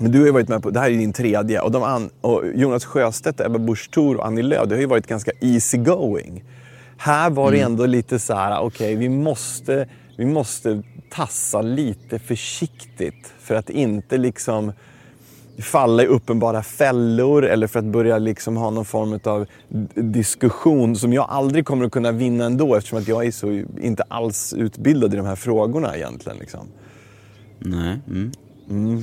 men 0.00 0.12
du 0.12 0.18
har 0.18 0.26
ju 0.26 0.32
varit 0.32 0.48
med 0.48 0.62
på, 0.62 0.70
det 0.70 0.80
här 0.80 0.90
är 0.90 0.94
din 0.94 1.12
tredje. 1.12 1.60
Och, 1.60 1.88
an, 1.88 2.10
och 2.20 2.42
Jonas 2.54 2.84
Sjöstedt, 2.84 3.40
Ebba 3.40 3.58
Busch 3.58 3.90
Thor 3.90 4.16
och 4.16 4.26
Annie 4.26 4.42
Lööf, 4.42 4.68
det 4.68 4.74
har 4.74 4.80
ju 4.80 4.86
varit 4.86 5.06
ganska 5.06 5.30
easy 5.40 5.78
going. 5.78 6.44
Här 6.98 7.30
var 7.30 7.52
det 7.52 7.60
ändå 7.60 7.86
lite 7.86 8.18
så 8.18 8.34
här, 8.34 8.60
okej 8.60 8.94
vi, 8.94 9.08
måste, 9.08 9.88
vi 10.16 10.24
måste 10.24 10.82
tassa 11.10 11.62
lite 11.62 12.18
försiktigt 12.18 13.32
för 13.40 13.54
att 13.54 13.70
inte 13.70 14.18
liksom 14.18 14.72
falla 15.60 16.02
i 16.02 16.06
uppenbara 16.06 16.62
fällor 16.62 17.44
eller 17.44 17.66
för 17.66 17.78
att 17.78 17.84
börja 17.84 18.18
liksom 18.18 18.56
ha 18.56 18.70
någon 18.70 18.84
form 18.84 19.20
av 19.24 19.46
diskussion 19.94 20.96
som 20.96 21.12
jag 21.12 21.26
aldrig 21.28 21.64
kommer 21.64 21.84
att 21.86 21.92
kunna 21.92 22.12
vinna 22.12 22.44
ändå 22.44 22.74
eftersom 22.74 22.98
att 22.98 23.08
jag 23.08 23.26
är 23.26 23.30
så 23.30 23.62
inte 23.80 24.02
alls 24.02 24.52
utbildad 24.52 25.14
i 25.14 25.16
de 25.16 25.26
här 25.26 25.36
frågorna 25.36 25.96
egentligen. 25.96 26.38
Liksom. 26.38 26.66
Nej. 27.58 28.00
Mm. 28.70 29.02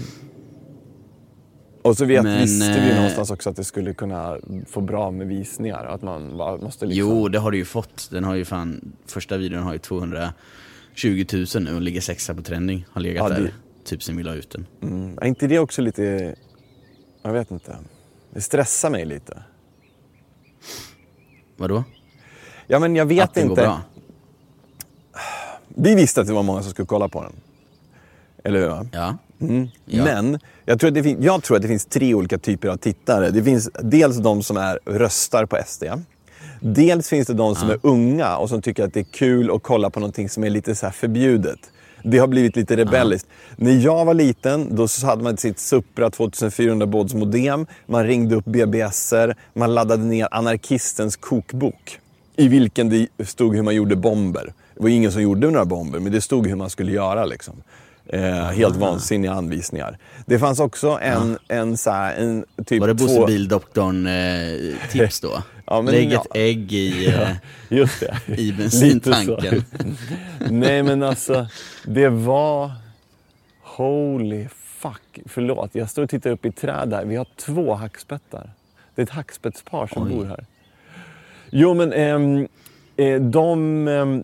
Och 1.82 1.98
så 1.98 2.06
vet, 2.06 2.24
Men, 2.24 2.42
visste 2.42 2.82
vi 2.86 2.90
eh, 2.90 2.96
någonstans 2.96 3.32
också 3.32 3.50
att 3.50 3.56
det 3.56 3.64
skulle 3.64 3.94
kunna 3.94 4.38
få 4.68 4.82
bra 4.82 5.12
med 5.12 5.28
visningar. 5.28 5.86
Att 5.86 6.02
man 6.02 6.36
måste 6.36 6.86
liksom... 6.86 7.10
Jo, 7.10 7.28
det 7.28 7.40
har 7.40 7.52
du 7.52 7.58
ju 7.58 7.66
fått. 7.66 8.08
Den 8.12 8.24
har 8.24 8.36
ju 8.36 8.46
fan, 8.46 8.92
första 9.06 9.38
videon 9.38 9.64
har 9.64 9.74
ju 9.74 9.80
220 9.80 10.32
000 11.34 11.46
nu 11.64 11.76
och 11.76 11.82
ligger 11.82 12.02
sexa 12.02 12.36
på 12.36 12.42
trending. 12.42 12.86
Har 12.92 13.02
legat 13.02 13.30
Ja, 13.30 13.36
det- 13.36 13.42
där 13.42 13.52
typ 13.84 14.04
sen 14.04 14.18
vi 14.18 14.24
la 14.24 14.34
ut 14.34 14.50
den. 14.50 14.66
Mm. 14.82 15.18
Är 15.22 15.26
inte 15.26 15.48
det 15.48 15.60
också 15.60 15.82
lite... 15.82 16.36
Jag 17.28 17.34
vet 17.34 17.52
inte. 17.52 17.78
Det 18.34 18.42
stressar 18.42 18.90
mig 18.90 19.06
lite. 19.06 19.38
Vadå? 21.58 21.84
Ja, 22.68 22.80
men 22.80 22.96
jag 22.96 23.06
vet 23.06 23.24
att 23.24 23.34
den 23.34 23.50
inte. 23.50 23.62
går 23.62 23.68
bra? 23.68 23.82
Vi 25.68 25.96
visste 25.96 26.22
att 26.22 26.28
det 26.28 26.34
var 26.34 26.44
många 26.44 26.62
som 26.62 26.72
skulle 26.72 26.86
kolla 26.86 27.08
på 27.08 27.24
den. 27.24 27.34
Eller 28.44 28.60
hur? 28.60 28.68
va? 28.68 28.86
Ja. 28.92 29.18
Mm. 29.42 29.68
Ja. 29.86 30.04
Men 30.04 30.40
jag 30.66 30.80
tror, 30.80 30.88
att 30.88 30.94
det 30.94 31.04
fin- 31.04 31.22
jag 31.24 31.44
tror 31.44 31.56
att 31.58 31.62
det 31.62 31.68
finns 31.68 31.86
tre 31.86 32.14
olika 32.14 32.38
typer 32.38 32.68
av 32.68 32.78
tittare. 32.78 33.30
Det 33.30 33.44
finns 33.44 33.70
dels 33.84 34.18
de 34.18 34.44
som 34.44 34.58
är 34.58 34.80
röstar 34.86 35.46
på 35.46 35.58
SD. 35.66 35.84
Dels 36.62 37.10
finns 37.10 37.28
det 37.28 37.34
de 37.34 37.56
som 37.56 37.70
är 37.70 37.80
unga 37.84 38.38
och 38.38 38.50
som 38.50 38.62
tycker 38.62 38.84
att 38.84 38.94
det 38.94 39.00
är 39.00 39.04
kul 39.04 39.52
att 39.52 39.64
kolla 39.64 39.90
på 39.90 40.00
någonting 40.00 40.30
som 40.30 40.44
är 40.44 40.50
lite 40.50 40.76
så 40.76 40.90
förbjudet. 40.92 41.72
Det 42.04 42.18
har 42.18 42.28
blivit 42.28 42.56
lite 42.56 42.78
rebelliskt. 42.78 43.28
När 43.56 43.72
jag 43.72 44.06
var 44.06 44.14
liten 44.14 44.76
då 44.76 44.88
så 44.88 45.06
hade 45.06 45.24
man 45.24 45.38
sitt 45.38 45.60
Supra 45.60 46.10
2400 46.10 46.88
baud 46.88 47.16
modem. 47.16 47.66
Man 47.86 48.08
ringde 48.08 48.36
upp 48.36 48.46
BBSer. 48.46 49.36
Man 49.54 49.76
laddade 49.76 50.04
ner 50.04 50.28
anarkistens 50.32 51.16
kokbok. 51.16 52.00
I 52.36 52.48
vilken 52.48 52.90
det 52.90 53.28
stod 53.28 53.56
hur 53.56 53.64
man 53.64 53.76
gjorde 53.76 53.96
bomber. 53.96 54.54
Det 54.76 54.84
var 54.84 54.90
ingen 54.90 55.12
som 55.12 55.22
gjorde 55.22 55.52
några 55.52 55.66
bomber, 55.66 56.00
men 56.00 56.12
det 56.12 56.22
stod 56.22 56.48
hur 56.48 56.56
man 56.56 56.70
skulle 56.70 56.92
göra. 56.92 57.26
Liksom. 57.26 57.54
Eh, 58.10 58.46
helt 58.46 58.76
vansinniga 58.76 59.32
anvisningar. 59.32 59.98
Det 60.26 60.40
fanns 60.40 60.60
också 60.60 61.00
en, 61.02 61.38
en, 61.48 61.78
så 61.78 61.92
här, 61.92 62.16
en 62.16 62.46
typ 62.66 62.80
Var 62.80 62.88
det 62.88 62.94
Bosse 62.94 63.16
två... 63.16 63.26
Bildoktorn-tips 63.26 65.22
då? 65.22 65.44
Ja, 65.70 65.82
men 65.82 65.94
Lägg 65.94 66.12
ja. 66.12 66.22
ett 66.22 66.28
ägg 66.34 66.74
i, 66.74 67.08
eh, 67.14 67.30
Just 67.70 68.00
det. 68.00 68.18
i 68.42 68.54
bensintanken. 68.54 69.64
Nej 70.50 70.84
men 70.84 71.04
alltså, 71.04 71.48
det 71.86 72.10
var... 72.10 72.72
Holy 73.64 74.48
fuck, 74.82 75.20
förlåt. 75.26 75.76
Jag 75.76 75.90
står 75.90 76.04
och 76.04 76.10
tittar 76.10 76.30
upp 76.30 76.46
i 76.46 76.52
träd 76.52 76.94
här. 76.94 77.06
Vi 77.06 77.16
har 77.16 77.28
två 77.36 77.74
hackspettar. 77.74 78.50
Det 78.96 79.02
är 79.02 79.04
ett 79.04 79.10
hackspetspar 79.10 79.88
som 79.88 80.08
Oj. 80.08 80.14
bor 80.14 80.26
här. 80.26 80.46
Jo, 81.50 81.74
men 81.74 81.94
ehm, 81.94 82.48
eh, 82.98 83.22
de... 83.22 84.24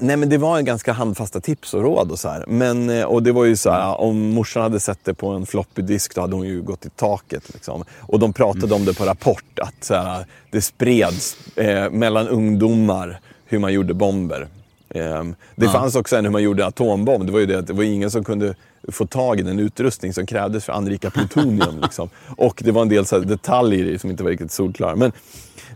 Nej 0.00 0.16
men 0.16 0.28
det 0.28 0.38
var 0.38 0.58
en 0.58 0.64
ganska 0.64 0.92
handfasta 0.92 1.40
tips 1.40 1.74
och 1.74 1.82
råd 1.82 2.10
och 2.10 2.18
så 2.18 2.28
här. 2.28 2.44
Men, 2.48 2.90
eh, 2.90 3.04
och 3.04 3.22
det 3.22 3.32
var 3.32 3.44
ju 3.44 3.56
så 3.56 3.70
här, 3.70 4.00
om 4.00 4.30
morsan 4.30 4.62
hade 4.62 4.80
sett 4.80 4.98
det 5.04 5.14
på 5.14 5.28
en 5.28 5.46
floppy 5.46 5.82
disk 5.82 6.14
då 6.14 6.20
hade 6.20 6.36
hon 6.36 6.46
ju 6.46 6.62
gått 6.62 6.86
i 6.86 6.90
taket. 6.90 7.42
Liksom. 7.54 7.84
Och 8.00 8.18
de 8.18 8.32
pratade 8.32 8.74
om 8.74 8.84
det 8.84 8.94
på 8.94 9.04
Rapport, 9.04 9.58
att 9.62 9.84
så 9.84 9.94
här, 9.94 10.26
det 10.50 10.60
spreds 10.62 11.36
eh, 11.56 11.90
mellan 11.90 12.28
ungdomar 12.28 13.20
hur 13.46 13.58
man 13.58 13.72
gjorde 13.72 13.94
bomber. 13.94 14.46
Ehm, 14.94 15.34
det 15.56 15.64
Ja. 15.66 15.72
fanns 15.72 15.94
också 15.96 16.16
en 16.16 16.24
hur 16.24 16.32
man 16.32 16.42
gjorde 16.42 16.66
atombomb. 16.66 17.26
Det 17.26 17.32
var 17.32 17.40
ju 17.40 17.46
det 17.46 17.58
att 17.58 17.66
det 17.66 17.72
var 17.72 17.82
ingen 17.84 18.10
som 18.10 18.24
kunde 18.24 18.54
få 18.92 19.06
tag 19.06 19.40
i 19.40 19.42
den 19.42 19.58
utrustning 19.58 20.12
som 20.14 20.26
krävdes 20.26 20.64
för 20.64 20.72
att 20.72 20.78
anrika 20.78 21.10
plutonium. 21.10 21.78
liksom. 21.82 22.08
Och 22.36 22.60
det 22.64 22.72
var 22.72 22.82
en 22.82 22.88
del 22.88 23.06
så 23.06 23.18
här, 23.18 23.24
detaljer 23.26 23.98
som 23.98 24.10
inte 24.10 24.22
var 24.22 24.30
riktigt 24.30 24.52
solklara. 24.52 24.96
Men, 24.96 25.12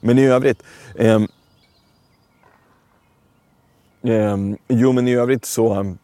men 0.01 0.19
i 0.19 0.27
övrigt. 0.27 0.63
ehm, 0.99 1.29
ehm, 4.05 4.57
jo 4.69 4.93
men 4.93 5.09
i 5.09 5.15
övrigt 5.15 5.45
så... 5.45 5.95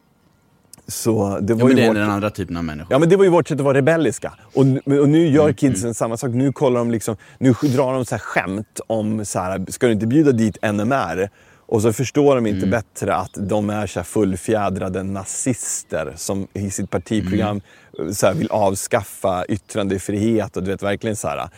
Så 0.90 1.38
det 1.40 1.54
var 1.54 1.60
men 1.60 1.68
ju 1.68 1.74
det 1.74 1.82
är 1.82 1.88
vårt... 1.88 1.96
den 1.96 2.10
andra 2.10 2.30
typen 2.30 2.56
av 2.56 2.64
människor. 2.64 2.92
Ja 2.92 2.98
men 2.98 3.08
det 3.08 3.16
var 3.16 3.24
ju 3.24 3.30
vårt 3.30 3.48
sätt 3.48 3.58
att 3.58 3.64
vara 3.64 3.76
rebelliska. 3.78 4.32
Och, 4.54 4.66
nu- 4.66 4.80
och 5.00 5.08
nu 5.08 5.18
Mm, 5.20 5.32
gör 5.34 5.52
kidsen 5.52 5.94
samma 5.94 6.16
sak. 6.16 6.30
Nu 6.30 6.52
kollar 6.52 6.78
de 6.78 6.90
liksom, 6.90 7.16
nu 7.38 7.52
drar 7.62 7.92
de 7.92 8.04
så 8.04 8.14
här 8.14 8.20
skämt 8.20 8.80
om 8.86 9.24
så 9.24 9.38
här, 9.38 9.64
ska 9.68 9.86
du 9.86 9.92
inte 9.92 10.06
bjuda 10.06 10.32
dit 10.32 10.58
NMR? 10.72 11.30
Och 11.66 11.82
så 11.82 11.92
förstår 11.92 12.34
de 12.34 12.38
Mm. 12.38 12.54
inte 12.54 12.66
bättre 12.66 13.14
att 13.14 13.30
de 13.34 13.70
är 13.70 13.86
så 13.86 14.02
fullfjädrade 14.02 15.02
nazister 15.02 16.12
som 16.16 16.46
i 16.52 16.70
sitt 16.70 16.90
partiprogram 16.90 17.60
Mm. 17.98 18.14
så 18.14 18.32
vill 18.32 18.48
avskaffa 18.50 19.44
yttrandefrihet 19.48 20.56
och 20.56 20.62
du 20.62 20.70
vet 20.70 20.82
verkligen 20.82 21.16
så 21.16 21.28
här. 21.28 21.48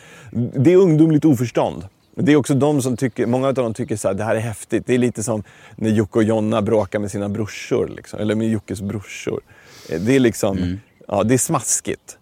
Det 0.55 0.73
är 0.73 0.77
ungdomligt 0.77 1.25
oförstånd. 1.25 1.83
Det 2.15 2.31
är 2.31 2.35
också 2.35 2.53
de 2.53 2.81
som 2.81 2.97
tycker, 2.97 3.25
många 3.25 3.47
av 3.47 3.53
dem 3.53 3.73
tycker 3.73 3.95
så 3.95 4.07
här, 4.07 4.15
det 4.15 4.23
här 4.23 4.35
är 4.35 4.39
häftigt. 4.39 4.83
Det 4.87 4.93
är 4.93 4.97
lite 4.97 5.23
som 5.23 5.43
när 5.75 5.89
Jocke 5.89 6.19
och 6.19 6.23
Jonna 6.23 6.61
bråkar 6.61 6.99
med 6.99 7.11
sina 7.11 7.29
brorsor. 7.29 7.87
Liksom, 7.87 8.19
eller 8.19 8.35
med 8.35 8.49
Jockes 8.49 8.81
brorsor. 8.81 9.41
Eh, 9.89 10.01
Det 10.01 10.15
är 10.15 10.19
liksom, 10.19 10.79
ja 11.07 11.23
det 11.23 11.33
är 11.33 11.37
smaskigt. 11.37 12.17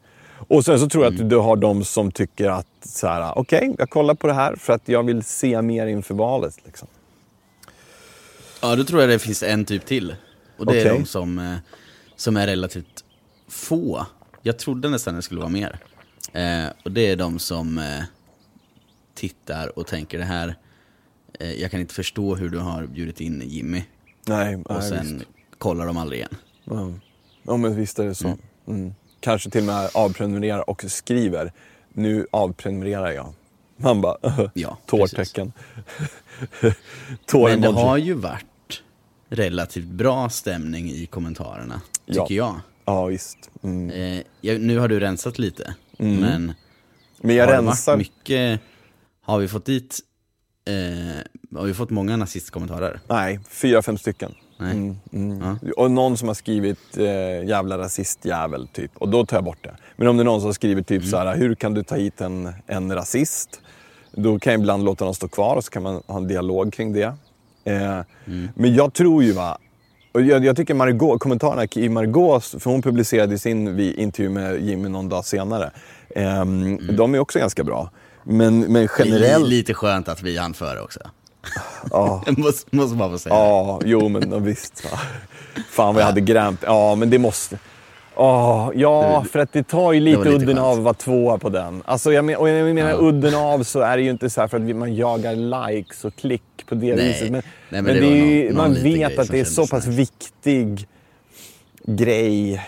Och 0.48 0.66
sen 0.66 0.80
så 0.80 0.90
tror 0.90 1.04
jag 1.04 1.14
att 1.14 1.30
du 1.30 1.38
har 1.38 1.56
de 1.56 1.84
som 1.84 2.12
tycker 2.12 2.50
att 2.50 2.68
så 2.86 3.08
här, 3.08 3.38
okej, 3.38 3.76
jag 3.78 3.90
kollar 3.90 4.14
på 4.16 4.28
det 4.28 4.34
här 4.34 4.56
för 4.56 4.74
att 4.74 4.88
jag 4.88 5.04
vill 5.04 5.24
se 5.24 5.62
mer 5.62 5.88
inför 5.88 6.14
valet. 6.16 6.56
Liksom. 6.66 6.88
Ja, 8.62 8.76
då 8.76 8.84
tror 8.84 9.02
jag 9.02 9.10
det 9.10 9.20
finns 9.20 9.44
en 9.44 9.66
typ 9.66 9.86
till. 9.86 10.16
Och 10.58 10.66
det 10.66 10.82
är 10.82 10.86
Okej. 10.86 11.00
de 11.00 11.06
som, 11.06 11.40
eh, 11.40 11.56
som 12.16 12.38
är 12.38 12.48
relativt 12.48 13.04
få. 13.50 14.06
Jag 14.42 14.60
trodde 14.60 14.90
nästan 14.90 15.16
det 15.16 15.22
skulle 15.22 15.40
vara 15.40 15.50
mer. 15.50 15.80
Eh, 16.34 16.66
och 16.84 16.92
det 16.92 17.02
är 17.08 17.16
de 17.16 17.40
som 17.40 17.78
eh, 17.78 18.04
tittar 19.20 19.80
och 19.80 19.88
tänker 19.88 20.18
det 20.18 20.24
här, 20.26 20.56
eh, 21.40 21.52
jag 21.54 21.72
kan 21.72 21.80
inte 21.82 21.94
förstå 21.94 22.36
hur 22.36 22.50
du 22.50 22.58
har 22.58 22.86
bjudit 22.88 23.22
in 23.22 23.44
Jimmy. 23.46 23.84
Nej, 24.28 24.56
Och 24.56 24.66
nej, 24.80 24.90
sen 24.90 25.18
visst. 25.18 25.30
kollar 25.58 25.86
de 25.86 25.98
aldrig 25.98 26.20
igen. 26.20 26.36
Ja. 26.64 26.92
ja, 27.44 27.58
men 27.58 27.76
visst 27.76 28.00
är 28.00 28.06
det 28.06 28.16
så. 28.16 28.38
Mm. 28.68 28.94
Kanske 29.20 29.50
till 29.50 29.62
och 29.62 29.66
med 29.68 29.90
avprenumererar 29.94 30.70
och 30.70 30.84
skriver, 30.88 31.52
nu 31.94 32.28
avprenumererar 32.32 33.12
jag. 33.12 33.34
Man 33.78 34.02
bara, 34.02 34.18
Ja, 34.54 34.78
tårtecken. 34.86 35.52
Men 37.34 37.62
det 37.62 37.68
har 37.72 37.98
ju 37.98 38.14
varit 38.14 38.82
relativt 39.30 39.86
bra 39.86 40.30
stämning 40.30 40.90
i 40.92 41.06
kommentarerna, 41.06 41.82
Ja. 42.06 42.24
tycker 42.24 42.36
jag. 42.36 42.60
Ja, 42.86 43.06
visst. 43.06 43.38
Mm. 43.64 43.90
Eh, 43.90 44.24
jag. 44.42 44.62
Nu 44.62 44.78
har 44.80 44.88
du 44.88 45.00
rensat 45.00 45.40
lite, 45.40 45.76
men 45.98 46.54
Men 47.22 47.36
jag 47.36 47.46
har 47.46 47.54
rensar. 47.54 47.92
varit 47.92 47.98
mycket, 48.00 48.62
har 49.30 49.40
vi 49.40 49.48
fått 49.48 49.66
dit, 49.66 50.00
eh, 50.66 51.58
har 51.60 51.66
vi 51.66 51.74
fått 51.74 51.90
många 51.90 52.18
nazistkommentarer? 52.18 53.00
Nej, 53.08 53.40
fyra, 53.50 53.82
fem 53.82 53.98
stycken. 53.98 54.32
Nej. 54.58 54.72
Mm, 54.72 54.96
mm. 55.14 55.40
Ja. 55.62 55.72
Och 55.78 55.92
någon 55.92 56.18
som 56.18 56.28
har 56.28 56.36
skrivit 56.36 56.98
eh, 56.98 57.48
jävla 57.48 57.78
rasistjävel 57.78 58.68
typ. 58.68 58.92
Och 58.98 59.10
då 59.10 59.26
tar 59.26 59.38
jag 59.38 59.44
bort 59.44 59.58
det. 59.64 59.76
Men 59.96 60.08
om 60.08 60.18
det 60.18 60.24
är 60.24 60.26
någon 60.26 60.40
som 60.42 60.48
har 60.48 60.54
skrivit 60.54 60.88
typ 60.88 61.02
Mm. 61.02 61.12
så 61.12 61.18
här, 61.18 61.36
hur 61.36 61.56
kan 61.56 61.74
du 61.74 61.84
ta 61.84 61.96
hit 61.96 62.22
en, 62.22 62.50
en 62.68 62.96
rasist? 62.96 63.62
Då 64.12 64.40
kan 64.40 64.54
jag 64.54 64.60
ibland 64.60 64.84
låta 64.86 65.06
dem 65.06 65.14
stå 65.14 65.28
kvar 65.28 65.56
och 65.56 65.64
så 65.64 65.72
kan 65.72 65.84
man 65.84 66.02
ha 66.08 66.18
en 66.18 66.28
dialog 66.28 66.74
kring 66.74 66.94
det. 66.94 67.14
Eh, 67.64 68.00
Mm. 68.26 68.48
Men 68.56 68.74
jag 68.76 68.94
tror 68.94 69.24
ju 69.24 69.32
va, 69.32 69.58
och 70.12 70.22
jag, 70.22 70.46
jag 70.46 70.56
tycker 70.56 70.74
Margot, 70.74 71.20
kommentarerna 71.20 71.66
i 71.76 71.90
Margaux, 71.90 72.56
för 72.60 72.72
hon 72.72 72.82
publicerade 72.82 73.38
sin 73.40 73.80
intervju 73.80 74.30
med 74.30 74.62
Jimmy 74.62 74.90
någon 74.90 75.10
dag 75.10 75.26
senare. 75.26 75.72
ehm, 76.16 76.96
De 76.98 77.16
är 77.16 77.20
också 77.20 77.40
ganska 77.40 77.64
bra. 77.64 77.92
Men, 78.30 78.60
men 78.60 78.88
generellt... 79.00 79.48
Lite 79.48 79.74
skönt 79.74 80.08
att 80.08 80.22
vi 80.24 80.38
hann 80.38 80.54
före 80.54 80.82
också. 80.82 81.00
ja. 81.92 82.24
Måste, 82.38 82.76
måste 82.76 82.96
bara 82.98 83.10
få 83.10 83.18
säga. 83.20 83.36
Ja, 83.36 83.80
jo 83.86 84.10
men 84.10 84.44
visst. 84.44 84.84
Fan 85.70 85.94
vad 85.96 86.02
jag 86.02 86.08
hade 86.08 86.22
grämt. 86.22 86.60
Ja, 86.66 86.96
men 86.96 87.10
det 87.10 87.18
måste... 87.20 87.58
Ja, 88.16 88.72
ja, 88.76 89.26
för 89.32 89.40
att 89.40 89.54
det 89.54 89.64
tar 89.64 89.94
ju 89.94 90.00
lite, 90.00 90.18
lite 90.20 90.30
udden 90.30 90.48
skönt. 90.48 90.60
av 90.60 90.72
att 90.78 90.84
vara 90.84 90.94
tvåa 90.94 91.38
på 91.38 91.50
den. 91.50 91.82
Alltså, 91.86 92.14
jag, 92.14 92.26
men, 92.26 92.36
och 92.36 92.50
jag 92.50 92.76
menar 92.76 92.90
Ja. 92.90 92.98
udden 93.02 93.36
av 93.36 93.64
så 93.64 93.80
är 93.80 93.98
det 93.98 94.04
ju 94.04 94.10
inte 94.10 94.30
så 94.30 94.42
här 94.42 94.48
för 94.48 94.58
att 94.58 94.76
man 94.76 94.96
jagar 94.96 95.68
likes 95.76 96.06
och 96.06 96.16
klick 96.16 96.42
på 96.66 96.76
det 96.76 96.96
Nej. 96.96 97.08
viset. 97.08 97.32
Men, 97.32 97.42
Nej, 97.70 97.82
men 97.82 97.84
men 97.84 97.94
det 97.94 98.00
det 98.02 98.08
är 98.08 98.26
ju, 98.26 98.46
någon- 98.48 98.56
man 98.58 98.72
någon 98.74 98.84
vet 98.84 99.20
att 99.20 99.28
det 99.28 99.40
är 99.40 99.46
så 99.46 99.68
pass 99.68 99.86
nice. 99.86 99.98
viktig 99.98 100.88
grej. 101.86 102.62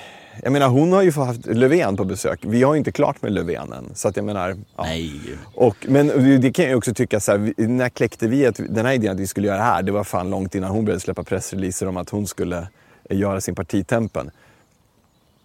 Jag 0.43 0.53
menar, 0.53 0.67
hon 0.69 0.93
har 0.93 1.01
ju 1.01 1.11
haft 1.11 1.45
Löfven 1.45 1.97
på 1.97 2.03
besök. 2.03 2.39
Vi 2.43 2.63
har 2.63 2.73
ju 2.73 2.77
inte 2.77 2.91
klart 2.91 3.21
med 3.21 3.31
Löfven 3.31 3.73
än. 3.73 3.95
Så 3.95 4.07
att 4.07 4.15
jag 4.15 4.25
menar... 4.25 4.55
Ja. 4.77 4.83
Nej. 4.83 5.11
Och, 5.55 5.75
men 5.89 6.07
det- 6.41 6.51
kan 6.51 6.65
jag 6.65 6.77
också 6.77 6.93
tycka, 6.93 7.19
så 7.19 7.31
här, 7.31 7.53
när 7.57 7.89
kläckte 7.89 8.27
vi 8.27 8.45
att, 8.45 8.59
den 8.69 8.85
här 8.85 8.93
idén 8.93 9.11
att 9.11 9.19
vi 9.19 9.27
skulle 9.27 9.47
göra 9.47 9.57
det 9.57 9.63
här? 9.63 9.83
Det 9.83 9.91
var 9.91 10.03
fan 10.03 10.29
långt 10.29 10.55
innan 10.55 10.71
hon 10.71 10.85
började 10.85 10.99
släppa 10.99 11.23
pressreleaser 11.23 11.87
om 11.87 11.97
att 11.97 12.09
hon 12.09 12.27
skulle 12.27 12.67
eh, 13.09 13.17
göra 13.17 13.41
sin 13.41 13.55
partitempen. 13.55 14.31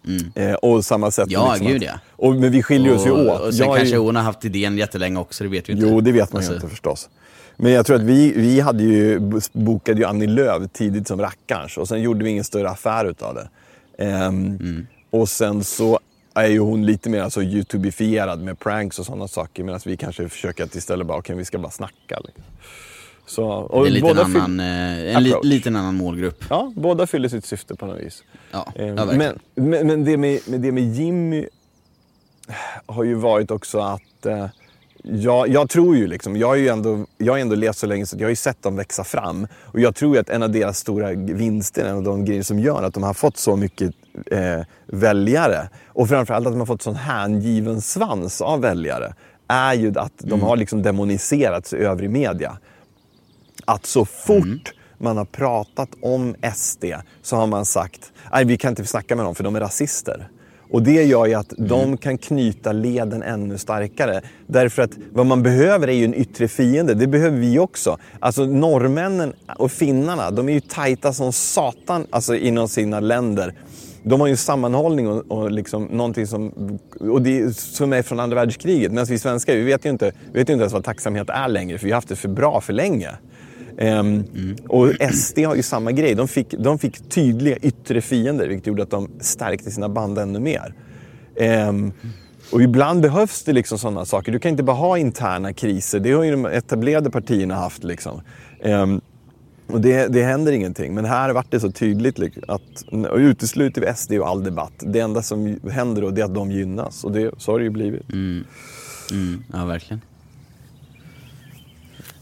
Mm. 0.07 0.49
Eh, 0.51 0.55
och 0.55 0.85
samma 0.85 1.11
sätt. 1.11 1.27
Ja, 1.31 1.51
liksom 1.53 1.67
gud 1.67 1.83
att, 1.83 1.89
ja. 1.89 1.99
och, 2.15 2.35
Men 2.35 2.51
vi 2.51 2.63
skiljer 2.63 2.95
oss 2.95 3.05
ju 3.05 3.11
åt. 3.11 3.41
och 3.41 3.53
sen 3.53 3.65
Jag 3.67 3.75
är 3.75 3.79
kanske 3.79 3.95
ju, 3.95 4.01
hon 4.01 4.15
har 4.15 4.23
haft 4.23 4.45
idén 4.45 4.77
jättelänge 4.77 5.19
också, 5.19 5.43
det 5.43 5.49
vet 5.49 5.69
vi 5.69 5.73
inte. 5.73 5.85
Jo, 5.85 6.01
det 6.01 6.11
vet 6.11 6.33
man 6.33 6.37
Alltså, 6.39 6.51
ju 6.51 6.55
inte 6.55 6.67
förstås. 6.69 7.09
Men 7.57 7.71
jag 7.71 7.85
tror 7.85 7.95
att 7.95 8.01
vi, 8.01 8.33
vi 8.35 8.59
hade 8.59 8.83
ju, 8.83 9.19
bokade 9.53 9.99
ju 9.99 10.05
Annie 10.05 10.27
Lööf 10.27 10.63
tidigt 10.73 11.07
som 11.07 11.21
rackarns 11.21 11.77
och 11.77 11.87
sen 11.87 12.01
gjorde 12.01 12.23
vi 12.23 12.29
ingen 12.29 12.43
större 12.43 12.69
affär 12.69 13.05
utav 13.05 13.35
det. 13.35 13.49
Ehm, 13.97 14.45
Mm. 14.59 14.87
Och 15.09 15.29
sen 15.29 15.63
så 15.63 15.99
är 16.33 16.47
ju 16.47 16.59
hon 16.59 16.85
lite 16.85 17.09
mer 17.09 17.21
alltså, 17.21 17.41
youtubifierad 17.43 18.39
med 18.41 18.59
pranks 18.59 18.99
och 18.99 19.05
sådana 19.05 19.27
saker 19.27 19.63
medan 19.63 19.79
vi 19.85 19.97
kanske 19.97 20.29
försöker 20.29 20.63
att 20.63 20.75
istället 20.75 21.07
bara, 21.07 21.17
okej 21.17 21.35
vi 21.35 21.45
ska 21.45 21.57
bara 21.59 21.71
snacka. 21.71 22.19
Liksom. 22.25 22.43
Så, 23.25 23.67
Det 23.83 23.87
är 23.89 23.91
lite 23.91 24.09
en 24.09 24.17
annan, 24.19 24.59
eh, 24.59 25.15
en 25.15 25.23
li, 25.23 25.33
liten 25.43 25.75
annan 25.75 25.95
målgrupp. 25.95 26.43
Ja, 26.49 26.71
båda 26.75 27.07
fyller 27.07 27.29
sitt 27.29 27.45
syfte 27.45 27.75
på 27.75 27.85
något 27.85 27.99
vis. 27.99 28.23
Ja, 28.51 28.73
Eh, 28.75 28.85
ja 28.87 28.93
verkligen. 29.05 29.39
men, 29.55 29.69
men, 29.69 29.87
men 29.87 30.03
det, 30.05 30.17
med, 30.17 30.39
med 30.47 30.61
det 30.61 30.71
med 30.71 30.93
Jimmy 30.95 31.47
har 32.85 33.03
ju 33.03 33.13
varit 33.13 33.51
också 33.51 33.79
att 33.79 34.25
eh, 34.25 34.45
jag, 35.09 35.47
jag 35.47 35.69
tror 35.69 35.95
ju 35.95 36.07
liksom, 36.07 36.37
jag 36.37 36.47
har 36.47 36.55
ju 36.55 36.67
ändå, 36.67 37.05
jag 37.17 37.33
har 37.33 37.39
ändå 37.39 37.55
levt 37.55 37.77
så 37.77 37.87
länge 37.87 38.05
så 38.05 38.15
jag 38.17 38.25
har 38.25 38.29
ju 38.29 38.35
sett 38.35 38.63
dem 38.63 38.75
växa 38.75 39.03
fram. 39.03 39.47
Och 39.61 39.79
jag 39.79 39.95
tror 39.95 40.17
att 40.17 40.29
en 40.29 40.43
av 40.43 40.51
deras 40.51 40.77
stora 40.77 41.11
vinster, 41.13 41.85
en 41.85 41.95
av 41.95 42.03
de 42.03 42.25
grejer 42.25 42.43
som 42.43 42.59
gör 42.59 42.83
att 42.83 42.93
de 42.93 43.03
har 43.03 43.13
fått 43.13 43.37
så 43.37 43.55
mycket 43.55 43.91
eh, 44.31 44.59
väljare 44.85 45.69
och 45.87 46.09
framförallt 46.09 46.47
att 46.47 46.53
de 46.53 46.59
har 46.59 46.65
fått 46.65 46.81
sån 46.81 46.95
hängiven 46.95 47.81
svans 47.81 48.41
av 48.41 48.61
väljare 48.61 49.13
är 49.47 49.73
ju 49.73 49.93
att 49.99 50.13
de 50.17 50.41
har 50.41 50.57
liksom 50.57 50.81
demoniserats 50.81 51.73
i 51.73 51.77
övrig 51.77 52.09
media 52.09 52.57
att 53.65 53.85
så 53.85 54.05
fort 54.05 54.73
man 54.97 55.17
har 55.17 55.25
pratat 55.25 55.89
om 56.01 56.35
SD 56.55 56.85
så 57.21 57.35
har 57.35 57.47
man 57.47 57.65
sagt 57.65 58.11
nej 58.31 58.45
vi 58.45 58.57
kan 58.57 58.69
inte 58.69 58.85
snacka 58.85 59.15
med 59.15 59.25
dem 59.25 59.35
för 59.35 59.43
de 59.43 59.55
är 59.55 59.59
rasister. 59.59 60.29
Och 60.71 60.83
det 60.83 61.03
gör 61.03 61.25
ju 61.25 61.33
att 61.33 61.53
de 61.57 61.97
kan 61.97 62.17
knyta 62.17 62.71
leden 62.71 63.23
ännu 63.23 63.57
starkare. 63.57 64.21
Därför 64.47 64.81
att 64.81 64.91
vad 65.11 65.25
man 65.25 65.43
behöver 65.43 65.87
är 65.87 65.93
ju 65.93 66.05
en 66.05 66.13
yttre 66.13 66.47
fiende. 66.47 66.93
Det 66.93 67.07
behöver 67.07 67.37
vi 67.37 67.59
också. 67.59 67.97
Alltså 68.19 68.45
norrmännen 68.45 69.33
och 69.57 69.71
finnarna, 69.71 70.31
de 70.31 70.49
är 70.49 70.53
ju 70.53 70.59
tajta 70.59 71.13
som 71.13 71.33
satan 71.33 72.05
alltså, 72.09 72.35
inom 72.35 72.67
sina 72.67 72.99
länder. 72.99 73.53
De 74.03 74.21
har 74.21 74.27
ju 74.27 74.35
sammanhållning 74.35 75.07
och, 75.07 75.31
och 75.31 75.51
liksom 75.51 75.83
någonting 75.83 76.27
som, 76.27 76.51
och 76.99 77.21
det, 77.21 77.57
som 77.57 77.93
är 77.93 78.01
från 78.01 78.19
andra 78.19 78.35
världskriget. 78.35 78.91
Medan 78.91 79.05
vi 79.05 79.19
svenskar, 79.19 79.55
vi 79.55 79.63
vet 79.63 79.85
ju 79.85 79.89
inte, 79.89 80.11
vi 80.31 80.39
vet 80.39 80.49
ju 80.49 80.53
inte 80.53 80.63
ens 80.63 80.73
vad 80.73 80.83
tacksamhet 80.83 81.29
är 81.29 81.47
längre 81.47 81.77
för 81.77 81.85
vi 81.85 81.91
har 81.91 81.97
haft 81.97 82.09
det 82.09 82.15
för 82.15 82.29
bra 82.29 82.61
för 82.61 82.73
länge. 82.73 83.09
Ehm, 83.77 84.23
Och 84.67 84.89
SD 85.13 85.39
har 85.39 85.55
ju 85.55 85.63
samma 85.63 85.91
grej. 85.91 86.15
De 86.15 86.27
fick, 86.27 86.51
de 86.59 86.79
fick 86.79 87.09
tydliga 87.09 87.57
yttre 87.57 88.01
fiender 88.01 88.47
vilket 88.47 88.67
gjorde 88.67 88.83
att 88.83 88.89
de 88.91 89.09
stärkte 89.19 89.71
sina 89.71 89.89
band 89.89 90.17
ännu 90.17 90.39
mer. 90.39 90.73
Ehm, 91.39 91.91
och 92.51 92.61
ibland 92.61 93.01
behövs 93.01 93.43
det 93.43 93.53
liksom 93.53 93.77
sådana 93.77 94.05
saker. 94.05 94.31
Du 94.31 94.39
kan 94.39 94.51
inte 94.51 94.63
bara 94.63 94.75
ha 94.75 94.97
interna 94.97 95.53
kriser. 95.53 95.99
Det 95.99 96.11
har 96.11 96.23
ju 96.23 96.31
de 96.31 96.45
etablerade 96.45 97.09
partierna 97.11 97.55
haft. 97.55 97.83
Liksom. 97.83 98.21
Ehm, 98.63 99.01
Och 99.71 99.81
det, 99.81 100.07
det 100.07 100.23
händer 100.23 100.51
ingenting. 100.51 100.93
Men 100.93 101.05
här 101.05 101.33
vart 101.33 101.51
det 101.51 101.59
så 101.59 101.71
tydligt 101.71 102.17
liksom, 102.17 102.43
att 102.47 102.83
och 103.11 103.17
utesluter 103.17 103.81
vi 103.81 103.93
SD 103.95 104.13
och 104.13 104.27
all 104.27 104.43
debatt. 104.43 104.73
Det 104.79 104.99
enda 104.99 105.21
som 105.21 105.59
händer 105.71 106.01
då 106.01 106.09
det 106.09 106.21
är 106.21 106.25
att 106.25 106.35
de 106.35 106.51
gynnas. 106.51 107.03
Och 107.03 107.11
det, 107.11 107.31
så 107.37 107.51
har 107.51 107.59
det 107.59 107.63
ju 107.63 107.69
blivit. 107.71 108.13
Mm, 108.13 108.43
mm. 109.11 109.43
ja, 109.53 109.65
verkligen. 109.65 110.01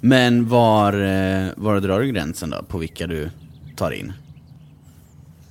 Men 0.06 0.48
var, 0.50 0.94
eh, 0.94 1.48
var 1.56 1.80
drar 1.80 2.00
du 2.00 2.08
gränsen 2.12 2.50
då, 2.50 2.64
på 2.68 2.78
vilka 2.78 3.08
du 3.08 3.30
tar 3.76 3.92
in? 3.92 4.14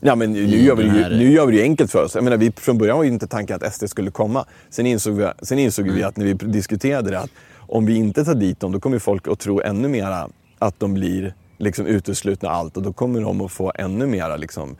Ja, 0.01 0.15
men 0.15 0.33
nu, 0.33 0.39
I 0.39 0.65
gör 0.65 0.77
vi, 0.77 0.83
ju- 0.83 0.89
här- 0.91 1.11
nu 1.11 1.31
gör 1.33 1.47
vi 1.47 1.53
det 1.53 1.59
ju 1.59 1.65
enkelt 1.65 1.91
för 1.91 2.05
oss. 2.05 2.15
Jag 2.15 2.25
menar, 2.25 2.37
vi, 2.37 2.53
från 2.57 2.79
början 2.79 2.97
var 2.97 3.05
ju 3.05 3.11
inte 3.11 3.27
tanken 3.27 3.57
att 3.57 3.75
SD 3.75 3.89
skulle 3.89 4.11
komma. 4.11 4.45
Sen 4.71 4.87
insåg 4.87 5.15
vi, 5.15 5.29
sen 5.43 5.59
insåg 5.59 5.89
vi 5.91 6.03
att 6.03 6.17
när 6.17 6.25
vi 6.27 6.33
diskuterade 6.33 7.11
det 7.11 7.19
att 7.21 7.31
om 7.59 7.87
vi 7.87 7.95
inte 7.95 8.25
tar 8.25 8.35
dit 8.35 8.61
dem 8.61 8.73
då 8.73 8.81
kommer 8.81 8.99
folk 8.99 9.29
att 9.29 9.39
tro 9.39 9.61
ännu 9.61 9.89
mera 9.89 10.29
att 10.59 10.81
de 10.81 10.95
blir 10.95 11.35
liksom 11.59 11.87
uteslutna 11.87 12.49
allt 12.51 12.77
och 12.77 12.83
då 12.83 12.93
kommer 12.93 13.21
de 13.21 13.41
att 13.41 13.53
få 13.53 13.73
ännu 13.75 14.07
mera 14.07 14.37
liksom, 14.37 14.77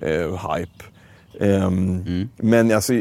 eh, 0.00 0.54
hype. 0.56 0.84
Ehm, 1.40 2.28
Men 2.36 2.72
alltså, 2.72 2.94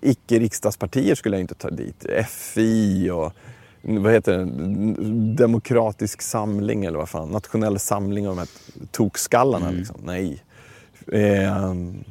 icke-riksdagspartier 0.00 1.14
skulle 1.14 1.36
jag 1.36 1.40
inte 1.40 1.54
ta 1.54 1.70
dit. 1.70 2.06
FI 2.28 3.10
och 3.10 3.32
vad 3.86 4.12
heter 4.12 4.38
det? 4.38 4.44
Demokratisk 5.34 6.22
samling 6.22 6.84
eller 6.84 6.98
vad 6.98 7.08
fan? 7.08 7.28
Nationell 7.28 7.78
samling 7.78 8.28
av 8.28 8.36
de 8.36 8.38
här 8.38 8.48
tokskallarna. 8.90 9.70
Liksom. 9.70 10.00
Nej. 10.04 10.44
Ehm, 11.12 12.04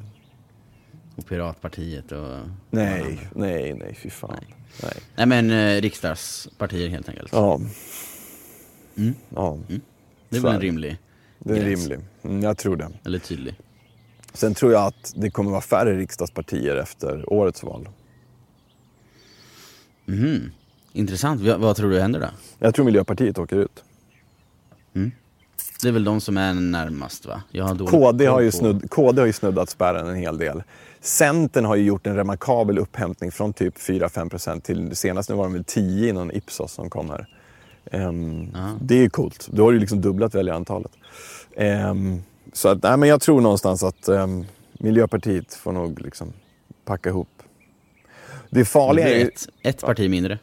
Och 1.15 1.26
Piratpartiet 1.28 2.11
och... 2.11 2.38
nej, 2.69 3.19
nej, 3.36 3.74
nej, 3.74 3.95
fy 3.95 4.09
fan. 4.09 4.38
Nej. 4.84 4.93
Nej 5.15 5.26
men 5.26 5.51
eh, 5.51 5.82
riksdagspartier 5.82 6.89
helt 6.89 7.09
enkelt. 7.09 7.30
Ja. 7.32 7.59
Mm. 8.97 9.13
ja, 9.30 9.57
det 10.30 10.38
är 10.38 10.41
väl 10.41 10.55
en 10.55 10.61
rimlig, 10.61 10.97
det 11.39 11.53
är 11.53 11.65
gräns. 11.65 11.88
rimligt. 11.88 12.05
Mm, 12.24 12.43
jag 12.43 12.57
tror 12.57 12.76
det. 12.76 12.89
eller 13.05 13.19
tydlig. 13.19 13.55
Sen 14.34 14.53
tror 14.53 14.71
jag 14.71 14.86
att 14.86 15.13
det 15.15 15.30
kommer 15.32 15.51
vara 15.51 15.61
färre 15.61 15.97
riksdagspartier 15.97 16.76
efter 16.76 17.34
årets 17.34 17.63
val. 17.63 17.89
Mhm. 20.05 20.51
Intressant. 20.93 21.41
Vad, 21.41 21.75
tror 21.75 21.89
du 21.89 21.99
händer 21.99 22.19
då? 22.19 22.27
Jag 22.59 22.75
tror 22.75 22.85
Miljöpartiet 22.85 23.37
åker 23.39 23.55
ut. 23.55 23.83
Det 25.81 25.87
är 25.87 25.91
väl 25.91 26.03
de 26.03 26.21
som 26.21 26.37
är 26.37 26.53
närmast 26.53 27.25
va? 27.25 27.41
Har 27.59 27.87
KD 27.87 28.25
har, 28.25 28.41
ju 28.41 28.51
snudd, 28.51 28.89
KD 28.89 29.21
har 29.21 29.27
ju 29.27 29.33
snuddat 29.33 29.69
spärren 29.69 30.07
en 30.07 30.15
hel 30.15 30.37
del. 30.37 30.63
Centern 31.01 31.65
har 31.65 31.75
ju 31.75 31.83
gjort 31.83 32.07
en 32.07 32.15
remarkabel 32.15 32.77
upphämtning 32.79 33.31
från 33.31 33.53
typ 33.53 33.77
4-5% 33.77 34.59
till 34.61 34.95
senast 34.95 35.29
nu 35.29 35.35
var 35.35 35.43
de 35.43 35.53
väl 35.53 35.63
10 35.63 36.09
i 36.09 36.13
någon 36.13 36.31
Ipsos 36.31 36.71
som 36.73 36.89
kommer. 36.89 37.27
Ehm, 37.91 38.47
Ja. 38.53 38.77
Det 38.81 38.95
är 38.95 38.99
ju 38.99 39.09
coolt. 39.09 39.47
Då 39.51 39.63
har 39.63 39.71
du 39.71 39.79
liksom 39.79 40.01
dubblat 40.01 40.35
väljarantalet. 40.35 40.91
Ehm, 41.57 42.21
så 42.53 42.67
att, 42.69 42.83
nej, 42.83 42.97
men 42.97 43.09
jag 43.09 43.21
tror 43.21 43.41
någonstans 43.41 43.83
att 43.83 44.07
ehm, 44.07 44.45
Miljöpartiet 44.73 45.53
får 45.53 45.71
nog 45.71 46.01
liksom 46.01 46.33
packa 46.85 47.09
ihop. 47.09 47.29
Det 48.49 48.59
Det 48.59 48.65
farliga 48.65 49.09
är 49.09 49.19
ju... 49.19 49.27
ett, 49.27 49.47
ett 49.61 49.81
parti 49.81 50.09
mindre. 50.09 50.39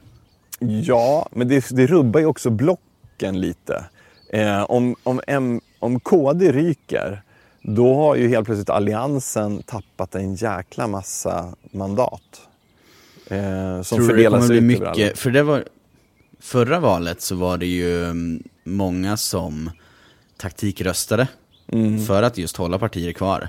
Ja, 0.61 1.29
men 1.33 1.49
det, 1.49 1.67
det 1.71 1.87
rubbar 1.87 2.21
ju 2.21 2.27
också 2.27 2.51
blocken 2.51 3.41
lite. 3.41 3.85
Eh, 4.33 4.63
om, 4.63 4.97
om, 5.03 5.21
M, 5.27 5.61
om 5.79 6.01
KD 6.01 6.53
ryker, 6.53 7.23
då 7.63 7.95
har 7.95 8.17
ju 8.17 8.29
helt 8.29 8.47
plötsligt 8.47 8.71
Alliansen 8.71 9.63
tappat 9.63 10.15
en 10.15 10.35
jäkla 10.35 10.87
massa 10.87 11.55
mandat. 11.71 12.41
Eh, 13.27 13.83
som 13.83 13.99
Tror 13.99 13.99
du 13.99 14.07
det 14.07 14.13
fördelas 14.13 14.49
kommer 14.49 14.61
bli 14.61 14.79
mycket, 14.79 15.19
för 15.19 15.31
det 15.31 15.43
var, 15.43 15.65
förra 16.41 16.81
valet 16.81 17.21
så 17.21 17.37
var 17.37 17.57
det 17.57 17.67
ju 17.67 18.05
mm, 18.05 18.43
många 18.65 19.17
som 19.17 19.71
taktikröstade 20.37 21.29
Mm. 21.73 22.07
för 22.07 22.23
att 22.23 22.39
just 22.39 22.57
hålla 22.57 22.79
partier 22.79 23.13
kvar. 23.13 23.49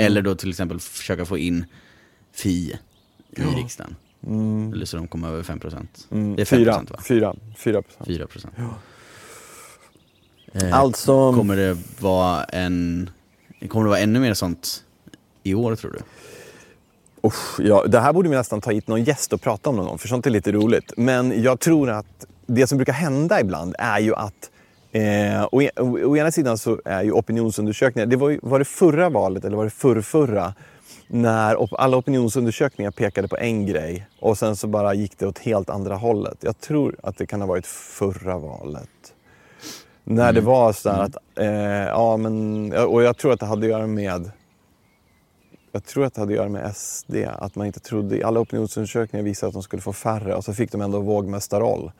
Eller 0.00 0.22
då 0.22 0.34
till 0.34 0.50
exempel 0.50 0.80
försöka 0.80 1.24
få 1.24 1.38
in 1.38 1.64
Fi 2.32 2.78
i 3.36 3.42
riksdagen. 3.42 3.96
Eller 4.72 4.86
så 4.86 4.96
de 4.96 5.08
kom 5.08 5.24
över 5.24 5.42
5%. 5.42 6.06
Mm, 6.10 6.36
Det 6.36 6.42
är 6.42 6.46
5% 6.46 6.56
fyra, 6.56 6.72
va? 6.90 6.98
fyra, 7.02 7.34
fyra 7.56 7.82
procent. 7.82 8.06
4%. 8.08 8.48
Eh, 10.52 10.78
Alltså, 10.78 11.32
Kommer 11.32 11.56
det 11.56 11.76
vara 12.00 12.44
en, 12.44 13.10
kommer 13.68 13.84
det 13.84 13.88
vara 13.90 14.00
ännu 14.00 14.20
mer 14.20 14.34
sånt 14.34 14.84
i 15.42 15.54
år 15.54 15.76
tror 15.76 15.90
du? 15.92 15.98
usch, 17.28 17.60
ja, 17.60 17.84
det 17.86 18.00
här 18.00 18.12
borde 18.12 18.28
vi 18.28 18.36
nästan 18.36 18.60
ta 18.60 18.70
hit 18.70 18.88
någon 18.88 19.04
gäst 19.04 19.32
och 19.32 19.40
prata 19.40 19.70
om 19.70 19.76
någon 19.76 19.86
gång, 19.86 19.98
för 19.98 20.08
sånt 20.08 20.26
är 20.26 20.30
lite 20.30 20.52
roligt. 20.52 20.92
Men 20.96 21.42
jag 21.42 21.60
tror 21.60 21.90
att 21.90 22.26
det 22.46 22.66
som 22.66 22.78
brukar 22.78 22.92
hända 22.92 23.40
ibland 23.40 23.74
är 23.78 23.98
ju 23.98 24.14
att 24.14 24.50
Eh, 24.92 25.44
å, 25.52 25.62
å, 25.76 25.98
å 26.04 26.16
ena 26.16 26.30
sidan 26.30 26.58
så 26.58 26.80
är 26.84 27.02
ju 27.02 27.12
opinionsundersökningar, 27.12 28.06
det 28.06 28.16
var, 28.16 28.30
ju, 28.30 28.38
var 28.42 28.58
det 28.58 28.64
förra 28.64 29.08
valet 29.08 29.44
eller 29.44 29.56
var 29.56 29.64
det 29.64 29.70
förrförra? 29.70 30.54
När 31.14 31.80
alla 31.80 31.96
opinionsundersökningar 31.96 32.90
pekade 32.90 33.28
på 33.28 33.36
en 33.36 33.66
grej 33.66 34.06
och 34.20 34.38
sen 34.38 34.56
så 34.56 34.66
bara 34.66 34.94
gick 34.94 35.18
det 35.18 35.26
åt 35.26 35.38
helt 35.38 35.70
andra 35.70 35.94
hållet. 35.94 36.38
Jag 36.40 36.60
tror 36.60 36.96
att 37.02 37.16
det 37.16 37.26
kan 37.26 37.40
ha 37.40 37.48
varit 37.48 37.66
förra 37.66 38.38
valet. 38.38 39.14
När 40.04 40.32
det 40.32 40.40
var 40.40 40.72
så 40.72 40.90
här 40.90 41.02
att, 41.02 41.16
eh, 41.38 41.48
ja 41.86 42.16
men, 42.16 42.72
och 42.72 43.02
jag 43.02 43.16
tror 43.16 43.32
att 43.32 43.40
det 43.40 43.46
hade 43.46 43.66
att 43.66 43.70
göra 43.70 43.86
med 43.86 44.30
jag 45.72 45.84
tror 45.84 46.04
att 46.04 46.14
det 46.14 46.20
hade 46.20 46.32
att 46.32 46.36
göra 46.36 46.48
med 46.48 46.76
SD, 46.76 47.14
att 47.38 47.54
man 47.54 47.66
inte 47.66 47.80
trodde, 47.80 48.26
alla 48.26 48.40
opinionsundersökningar 48.40 49.24
visade 49.24 49.48
att 49.48 49.54
de 49.54 49.62
skulle 49.62 49.82
få 49.82 49.92
färre 49.92 50.34
och 50.34 50.44
så 50.44 50.54
fick 50.54 50.72
de 50.72 50.80
ändå 50.80 51.00
vågmästarroll. 51.00 51.92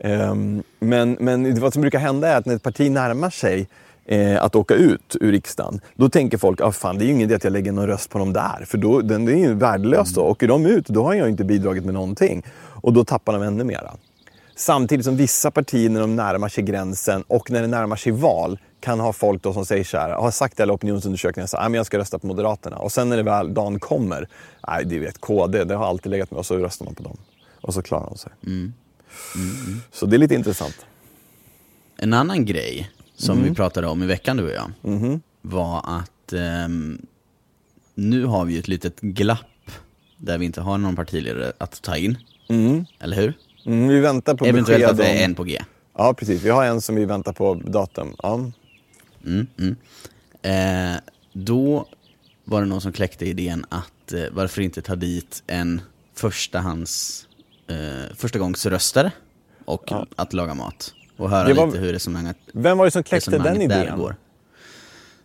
Ehm, 0.00 0.62
men, 0.78 1.16
men 1.20 1.60
vad 1.60 1.72
som 1.72 1.82
brukar 1.82 1.98
hända 1.98 2.28
är 2.28 2.36
att 2.36 2.46
när 2.46 2.54
ett 2.56 2.62
parti 2.62 2.90
närmar 2.90 3.30
sig 3.30 3.68
eh, 4.06 4.42
att 4.44 4.54
åka 4.56 4.74
ut 4.74 5.16
ur 5.20 5.32
riksdagen, 5.32 5.80
då 5.94 6.08
tänker 6.08 6.38
folk 6.38 6.60
ah, 6.60 6.72
fan 6.72 6.98
det 6.98 7.04
är 7.04 7.06
ju 7.06 7.12
ingen 7.12 7.22
idé 7.28 7.34
att 7.34 7.44
jag 7.44 7.52
lägger 7.52 7.72
någon 7.72 7.86
röst 7.86 8.10
på 8.10 8.18
dem 8.18 8.32
där, 8.32 8.64
för 8.66 8.78
då, 8.78 9.00
den, 9.00 9.24
det 9.24 9.32
är 9.32 9.36
ju 9.36 9.54
värdelöst 9.54 10.14
då. 10.14 10.20
Åker 10.22 10.48
de 10.48 10.66
ut, 10.66 10.86
då 10.88 11.04
har 11.04 11.14
jag 11.14 11.28
inte 11.28 11.44
bidragit 11.44 11.84
med 11.84 11.94
någonting. 11.94 12.42
Och 12.82 12.92
då 12.92 13.04
tappar 13.04 13.32
de 13.32 13.42
ännu 13.42 13.64
mera. 13.64 13.94
Samtidigt 14.56 15.04
som 15.04 15.16
vissa 15.16 15.50
partier 15.50 15.90
när 15.90 16.00
de 16.00 16.16
närmar 16.16 16.48
sig 16.48 16.64
gränsen 16.64 17.24
och 17.28 17.50
när 17.50 17.60
det 17.60 17.66
närmar 17.66 17.96
sig 17.96 18.12
val 18.12 18.58
kan 18.80 19.00
ha 19.00 19.12
folk 19.12 19.42
då 19.42 19.52
som 19.52 19.66
säger 19.66 19.84
så 19.84 19.96
här, 19.98 20.10
har 20.10 20.30
sagt 20.30 20.60
i 20.60 20.62
alla 20.62 20.72
opinionsundersökningar 20.72 21.46
så 21.46 21.56
här, 21.56 21.64
"Ah, 21.66 21.68
men 21.68 21.76
jag 21.76 21.86
ska 21.86 21.98
rösta 21.98 22.18
på 22.18 22.26
Moderaterna. 22.26 22.76
Och 22.76 22.92
sen 22.92 23.08
när 23.08 23.16
det 23.16 23.22
väl 23.22 23.54
dagen 23.54 23.80
kommer, 23.80 24.28
nej 24.68 24.84
du 24.84 24.98
vet 24.98 25.20
KD, 25.20 25.64
det 25.64 25.74
har 25.74 25.86
alltid 25.86 26.10
legat 26.10 26.30
med 26.30 26.38
och 26.38 26.46
så 26.46 26.56
röstar 26.56 26.84
man 26.84 26.94
på 26.94 27.02
dem. 27.02 27.16
Och 27.60 27.74
så 27.74 27.82
klarar 27.82 28.06
de 28.06 28.18
sig. 28.18 28.32
Så 29.92 30.06
det 30.06 30.16
är 30.16 30.18
lite 30.18 30.34
intressant. 30.34 30.86
En 31.96 32.12
annan 32.12 32.44
grej 32.44 32.90
som 33.22 33.38
Mm. 33.38 33.48
vi 33.50 33.54
pratade 33.54 33.86
om 33.86 34.02
i 34.02 34.06
veckan 34.06 34.36
du 34.36 34.42
och 34.44 34.50
jag 34.50 34.70
Mhm. 34.82 35.20
var 35.42 35.84
att 35.98 36.32
ehm, 36.32 37.06
nu 37.94 38.24
har 38.24 38.44
vi 38.44 38.52
ju 38.52 38.58
ett 38.58 38.68
litet 38.68 39.00
glapp 39.00 39.70
där 40.16 40.38
vi 40.38 40.44
inte 40.44 40.60
har 40.60 40.78
någon 40.78 40.96
partiledare 40.96 41.52
att 41.58 41.82
ta 41.82 41.96
in. 41.96 42.18
Eller 42.98 43.16
hur? 43.16 43.32
Mm, 43.66 43.88
vi 43.88 44.00
väntar 44.00 44.34
på 44.34 44.44
Eventuellt 44.44 44.80
besked 44.82 44.90
att 44.90 44.96
det 44.96 45.20
är 45.20 45.24
en 45.24 45.34
på 45.34 45.44
G. 45.44 45.62
Ja, 45.96 46.14
precis. 46.14 46.42
Vi 46.42 46.50
har 46.50 46.64
en 46.64 46.80
som 46.80 46.94
vi 46.94 47.04
väntar 47.04 47.32
på 47.32 47.54
datum. 47.54 48.14
Ja. 48.22 48.34
Mm, 49.26 49.46
mm. 49.58 49.76
Eh, 50.42 51.00
då 51.32 51.86
var 52.44 52.60
det 52.60 52.66
någon 52.66 52.80
som 52.80 52.92
kläckte 52.92 53.26
idén 53.26 53.64
att 53.68 54.12
eh, 54.12 54.22
varför 54.32 54.62
inte 54.62 54.82
ta 54.82 54.96
dit 54.96 55.42
en 55.46 55.80
förstahands, 56.14 57.26
eh, 57.66 58.14
förstagångsröstare 58.16 59.12
och 59.64 59.92
att 60.16 60.32
laga 60.32 60.54
mat. 60.54 60.94
Och 61.16 61.30
höra 61.30 61.48
Det 61.48 61.54
var- 61.54 61.66
lite 61.66 61.78
hur 61.78 61.92
resonemanget, 61.92 62.36
Vem 62.52 62.78
var 62.78 62.84
det 62.84 62.90
som 62.90 63.02
kläckte 63.02 63.38
den 63.38 63.62
idén? 63.62 63.98
går. 63.98 64.16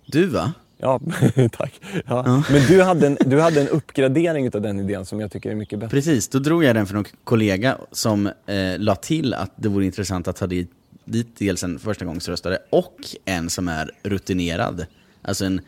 Du 0.05 0.25
va? 0.25 0.53
Ja, 0.77 0.99
tack. 1.51 1.81
Ja. 2.05 2.43
Men 2.51 2.61
du 2.67 2.81
hade, 2.83 3.07
en, 3.07 3.17
du 3.25 3.39
hade 3.41 3.61
en 3.61 3.67
uppgradering 3.67 4.55
av 4.55 4.61
den 4.61 4.79
idén 4.79 5.05
som 5.05 5.19
jag 5.19 5.31
tycker 5.31 5.51
är 5.51 5.55
mycket 5.55 5.79
bättre. 5.79 5.89
Precis, 5.89 6.27
då 6.27 6.39
drog 6.39 6.63
jag 6.63 6.75
den 6.75 6.87
för 6.87 6.95
en 6.97 7.05
kollega 7.23 7.77
som 7.91 8.27
eh, 8.27 8.33
la 8.79 8.95
till 8.95 9.33
att 9.33 9.51
det 9.55 9.69
vore 9.69 9.85
intressant 9.85 10.27
att 10.27 10.35
ta 10.35 10.47
dit, 10.47 10.71
dit 11.05 11.27
dels 11.37 11.63
en 11.63 11.79
förstagångsröstare 11.79 12.57
och 12.69 12.95
en 13.25 13.49
som 13.49 13.67
är 13.67 13.91
rutinerad. 14.03 14.85
Alltså 15.21 15.45
en 15.45 15.61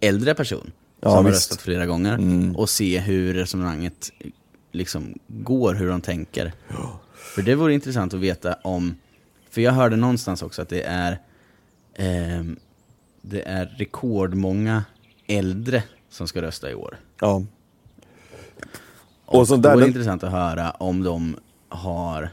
äldre 0.00 0.34
person 0.34 0.70
Ja, 1.00 1.08
som 1.08 1.16
har 1.16 1.22
visst. 1.32 1.50
röstat 1.50 1.60
flera 1.62 1.86
gånger 1.86 2.18
och 2.56 2.70
se 2.70 2.98
hur 2.98 3.34
resonemanget 3.34 4.10
liksom 4.72 5.14
går, 5.28 5.74
hur 5.74 5.88
de 5.88 6.00
tänker. 6.00 6.52
För 7.34 7.42
det 7.42 7.54
vore 7.54 7.74
intressant 7.74 8.14
att 8.14 8.20
veta 8.20 8.54
om, 8.64 8.94
för 9.56 9.60
jag 9.60 9.72
hörde 9.72 9.96
någonstans 9.96 10.42
också 10.42 10.62
att 10.62 10.68
det 10.68 10.82
är 10.82 11.18
ehm, 11.94 12.56
det 13.22 13.42
är 13.48 13.66
rekordmånga 13.66 14.84
äldre 15.26 15.82
som 16.10 16.28
ska 16.28 16.42
rösta 16.42 16.70
i 16.70 16.74
år. 16.74 16.98
Ja. 17.20 17.42
Och, 19.26 19.38
Och 19.40 19.48
så 19.48 19.56
då 19.56 19.62
där- 19.62 19.76
är 19.76 19.80
det 19.80 19.86
intressant 19.86 20.24
att 20.24 20.30
höra 20.30 20.70
om 20.70 21.02
de 21.02 21.36
har 21.68 22.30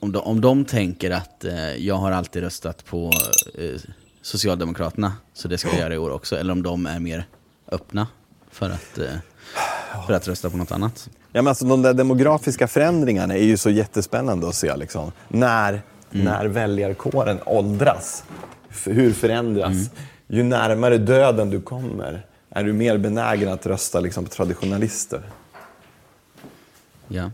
om 0.00 0.12
de, 0.12 0.18
om 0.18 0.40
de 0.40 0.64
tänker 0.64 1.10
att 1.10 1.44
eh, 1.44 1.74
jag 1.76 1.94
har 1.94 2.12
alltid 2.12 2.42
röstat 2.42 2.84
på 2.84 3.10
eh, 3.54 3.80
Socialdemokraterna, 4.22 5.12
så 5.34 5.48
det 5.48 5.58
ska 5.58 5.68
jag 5.68 5.78
göra 5.78 5.94
i 5.94 5.98
år 5.98 6.10
också. 6.10 6.36
Eller 6.36 6.52
om 6.52 6.62
de 6.62 6.86
är 6.86 7.00
mer 7.00 7.26
öppna 7.72 8.08
för 8.50 8.70
att, 8.70 8.98
eh, 8.98 9.06
för 10.06 10.12
att 10.14 10.28
rösta 10.28 10.50
på 10.50 10.56
något 10.56 10.72
annat. 10.72 11.08
Ja, 11.32 11.42
men 11.42 11.46
alltså, 11.48 11.64
de 11.64 11.82
där 11.82 11.94
demografiska 11.94 12.68
förändringarna 12.68 13.34
är 13.34 13.44
ju 13.44 13.56
så 13.56 13.70
jättespännande 13.70 14.48
att 14.48 14.54
se. 14.54 14.76
Liksom. 14.76 15.12
När, 15.28 15.82
Mm. 16.14 16.26
när 16.26 16.46
väljarkåren 16.46 17.38
åldras. 17.44 18.24
Hur 18.84 19.12
förändras? 19.12 19.90
Ju 20.26 20.42
närmare 20.42 20.98
döden 20.98 21.50
du 21.50 21.60
kommer, 21.60 22.26
är 22.50 22.64
du 22.64 22.72
mer 22.72 22.98
benägen 22.98 23.48
att 23.48 23.66
rösta 23.66 24.00
liksom, 24.00 24.24
på 24.24 24.30
traditionalister. 24.30 25.22
Ja. 27.08 27.30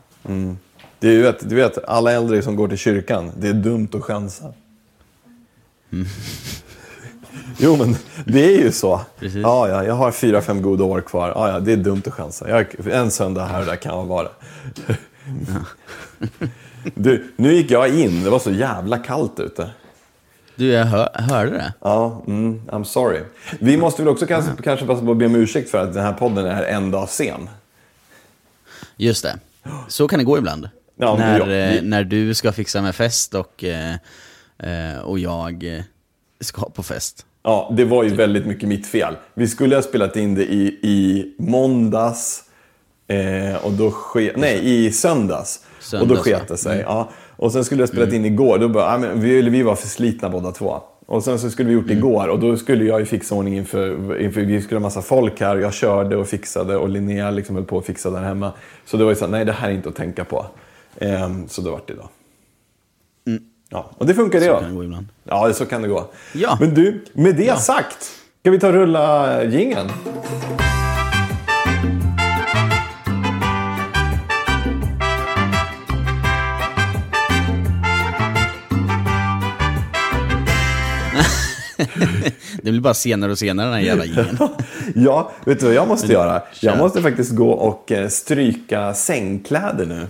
Det 0.99 1.09
är 1.09 1.13
ju 1.13 1.33
du 1.41 1.55
vet, 1.55 1.85
alla 1.85 2.13
äldre 2.13 2.43
som 2.43 2.57
går 2.57 2.69
till 2.69 2.79
kyrkan, 2.79 3.33
det 3.37 3.49
är 3.49 3.53
dumt 3.53 3.89
att 3.93 4.03
chansa. 4.03 4.53
Jo, 7.59 7.77
men 7.77 7.97
det 8.25 8.45
är 8.45 8.59
ju 8.59 8.73
så. 8.73 9.01
Precis. 9.19 9.43
Ja, 9.43 9.69
ja, 9.69 9.85
jag 9.85 9.95
har 9.95 10.13
fyra, 10.13 10.43
fem 10.43 10.63
goda 10.63 10.85
år 10.85 11.01
kvar. 11.01 11.29
Ja, 11.29 11.49
ja, 11.49 11.61
det 11.61 11.73
är 11.73 11.77
dumt 11.77 12.03
att 12.07 12.13
chansa. 12.13 12.49
Jag, 12.49 12.87
en 12.87 13.11
söndag 13.11 13.45
här 13.45 13.61
och 13.61 13.67
där 13.67 13.77
kan 13.77 13.99
jag 13.99 14.05
vara. 14.05 14.29
Du, 16.95 17.33
nu 17.37 17.53
gick 17.53 17.71
jag 17.71 17.89
in. 18.01 18.25
Det 18.25 18.31
var 18.31 18.39
så 18.39 18.51
jävla 18.51 18.99
kallt 18.99 19.41
ute. 19.41 19.71
Du, 20.57 20.67
jag 20.67 20.85
hör, 20.85 21.09
hörde 21.15 21.51
det. 21.51 21.73
Ja, 21.81 22.23
mm, 22.27 22.63
I'm 22.69 22.85
sorry. 22.85 23.21
Vi 23.59 23.77
måste 23.77 24.03
väl 24.03 24.09
också 24.09 24.27
kanske, 24.27 24.51
kanske 24.63 24.87
passa 24.87 25.05
på 25.05 25.11
att 25.11 25.17
be 25.17 25.27
om 25.27 25.35
ursäkt 25.35 25.71
för 25.71 25.79
att 25.79 25.95
den 25.95 26.03
här 26.05 26.13
podden 26.13 26.47
är 26.47 26.63
en 26.63 26.91
dag 26.91 27.09
sen. 27.09 27.49
Just 28.97 29.23
det. 29.23 29.39
Så 29.89 30.09
kan 30.09 30.19
det 30.19 30.25
gå 30.25 30.39
ibland. 30.39 30.69
Ja, 30.97 31.17
när, 31.19 31.39
ja, 31.39 31.45
vi- 31.45 31.77
eh, 31.79 31.83
när 31.83 32.05
du 32.05 32.35
ska 32.35 32.53
fixa 32.53 32.83
med 32.83 32.95
fest 32.95 33.35
och, 33.35 33.65
eh, 33.65 33.95
eh, 34.59 34.99
och 35.03 35.19
jag 35.19 35.85
ska 36.41 36.71
på 36.71 36.83
fest. 36.83 37.27
Ja, 37.43 37.73
det 37.77 37.85
var 37.85 38.05
ju 38.05 38.15
väldigt 38.15 38.47
mycket 38.47 38.69
mitt 38.69 38.87
fel. 38.87 39.17
Vi 39.35 39.49
skulle 39.49 39.75
ha 39.75 39.83
spelat 39.83 40.17
in 40.17 40.35
det 40.35 40.45
i, 40.45 40.67
i 40.83 41.27
måndags 41.39 42.43
eh, 43.09 43.65
och 43.65 43.73
då 43.73 43.91
ske, 43.91 44.33
nej, 44.37 44.87
i 44.87 44.93
söndags. 44.93 45.61
Och 45.93 46.07
då 46.07 46.17
sket 46.17 46.49
det 46.49 46.57
sig. 46.57 46.81
Ja. 46.87 47.09
Och 47.37 47.53
sen 47.53 47.65
skulle 47.65 47.83
jag 47.83 47.89
spelat 47.89 48.13
in 48.13 48.25
igår. 48.25 48.59
Då 48.59 48.69
bara, 48.69 48.93
ja, 48.93 48.99
men 48.99 49.21
vi, 49.21 49.43
vi 49.43 49.63
var 49.63 49.75
för 49.75 49.89
slitna 49.89 50.29
båda 50.29 50.53
två. 50.53 50.81
Och 51.07 51.25
sen 51.25 51.39
så 51.39 51.51
skulle 51.51 51.69
vi 51.69 51.75
gjort 51.75 51.89
det 51.89 51.95
igår 51.95 52.29
och 52.29 52.39
då 52.39 52.57
skulle 52.57 52.85
jag 52.85 53.01
ju 53.01 53.07
fixa 53.07 53.35
ordning 53.35 53.57
inför, 53.57 54.21
inför 54.21 54.41
vi 54.41 54.63
skulle 54.63 54.79
ha 54.79 54.83
massa 54.83 55.03
folk 55.03 55.41
här. 55.41 55.57
Jag 55.57 55.75
körde 55.75 56.17
och 56.17 56.27
fixade 56.27 56.77
och 56.77 56.89
Linnea 56.89 57.31
liksom 57.31 57.57
höll 57.57 57.65
på 57.65 57.79
att 57.79 57.87
fixa 57.87 58.11
där 58.11 58.23
hemma. 58.23 58.53
Så 58.85 58.97
det 58.97 59.05
var 59.05 59.11
ju 59.11 59.17
så 59.17 59.25
här, 59.25 59.33
nej 59.33 59.45
det 59.45 59.53
här 59.53 59.69
är 59.69 59.73
inte 59.73 59.89
att 59.89 59.97
tänka 59.97 60.25
på. 60.25 60.47
Ehm, 60.99 61.49
så 61.49 61.63
då 61.63 61.71
vart 61.71 61.87
det 61.87 61.93
idag. 61.93 62.09
Ja, 63.73 63.91
och 63.99 64.07
det 64.07 64.15
funkar 64.15 64.41
det 64.41 64.45
Så 64.45 64.51
ja. 64.51 64.61
kan 64.61 64.69
det 64.69 64.75
gå 64.77 64.85
ibland. 64.85 65.07
Ja, 65.25 65.53
så 65.53 65.67
kan 65.67 65.83
det 65.83 65.89
gå. 65.89 66.11
Ja. 66.33 66.57
Men 66.61 66.75
du, 66.75 67.05
med 67.13 67.37
det 67.37 67.59
sagt, 67.59 68.03
ska 68.41 68.51
vi 68.51 68.59
ta 68.59 68.69
och 68.69 68.75
rulla 68.75 69.45
jingeln? 69.45 69.89
Det 82.63 82.71
blir 82.71 82.81
bara 82.81 82.95
senare 82.95 83.33
och 83.33 83.39
senare 83.39 83.67
den 83.67 83.75
här 83.75 83.81
jävla 83.81 84.05
jingeln. 84.05 84.39
Ja, 84.95 85.33
vet 85.45 85.61
du 85.61 85.67
vad 85.67 85.75
jag 85.75 85.89
måste 85.89 86.13
göra? 86.13 86.43
Jag 86.61 86.79
måste 86.79 87.03
faktiskt 87.03 87.31
gå 87.31 87.51
och 87.51 87.93
eh, 87.93 88.09
stryka 88.09 88.95
sängkläder 88.95 89.87
nu. 89.87 90.07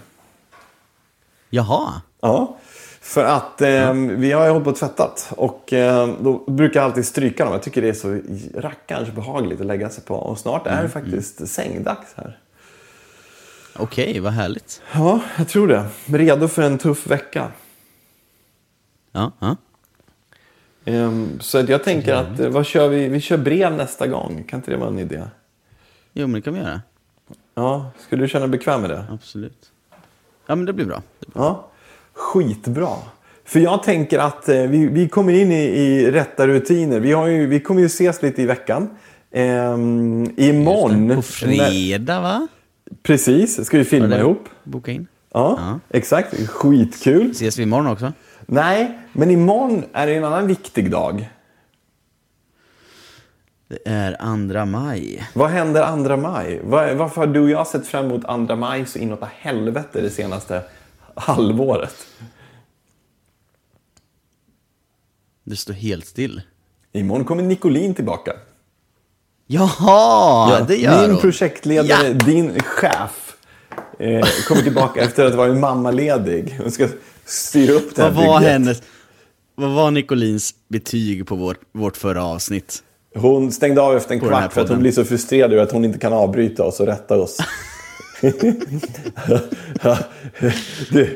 Jaha. 1.50 2.00
Ja, 2.20 2.56
för 3.00 3.24
att 3.24 3.60
eh, 3.60 3.92
vi 3.94 4.32
har 4.32 4.44
ju 4.44 4.50
hållit 4.50 4.64
på 4.64 4.70
och 4.70 4.76
tvättat 4.76 5.32
och 5.36 5.72
eh, 5.72 6.08
då 6.20 6.44
brukar 6.46 6.80
jag 6.80 6.84
alltid 6.86 7.06
stryka 7.06 7.44
dem. 7.44 7.52
Jag 7.52 7.62
tycker 7.62 7.82
det 7.82 7.88
är 7.88 7.92
så 7.92 8.20
rackarns 8.60 9.12
behagligt 9.12 9.60
att 9.60 9.66
lägga 9.66 9.90
sig 9.90 10.04
på. 10.04 10.14
Och 10.14 10.38
snart 10.38 10.66
är 10.66 10.82
det 10.82 10.88
faktiskt 10.88 11.48
sängdags 11.48 12.14
här. 12.16 12.38
Okej, 13.76 14.20
vad 14.20 14.32
härligt. 14.32 14.82
Ja, 14.92 15.20
jag 15.38 15.48
tror 15.48 15.68
det. 15.68 15.86
Redo 16.06 16.48
för 16.48 16.62
en 16.62 16.78
tuff 16.78 17.06
vecka. 17.06 17.48
Ja, 19.12 19.32
ja. 19.38 19.56
Ehm, 20.84 21.40
Så 21.40 21.58
att 21.58 21.68
jag 21.68 21.84
tänker 21.84 22.14
att, 22.14 22.40
eh, 22.40 22.48
vad 22.48 22.66
kör 22.66 22.88
vi? 22.88 23.08
Vi 23.08 23.20
kör 23.20 23.36
brev 23.36 23.72
nästa 23.76 24.06
gång. 24.06 24.44
Kan 24.48 24.58
inte 24.58 24.70
det 24.70 24.76
vara 24.76 24.88
en 24.88 24.98
idé? 24.98 25.22
Jo, 26.12 26.26
men 26.26 26.32
det 26.32 26.40
kan 26.42 26.54
vi 26.54 26.60
göra. 26.60 26.80
Ja, 27.54 27.90
skulle 28.06 28.24
du 28.24 28.28
känna 28.28 28.46
dig 28.46 28.50
bekväm 28.58 28.80
med 28.80 28.90
det? 28.90 29.04
Absolut. 29.12 29.70
Ja, 30.46 30.54
men 30.54 30.66
det 30.66 30.72
blir 30.72 30.84
bra. 30.86 31.02
Ja, 31.34 31.68
skitbra. 32.12 32.88
För 33.44 33.60
jag 33.60 33.82
tänker 33.82 34.18
att 34.18 34.48
eh, 34.48 34.62
vi, 34.62 34.86
vi 34.86 35.08
kommer 35.08 35.32
in 35.32 35.52
i, 35.52 35.64
i 35.64 36.10
rätta 36.10 36.46
rutiner. 36.46 37.00
Vi, 37.00 37.12
har 37.12 37.26
ju, 37.26 37.46
vi 37.46 37.60
kommer 37.60 37.80
ju 37.80 37.86
ses 37.86 38.22
lite 38.22 38.42
i 38.42 38.46
veckan. 38.46 38.88
Ehm, 39.30 40.30
imorgon. 40.36 41.12
På 41.16 41.22
fredag, 41.22 42.20
va? 42.20 42.48
Precis, 43.02 43.66
ska 43.66 43.78
vi 43.78 43.84
filma 43.84 44.06
det 44.08 44.18
ihop. 44.18 44.44
Boka 44.64 44.90
in. 44.92 45.06
Ja, 45.32 45.56
Ja. 45.58 45.80
exakt. 45.98 46.48
Skitkul. 46.48 47.30
Ses 47.30 47.58
vi 47.58 47.62
imorgon 47.62 47.86
också? 47.86 48.12
Nej, 48.52 48.98
men 49.12 49.30
imorgon 49.30 49.84
är 49.92 50.06
det 50.06 50.14
en 50.14 50.24
annan 50.24 50.46
viktig 50.46 50.90
dag. 50.90 51.30
Det 53.68 53.78
är 53.84 54.16
andra 54.22 54.64
maj. 54.64 55.28
Vad 55.34 55.50
händer 55.50 55.82
andra 55.82 56.16
maj? 56.16 56.60
Var, 56.64 56.94
varför 56.94 57.20
har 57.20 57.26
du 57.26 57.40
och 57.40 57.50
jag 57.50 57.66
sett 57.66 57.86
fram 57.86 58.04
emot 58.04 58.24
andra 58.24 58.56
maj 58.56 58.86
så 58.86 58.98
inåt 58.98 59.20
helvete 59.24 60.00
det 60.00 60.10
senaste 60.10 60.62
halvåret? 61.14 62.06
Det 65.44 65.56
står 65.56 65.74
helt 65.74 66.06
still. 66.06 66.42
Imorgon 66.92 67.24
kommer 67.24 67.42
Nicolin 67.42 67.94
tillbaka. 67.94 68.32
Jaha, 69.46 70.60
det 70.68 70.76
gör 70.76 71.00
Min 71.00 71.10
hon. 71.10 71.20
projektledare, 71.20 72.06
Ja. 72.08 72.12
din 72.14 72.60
chef, 72.62 73.36
eh, 73.98 74.26
kommer 74.48 74.62
tillbaka 74.62 75.00
efter 75.00 75.24
att 75.24 75.30
ha 75.32 75.38
varit 75.38 75.56
mammaledig. 75.56 76.58
Hon 76.62 76.70
ska 76.70 76.88
styra 77.30 77.72
upp 77.72 77.94
det 77.94 78.02
här 78.02 78.10
Vad 78.10 78.26
var 78.26 78.38
bygget. 78.40 78.52
hennes... 78.52 78.82
Vad 79.54 79.70
var 79.70 79.90
Nicolins 79.90 80.54
betyg 80.68 81.26
på 81.26 81.34
vårt, 81.34 81.58
vårt 81.72 81.96
förra 81.96 82.24
avsnitt? 82.24 82.82
Hon 83.14 83.52
stängde 83.52 83.80
av 83.82 83.96
efter 83.96 84.14
en 84.14 84.20
På 84.20 84.26
kvart 84.28 84.52
för 84.52 84.60
att 84.60 84.68
hon 84.68 84.78
blir 84.80 84.92
så 84.92 85.04
frustrerad 85.04 85.52
över 85.52 85.62
att 85.62 85.72
hon 85.72 85.84
inte 85.84 85.98
kan 85.98 86.12
avbryta 86.12 86.64
oss 86.64 86.80
och 86.80 86.86
rätta 86.86 87.16
oss. 87.20 87.38
Det, 90.92 91.10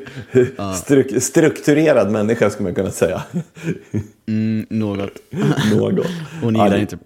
struk, 0.77 1.23
strukturerad 1.23 2.11
människa 2.11 2.51
skulle 2.51 2.65
man 2.69 2.75
kunna 2.75 2.91
säga. 2.91 3.23
Mm, 4.29 4.67
något. 4.71 5.11
Något. 5.73 6.07
Hon 6.43 6.55
gillar, 6.55 6.77
inte, 6.79 6.99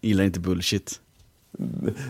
gillar 0.00 0.24
inte 0.24 0.40
bullshit. 0.40 1.00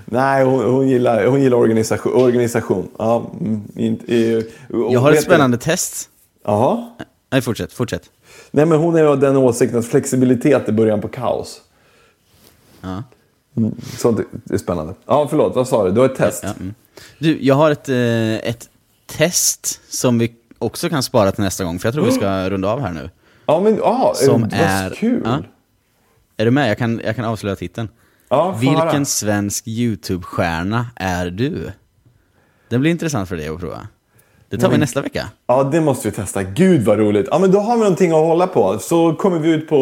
Nej, 0.05 0.45
hon, 0.45 0.64
hon, 0.64 0.89
gillar, 0.89 1.27
hon 1.27 1.43
gillar 1.43 1.57
organisation. 1.57 2.12
organisation. 2.12 2.89
Ja, 2.99 3.31
mm, 3.41 3.62
inte, 3.77 4.16
eh, 4.16 4.43
och 4.77 4.93
Jag 4.95 5.01
har 5.01 5.11
ett 5.11 5.16
du- 5.18 5.23
spännande 5.23 5.59
test. 5.59 6.09
Jaha. 6.45 6.90
Nej, 7.30 7.43
fortsätt, 7.43 7.72
fortsätt. 7.72 8.11
Nej, 8.51 8.66
men 8.66 8.78
hon 8.78 8.97
är 8.97 9.05
av 9.05 9.20
den 9.20 9.36
åsikten 9.36 9.78
att 9.78 9.86
flexibilitet 9.86 10.68
är 10.68 10.72
början 10.72 11.01
på 11.01 11.09
kaos. 11.09 11.61
Ja. 12.80 13.03
Sånt 13.99 14.20
är 14.51 14.59
spännande. 14.59 14.95
Ja, 15.07 15.26
förlåt. 15.30 15.57
Vad 15.57 15.68
sa 15.68 15.84
du? 15.84 15.90
Du 15.93 16.01
har 16.01 16.07
ett 16.09 16.16
test? 16.16 16.43
Ja, 16.43 16.51
mm. 16.61 16.74
Du, 17.18 17.38
jag 17.43 17.55
har 17.55 17.70
ett, 17.70 17.88
eh, 17.88 18.51
ett 18.51 18.68
test 19.07 19.80
som 19.88 20.18
vi 20.18 20.34
också 20.59 20.88
kan 20.88 21.03
spara 21.03 21.32
till 21.32 21.45
nästa 21.45 21.64
gång, 21.64 21.78
för 21.78 21.86
jag 21.88 21.95
tror 21.95 22.05
vi 22.05 22.12
ska 22.12 22.51
runda 22.51 22.68
av 22.68 22.80
här 22.80 22.93
nu. 22.93 23.11
Ja, 23.47 23.61
men 23.61 23.76
ja, 23.76 24.12
Som 24.16 24.40
vad 24.43 24.53
är... 24.53 24.90
kul. 24.90 25.22
Ja. 25.24 25.38
Är 26.36 26.45
du 26.45 26.51
med? 26.51 26.70
Jag 26.70 26.78
kan, 26.78 27.01
jag 27.05 27.16
kan 27.16 27.24
avslöja 27.24 27.57
titeln. 27.57 27.88
Ja, 28.28 28.53
Vilken 28.61 29.07
svensk 29.07 29.66
YouTube-stjärna 29.66 30.86
är 30.97 31.30
du? 31.30 31.72
Det 32.68 32.78
blir 32.78 32.90
intressant 32.90 33.28
för 33.28 33.36
dig 33.36 33.49
att 33.49 33.61
prova. 33.61 33.88
Det 34.57 34.59
tar 34.59 34.71
vi 34.71 34.79
nästa 34.79 35.01
vecka. 35.01 35.29
Ja, 35.47 35.63
det 35.65 35.81
måste 35.81 36.09
vi 36.09 36.15
testa. 36.17 36.43
Gud 36.43 36.83
vad 36.85 36.99
roligt. 36.99 37.29
Ja, 37.31 37.39
men 37.39 37.51
då 37.51 37.61
har 37.61 37.75
vi 37.75 37.81
någonting 37.81 38.11
att 38.11 38.17
hålla 38.17 38.47
på. 38.47 38.79
Så 38.79 39.15
kommer 39.15 39.39
vi 39.39 39.51
ut 39.51 39.69
på 39.69 39.77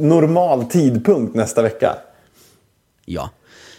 normal 0.00 0.64
tidpunkt 0.64 1.34
nästa 1.34 1.62
vecka. 1.62 1.96
Ja. 3.04 3.30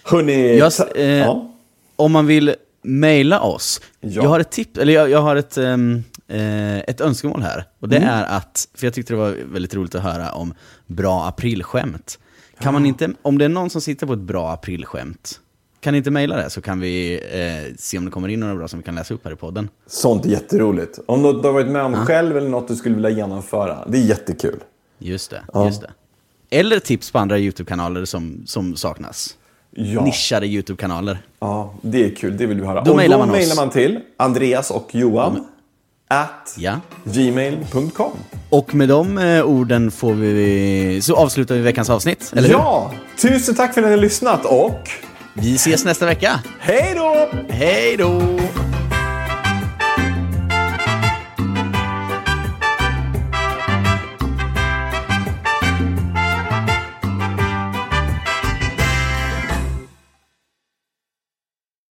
Hörrni, 0.03 0.57
Jag, 0.57 0.71
eh, 0.95 1.05
ja. 1.05 1.51
Om 1.95 2.11
man 2.11 2.25
vill 2.27 2.55
mejla 2.81 3.39
oss, 3.39 3.81
Ja. 3.99 4.09
jag 4.23 4.29
har 4.29 4.39
ett 4.39 4.51
tips, 4.51 4.79
eller 4.79 4.93
jag, 4.93 5.09
jag 5.09 5.21
har 5.21 5.35
ett, 5.35 5.57
ehm, 5.57 6.03
eh, 6.27 6.77
ett 6.79 7.01
önskemål 7.01 7.41
här. 7.41 7.65
Och 7.79 7.87
Mm. 7.87 8.01
det 8.01 8.07
är 8.07 8.23
att, 8.23 8.67
för 8.75 8.87
jag 8.87 8.93
tyckte 8.93 9.13
det 9.13 9.17
var 9.17 9.35
väldigt 9.51 9.75
roligt 9.75 9.95
att 9.95 10.03
höra 10.03 10.31
om 10.31 10.53
bra 10.87 11.25
aprilskämt. 11.27 12.19
Kan 12.59 12.73
man 12.73 12.85
inte, 12.85 13.09
om 13.21 13.37
det 13.37 13.45
är 13.45 13.49
någon 13.49 13.69
som 13.69 13.81
sitter 13.81 14.07
på 14.07 14.13
ett 14.13 14.19
bra 14.19 14.51
aprilskämt, 14.51 15.39
kan 15.85 15.91
ni 15.91 15.97
inte 15.97 16.11
mejla 16.11 16.35
det 16.35 16.49
så 16.49 16.61
kan 16.61 16.79
vi 16.79 17.13
eh, 17.31 17.75
se 17.77 17.97
om 17.97 18.05
det 18.05 18.11
kommer 18.11 18.27
in 18.27 18.39
några 18.39 18.55
bra 18.55 18.67
som 18.67 18.79
vi 18.79 18.83
kan 18.85 18.95
läsa 18.95 19.13
upp 19.13 19.25
här 19.25 19.31
i 19.31 19.35
podden. 19.35 19.69
Sånt 19.87 20.25
är 20.25 20.29
jätteroligt. 20.29 20.99
Om 21.05 21.21
något 21.21 21.41
du 21.43 21.47
har 21.47 21.53
varit 21.53 21.67
med 21.67 21.81
om 21.83 21.95
själv 21.95 22.37
eller 22.37 22.49
något 22.49 22.67
du 22.67 22.75
skulle 22.75 22.95
vilja 22.95 23.09
genomföra. 23.09 23.77
Det 23.87 23.97
är 23.97 24.01
jättekul. 24.01 24.59
Just 24.99 25.29
det, 25.31 25.41
Ja. 25.53 25.65
just 25.65 25.81
det. 25.81 25.91
Eller 26.49 26.79
tips 26.79 27.11
på 27.11 27.19
andra 27.19 27.37
YouTube-kanaler 27.39 28.05
som, 28.05 28.43
som 28.45 28.75
saknas. 28.75 29.35
Ja. 29.71 30.03
Nischade 30.05 30.45
YouTube-kanaler. 30.47 31.17
Ja, 31.39 31.73
det 31.81 32.05
är 32.05 32.15
kul. 32.15 32.37
Det 32.37 32.45
vill 32.45 32.59
vi 32.61 32.65
höra. 32.67 32.83
Då 32.83 32.91
och 32.93 33.01
då 33.09 33.17
man 33.17 33.29
mejlar 33.29 33.55
man 33.55 33.69
till 33.69 33.99
Andreas 34.17 34.71
och 34.71 34.95
Johan 34.95 35.45
at 36.07 36.55
Ja. 36.57 36.79
gmail.com. 37.03 38.11
Och 38.49 38.75
med 38.75 38.89
de 38.89 39.17
eh, 39.17 39.43
orden 39.45 39.91
får 39.91 40.13
vi, 40.13 40.99
så 41.01 41.15
avslutar 41.15 41.55
vi 41.55 41.61
veckans 41.61 41.89
avsnitt, 41.89 42.31
eller 42.35 42.47
hur? 42.47 42.55
Ja! 42.55 42.93
Tusen 43.21 43.55
tack 43.55 43.73
för 43.73 43.81
att 43.81 43.87
ni 43.87 43.91
har 43.93 44.01
lyssnat 44.01 44.45
och 44.45 44.89
Vi 45.37 45.55
ses 45.55 45.85
nästa 45.85 46.05
vecka. 46.05 46.39
hej 46.59 46.93
då! 46.95 47.29
Hej 47.49 47.97
då! 47.97 48.21